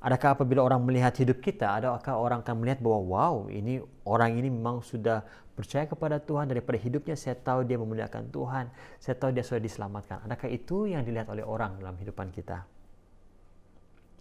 Adakah 0.00 0.36
apabila 0.36 0.64
orang 0.64 0.80
melihat 0.80 1.12
hidup 1.20 1.44
kita, 1.44 1.76
adakah 1.76 2.16
orang 2.16 2.40
akan 2.40 2.56
melihat 2.60 2.80
bahwa 2.80 3.00
wow, 3.04 3.34
ini 3.52 3.84
orang 4.08 4.36
ini 4.36 4.48
memang 4.48 4.80
sudah 4.80 5.24
percaya 5.54 5.86
kepada 5.86 6.18
Tuhan 6.18 6.50
daripada 6.50 6.74
hidupnya 6.78 7.14
saya 7.14 7.38
tahu 7.38 7.62
dia 7.62 7.78
memuliakan 7.78 8.28
Tuhan, 8.34 8.68
saya 8.98 9.14
tahu 9.14 9.30
dia 9.30 9.46
sudah 9.46 9.62
diselamatkan. 9.62 10.26
Adakah 10.26 10.50
itu 10.50 10.90
yang 10.90 11.06
dilihat 11.06 11.30
oleh 11.30 11.46
orang 11.46 11.78
dalam 11.78 11.94
kehidupan 11.94 12.34
kita? 12.34 12.66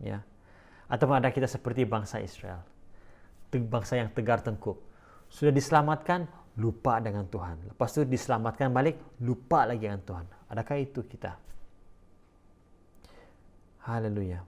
Ya. 0.02 0.22
Atau 0.86 1.10
ada 1.10 1.34
kita 1.34 1.50
seperti 1.50 1.90
bangsa 1.90 2.22
Israel, 2.22 2.62
bangsa 3.50 3.98
yang 3.98 4.14
tegar 4.14 4.46
tengkuk, 4.46 4.78
sudah 5.34 5.50
diselamatkan, 5.50 6.30
lupa 6.62 7.02
dengan 7.02 7.26
Tuhan. 7.26 7.74
Lepas 7.74 7.98
itu 7.98 8.06
diselamatkan 8.06 8.70
balik, 8.70 9.02
lupa 9.26 9.66
lagi 9.66 9.90
dengan 9.90 10.06
Tuhan. 10.06 10.26
Adakah 10.54 10.76
itu 10.78 11.02
kita? 11.02 11.34
Haleluya. 13.90 14.46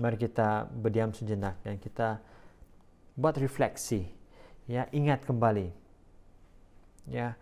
Mari 0.00 0.16
kita 0.16 0.64
berdiam 0.72 1.12
sejenak 1.12 1.60
dan 1.60 1.76
kita 1.76 2.24
buat 3.16 3.36
refleksi. 3.36 4.15
Ya, 4.66 4.90
ingat 4.90 5.22
kembali. 5.22 5.70
Ya, 7.06 7.38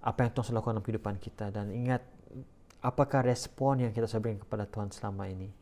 apa 0.00 0.24
yang 0.24 0.32
Tuhan 0.32 0.56
lakukan 0.56 0.80
dalam 0.80 0.84
kehidupan 0.84 1.16
kita 1.20 1.52
dan 1.52 1.68
ingat 1.68 2.00
apakah 2.80 3.20
respon 3.20 3.84
yang 3.84 3.92
kita 3.92 4.08
berikan 4.16 4.40
kepada 4.40 4.64
Tuhan 4.64 4.88
selama 4.88 5.28
ini. 5.28 5.52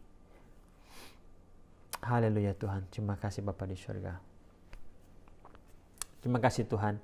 Haleluya 2.04 2.54
Tuhan. 2.54 2.86
Terima 2.92 3.18
kasih 3.18 3.42
Bapa 3.42 3.64
di 3.66 3.74
surga. 3.74 4.20
Terima 6.20 6.38
kasih 6.38 6.68
Tuhan. 6.68 7.00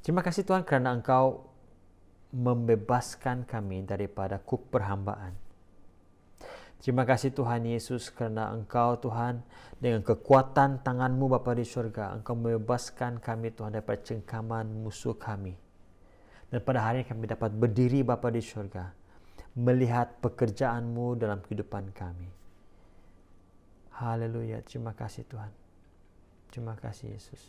Terima 0.00 0.22
kasih 0.22 0.46
Tuhan 0.46 0.62
kerana 0.62 0.94
Engkau 0.94 1.50
membebaskan 2.30 3.46
kami 3.46 3.82
daripada 3.86 4.38
kuk 4.38 4.70
perhambaan. 4.70 5.43
Terima 6.84 7.08
kasih 7.08 7.32
Tuhan 7.32 7.64
Yesus 7.64 8.12
kerana 8.12 8.52
Engkau 8.52 9.00
Tuhan 9.00 9.40
dengan 9.80 10.04
kekuatan 10.04 10.84
tanganmu 10.84 11.32
Bapa 11.32 11.56
di 11.56 11.64
surga 11.64 12.12
Engkau 12.12 12.36
membebaskan 12.36 13.24
kami 13.24 13.56
Tuhan 13.56 13.72
daripada 13.72 14.04
cengkaman 14.04 14.68
musuh 14.84 15.16
kami. 15.16 15.56
Dan 16.52 16.60
pada 16.60 16.84
hari 16.84 17.00
ini 17.00 17.08
kami 17.08 17.24
dapat 17.24 17.56
berdiri 17.56 18.04
Bapa 18.04 18.28
di 18.28 18.44
surga 18.44 18.92
melihat 19.56 20.20
pekerjaanmu 20.20 21.16
dalam 21.16 21.40
kehidupan 21.40 21.88
kami. 21.96 22.28
Haleluya. 23.96 24.60
Terima 24.60 24.92
kasih 24.92 25.24
Tuhan. 25.24 25.48
Terima 26.52 26.76
kasih 26.76 27.16
Yesus. 27.16 27.48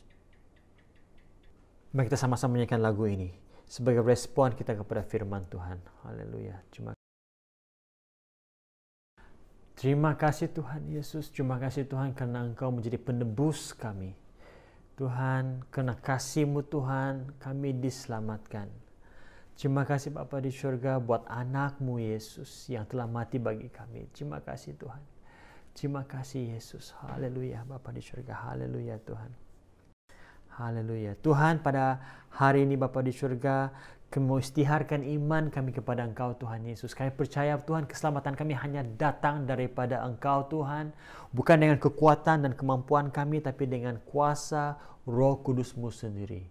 Mari 1.92 2.08
kita 2.08 2.16
sama-sama 2.16 2.56
menyanyikan 2.56 2.80
lagu 2.80 3.04
ini 3.04 3.36
sebagai 3.68 4.00
respon 4.00 4.56
kita 4.56 4.80
kepada 4.80 5.04
firman 5.04 5.44
Tuhan. 5.52 5.84
Haleluya. 6.08 6.56
Terima 6.72 6.95
Terima 9.86 10.18
kasih 10.18 10.50
Tuhan 10.50 10.82
Yesus. 10.90 11.30
Terima 11.30 11.62
kasih 11.62 11.86
Tuhan 11.86 12.10
karena 12.18 12.42
Engkau 12.42 12.74
menjadi 12.74 12.98
penebus 12.98 13.70
kami. 13.70 14.18
Tuhan, 14.98 15.62
karena 15.70 15.94
kasih-Mu 15.94 16.66
Tuhan, 16.66 17.30
kami 17.38 17.70
diselamatkan. 17.78 18.66
Terima 19.54 19.86
kasih 19.86 20.10
Bapa 20.10 20.42
di 20.42 20.50
surga 20.50 20.98
buat 20.98 21.30
anakmu 21.30 22.02
Yesus 22.02 22.66
yang 22.66 22.90
telah 22.90 23.06
mati 23.06 23.38
bagi 23.38 23.70
kami. 23.70 24.10
Terima 24.10 24.42
kasih 24.42 24.74
Tuhan. 24.74 25.06
Terima 25.78 26.02
kasih 26.02 26.58
Yesus. 26.58 26.90
Haleluya 27.06 27.62
Bapa 27.70 27.94
di 27.94 28.02
surga. 28.02 28.42
Haleluya 28.42 28.98
Tuhan. 29.06 29.38
Haleluya. 30.58 31.14
Tuhan 31.22 31.62
pada 31.62 32.02
hari 32.34 32.66
ini 32.66 32.74
Bapa 32.74 33.06
di 33.06 33.14
surga, 33.14 33.70
kami 34.10 35.03
iman 35.20 35.51
kami 35.51 35.76
kepada 35.76 36.08
Engkau 36.08 36.38
Tuhan 36.39 36.64
Yesus. 36.64 36.95
Kami 36.95 37.12
percaya 37.12 37.60
Tuhan 37.60 37.84
keselamatan 37.84 38.38
kami 38.38 38.56
hanya 38.56 38.86
datang 38.86 39.43
daripada 39.43 40.06
Engkau 40.08 40.47
Tuhan. 40.47 40.95
Bukan 41.36 41.58
dengan 41.60 41.76
kekuatan 41.76 42.47
dan 42.47 42.53
kemampuan 42.56 43.12
kami, 43.12 43.43
tapi 43.43 43.68
dengan 43.68 43.99
kuasa 44.08 44.80
roh 45.03 45.41
kudusmu 45.43 45.91
sendiri. 45.91 46.47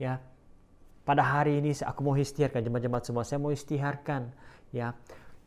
Ya, 0.00 0.24
pada 1.04 1.20
hari 1.20 1.60
ini 1.60 1.76
aku 1.76 2.00
mau 2.00 2.16
istiharkan 2.16 2.64
jemaat-jemaat 2.64 3.04
semua. 3.04 3.22
Saya 3.28 3.36
mau 3.36 3.52
istiharkan 3.52 4.32
ya 4.72 4.96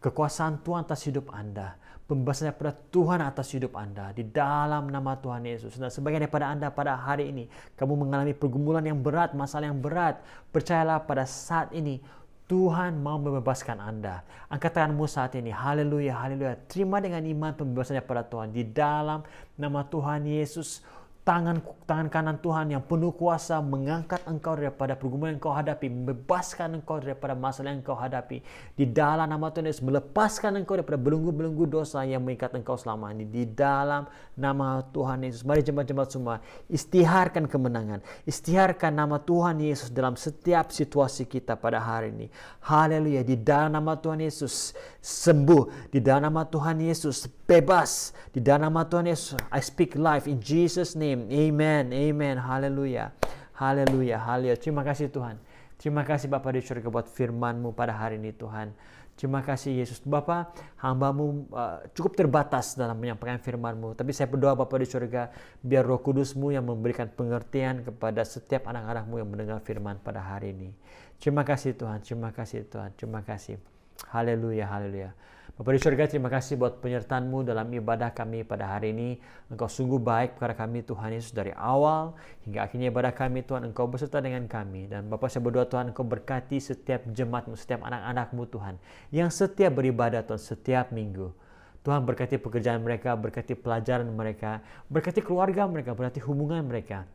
kekuasaan 0.03 0.61
Tuhan 0.61 0.85
atas 0.85 1.05
hidup 1.05 1.29
Anda 1.33 1.77
pembebasan 2.07 2.49
daripada 2.49 2.71
Tuhan 2.89 3.19
atas 3.19 3.51
hidup 3.51 3.75
Anda 3.75 4.15
di 4.15 4.23
dalam 4.23 4.87
nama 4.87 5.19
Tuhan 5.19 5.43
Yesus. 5.43 5.75
Dan 5.75 5.91
sebagian 5.91 6.23
daripada 6.23 6.47
Anda 6.47 6.71
pada 6.71 6.95
hari 6.95 7.29
ini, 7.29 7.51
kamu 7.75 8.07
mengalami 8.07 8.31
pergumulan 8.31 8.81
yang 8.87 9.03
berat, 9.03 9.35
masalah 9.35 9.67
yang 9.67 9.83
berat, 9.83 10.23
percayalah 10.55 11.03
pada 11.03 11.27
saat 11.27 11.75
ini 11.75 11.99
Tuhan 12.47 13.03
mau 13.03 13.19
membebaskan 13.19 13.75
Anda. 13.83 14.23
Angkat 14.47 14.79
tanganmu 14.79 15.03
saat 15.03 15.35
ini. 15.35 15.51
Haleluya, 15.51 16.15
haleluya. 16.15 16.55
Terima 16.71 17.03
dengan 17.03 17.19
iman 17.27 17.51
pembebasan 17.51 17.99
daripada 17.99 18.23
Tuhan. 18.23 18.55
Di 18.55 18.63
dalam 18.63 19.27
nama 19.59 19.83
Tuhan 19.83 20.23
Yesus, 20.23 20.79
tangan 21.27 21.59
tangan 21.83 22.07
kanan 22.07 22.37
Tuhan 22.39 22.71
yang 22.71 22.83
penuh 22.87 23.11
kuasa 23.11 23.59
mengangkat 23.59 24.23
engkau 24.23 24.55
daripada 24.55 24.95
pergumulan 24.95 25.35
yang 25.35 25.43
engkau 25.43 25.51
hadapi, 25.51 25.91
membebaskan 25.91 26.79
engkau 26.79 27.03
daripada 27.03 27.35
masalah 27.35 27.75
yang 27.75 27.83
engkau 27.83 27.99
hadapi. 27.99 28.39
Di 28.79 28.87
dalam 28.87 29.27
nama 29.27 29.51
Tuhan 29.51 29.67
Yesus, 29.67 29.83
melepaskan 29.83 30.55
engkau 30.55 30.79
daripada 30.79 30.95
belenggu-belenggu 30.95 31.67
dosa 31.67 32.07
yang 32.07 32.23
mengikat 32.23 32.55
engkau 32.55 32.79
selama 32.79 33.11
ini. 33.11 33.27
Di 33.27 33.43
dalam 33.43 34.07
nama 34.39 34.79
Tuhan 34.95 35.27
Yesus. 35.27 35.43
Mari 35.43 35.67
jemaat-jemaat 35.67 36.09
semua, 36.15 36.39
istiharkan 36.71 37.43
kemenangan. 37.43 37.99
Istiharkan 38.23 38.95
nama 38.95 39.19
Tuhan 39.19 39.59
Yesus 39.59 39.91
dalam 39.91 40.15
setiap 40.15 40.71
situasi 40.71 41.27
kita 41.27 41.59
pada 41.59 41.83
hari 41.83 42.15
ini. 42.15 42.27
Haleluya. 42.63 43.27
Di 43.27 43.35
dalam 43.35 43.75
nama 43.75 43.99
Tuhan 43.99 44.23
Yesus, 44.23 44.71
sembuh. 45.07 45.87
Di 45.87 46.03
dalam 46.03 46.27
nama 46.27 46.43
Tuhan 46.43 46.83
Yesus, 46.83 47.31
bebas. 47.47 48.11
Di 48.35 48.43
dalam 48.43 48.67
nama 48.67 48.83
Tuhan 48.83 49.07
Yesus, 49.07 49.39
I 49.47 49.63
speak 49.63 49.95
life 49.95 50.27
in 50.27 50.43
Jesus 50.43 50.99
name. 50.99 51.31
Amen. 51.31 51.95
Amen. 51.95 52.35
Haleluya. 52.35 53.15
Haleluya. 53.55 54.19
Haleluya. 54.19 54.59
Terima 54.59 54.83
kasih 54.83 55.07
Tuhan. 55.07 55.39
Terima 55.79 56.03
kasih 56.03 56.27
Bapak 56.27 56.57
di 56.57 56.61
surga 56.65 56.89
buat 56.89 57.07
firman-Mu 57.07 57.71
pada 57.71 57.95
hari 57.95 58.19
ini 58.19 58.35
Tuhan. 58.35 58.73
Terima 59.17 59.41
kasih 59.41 59.81
Yesus. 59.81 59.97
Bapak, 60.05 60.53
hambamu 60.77 61.49
uh, 61.49 61.81
cukup 61.97 62.13
terbatas 62.17 62.77
dalam 62.77 62.97
menyampaikan 62.97 63.41
firman-Mu. 63.41 63.97
Tapi 63.97 64.13
saya 64.13 64.29
berdoa 64.29 64.53
Bapak 64.53 64.77
di 64.77 64.89
surga, 64.89 65.33
biar 65.61 65.85
roh 65.85 66.01
kudus-Mu 66.01 66.53
yang 66.53 66.65
memberikan 66.69 67.09
pengertian 67.09 67.81
kepada 67.81 68.21
setiap 68.21 68.69
anak-anak-Mu 68.69 69.15
yang 69.17 69.29
mendengar 69.29 69.57
firman 69.65 69.97
pada 70.01 70.21
hari 70.21 70.53
ini. 70.53 70.69
Terima 71.17 71.41
kasih 71.41 71.73
Tuhan, 71.73 72.05
terima 72.05 72.29
kasih 72.29 72.69
Tuhan, 72.69 72.93
terima 72.93 73.25
kasih. 73.25 73.76
Haleluya, 74.05 74.69
haleluya. 74.69 75.09
Bapak 75.57 75.73
di 75.73 75.81
surga, 75.81 76.05
terima 76.05 76.29
kasih 76.29 76.53
buat 76.53 76.77
penyertaan-Mu 76.85 77.41
dalam 77.41 77.65
ibadah 77.73 78.13
kami 78.13 78.45
pada 78.45 78.77
hari 78.77 78.93
ini. 78.93 79.17
Engkau 79.49 79.65
sungguh 79.65 79.97
baik 79.97 80.37
kepada 80.37 80.53
kami 80.53 80.85
Tuhan 80.85 81.17
Yesus 81.17 81.33
dari 81.33 81.49
awal 81.57 82.13
hingga 82.45 82.69
akhirnya 82.69 82.93
ibadah 82.93 83.09
kami 83.09 83.41
Tuhan. 83.41 83.65
Engkau 83.65 83.89
beserta 83.89 84.21
dengan 84.21 84.45
kami. 84.45 84.85
Dan 84.85 85.09
Bapak 85.09 85.33
saya 85.33 85.41
berdoa 85.41 85.65
Tuhan 85.65 85.89
Engkau 85.89 86.05
berkati 86.05 86.61
setiap 86.61 87.09
jemaat-Mu, 87.09 87.57
setiap 87.57 87.81
anak-anak-Mu 87.89 88.43
Tuhan. 88.53 88.77
Yang 89.09 89.29
setiap 89.33 89.81
beribadah 89.81 90.21
Tuhan, 90.29 90.37
setiap 90.37 90.93
minggu. 90.93 91.33
Tuhan 91.81 92.05
berkati 92.05 92.37
pekerjaan 92.37 92.85
mereka, 92.85 93.17
berkati 93.17 93.57
pelajaran 93.57 94.05
mereka, 94.13 94.61
berkati 94.93 95.25
keluarga 95.25 95.65
mereka, 95.65 95.97
berkati 95.97 96.21
hubungan 96.21 96.61
mereka. 96.69 97.09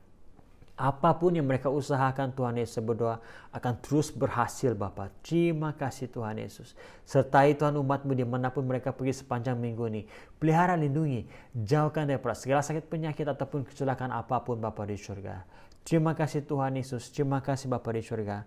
Apa 0.83 1.15
pun 1.15 1.31
yang 1.31 1.47
mereka 1.47 1.71
usahakan 1.71 2.35
Tuhan 2.35 2.59
Yesus 2.59 2.83
berdoa 2.83 3.23
akan 3.55 3.79
terus 3.79 4.11
berhasil 4.11 4.75
Bapak. 4.75 5.15
Terima 5.23 5.71
kasih 5.79 6.11
Tuhan 6.11 6.43
Yesus. 6.43 6.75
Sertai 7.07 7.55
Tuhan 7.55 7.79
umatmu 7.79 8.11
di 8.19 8.27
mana 8.27 8.51
pun 8.51 8.67
mereka 8.67 8.91
pergi 8.91 9.23
sepanjang 9.23 9.55
minggu 9.55 9.87
ini. 9.95 10.03
Pelihara 10.43 10.75
lindungi. 10.75 11.23
Jauhkan 11.55 12.11
daripada 12.11 12.35
segala 12.35 12.67
sakit 12.67 12.91
penyakit 12.91 13.31
ataupun 13.31 13.63
kecelakaan 13.63 14.11
apa 14.11 14.43
pun 14.43 14.59
Bapak 14.59 14.91
di 14.91 14.99
surga. 14.99 15.47
Terima 15.87 16.19
kasih 16.19 16.43
Tuhan 16.43 16.75
Yesus. 16.75 17.15
Terima 17.15 17.39
kasih 17.39 17.71
Bapak 17.71 17.95
di 17.95 18.03
surga. 18.03 18.43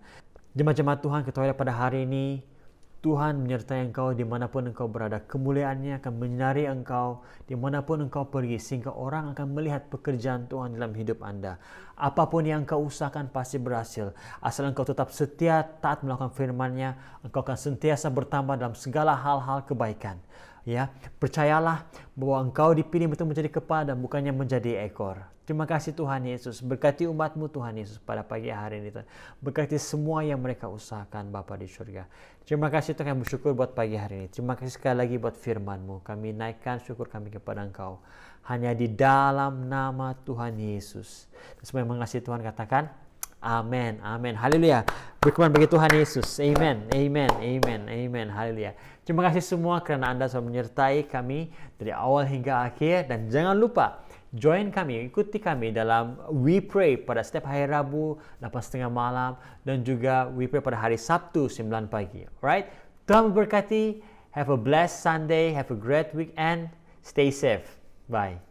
Jemaat-jemaat 0.52 1.00
Tuhan 1.00 1.24
ketahui 1.24 1.56
pada 1.56 1.72
hari 1.72 2.04
ini 2.04 2.44
Tuhan 3.06 3.38
menyertai 3.38 3.86
engkau 3.86 4.10
di 4.18 4.26
mana 4.26 4.50
pun 4.50 4.66
engkau 4.66 4.90
berada. 4.90 5.22
Kemuliaannya 5.22 6.02
akan 6.02 6.12
menyinari 6.18 6.66
engkau 6.66 7.22
di 7.46 7.54
mana 7.54 7.78
pun 7.86 8.02
engkau 8.02 8.26
pergi. 8.26 8.58
Sehingga 8.58 8.90
orang 8.90 9.30
akan 9.30 9.54
melihat 9.54 9.86
pekerjaan 9.86 10.50
Tuhan 10.50 10.74
dalam 10.74 10.90
hidup 10.90 11.22
anda. 11.22 11.62
Apa 11.94 12.26
pun 12.26 12.42
yang 12.42 12.66
engkau 12.66 12.82
usahakan 12.82 13.30
pasti 13.30 13.62
berhasil. 13.62 14.10
Asal 14.42 14.66
engkau 14.74 14.82
tetap 14.82 15.14
setia 15.14 15.62
taat 15.78 16.02
melakukan 16.02 16.34
firman-Nya, 16.34 17.22
engkau 17.22 17.46
akan 17.46 17.54
sentiasa 17.54 18.10
bertambah 18.10 18.58
dalam 18.58 18.74
segala 18.74 19.14
hal-hal 19.14 19.62
kebaikan. 19.62 20.18
Ya, 20.66 20.90
percayalah 21.22 21.86
bahwa 22.18 22.50
engkau 22.50 22.74
dipilih 22.74 23.06
untuk 23.06 23.30
menjadi 23.30 23.54
kepala 23.54 23.94
dan 23.94 24.02
bukannya 24.02 24.34
menjadi 24.34 24.82
ekor. 24.82 25.35
Terima 25.46 25.62
kasih 25.62 25.94
Tuhan 25.94 26.26
Yesus. 26.26 26.58
Berkati 26.58 27.06
umatmu 27.06 27.46
Tuhan 27.46 27.78
Yesus 27.78 28.02
pada 28.02 28.26
pagi 28.26 28.50
hari 28.50 28.82
ini. 28.82 28.90
Tuhan. 28.90 29.06
Berkati 29.38 29.78
semua 29.78 30.26
yang 30.26 30.42
mereka 30.42 30.66
usahakan 30.66 31.30
Bapa 31.30 31.54
di 31.54 31.70
surga. 31.70 32.10
Terima 32.42 32.66
kasih 32.66 32.98
Tuhan 32.98 33.14
kami 33.14 33.22
bersyukur 33.22 33.54
buat 33.54 33.70
pagi 33.70 33.94
hari 33.94 34.26
ini. 34.26 34.28
Terima 34.28 34.58
kasih 34.58 34.74
sekali 34.74 35.06
lagi 35.06 35.14
buat 35.22 35.38
firmanmu. 35.38 36.02
Kami 36.02 36.34
naikkan 36.34 36.82
syukur 36.82 37.06
kami 37.06 37.30
kepada 37.30 37.62
Engkau. 37.62 38.02
Hanya 38.50 38.74
di 38.74 38.90
dalam 38.90 39.70
nama 39.70 40.18
Tuhan 40.26 40.58
Yesus. 40.58 41.30
Semua 41.62 41.86
yang 41.86 41.94
mengasihi 41.94 42.26
Tuhan 42.26 42.42
katakan, 42.42 42.90
Amin, 43.38 44.02
amin, 44.02 44.34
haleluya. 44.34 44.82
Berkeman 45.22 45.54
bagi 45.54 45.70
Tuhan 45.70 45.94
Yesus. 45.94 46.26
Amen, 46.42 46.90
amen, 46.90 47.30
amen, 47.38 47.80
amen, 47.86 48.26
haleluya. 48.34 48.74
Terima 49.06 49.22
kasih 49.30 49.44
semua 49.44 49.78
karena 49.86 50.10
Anda 50.10 50.26
sudah 50.26 50.42
menyertai 50.42 51.06
kami 51.06 51.54
dari 51.78 51.94
awal 51.94 52.26
hingga 52.26 52.66
akhir. 52.66 53.06
Dan 53.06 53.30
jangan 53.30 53.54
lupa, 53.54 54.02
join 54.36 54.70
kami, 54.70 55.08
ikuti 55.08 55.40
kami 55.40 55.72
dalam 55.72 56.20
We 56.30 56.60
Pray 56.62 57.00
pada 57.00 57.24
setiap 57.24 57.48
hari 57.48 57.66
Rabu 57.66 58.20
8.30 58.38 58.86
malam 58.92 59.34
dan 59.66 59.82
juga 59.82 60.30
We 60.30 60.46
Pray 60.46 60.62
pada 60.62 60.78
hari 60.78 61.00
Sabtu 61.00 61.48
9 61.48 61.66
pagi. 61.90 62.28
Alright? 62.38 62.68
Tuhan 63.08 63.32
memberkati. 63.32 64.14
Have 64.36 64.52
a 64.52 64.60
blessed 64.60 65.00
Sunday. 65.00 65.56
Have 65.56 65.72
a 65.72 65.78
great 65.78 66.12
weekend. 66.12 66.68
Stay 67.00 67.32
safe. 67.32 67.64
Bye. 68.06 68.45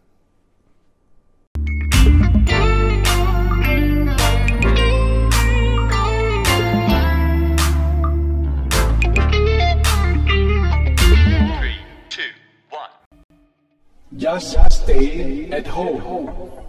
Just 14.16 14.56
stay 14.72 15.50
at 15.50 15.66
home. 15.66 16.65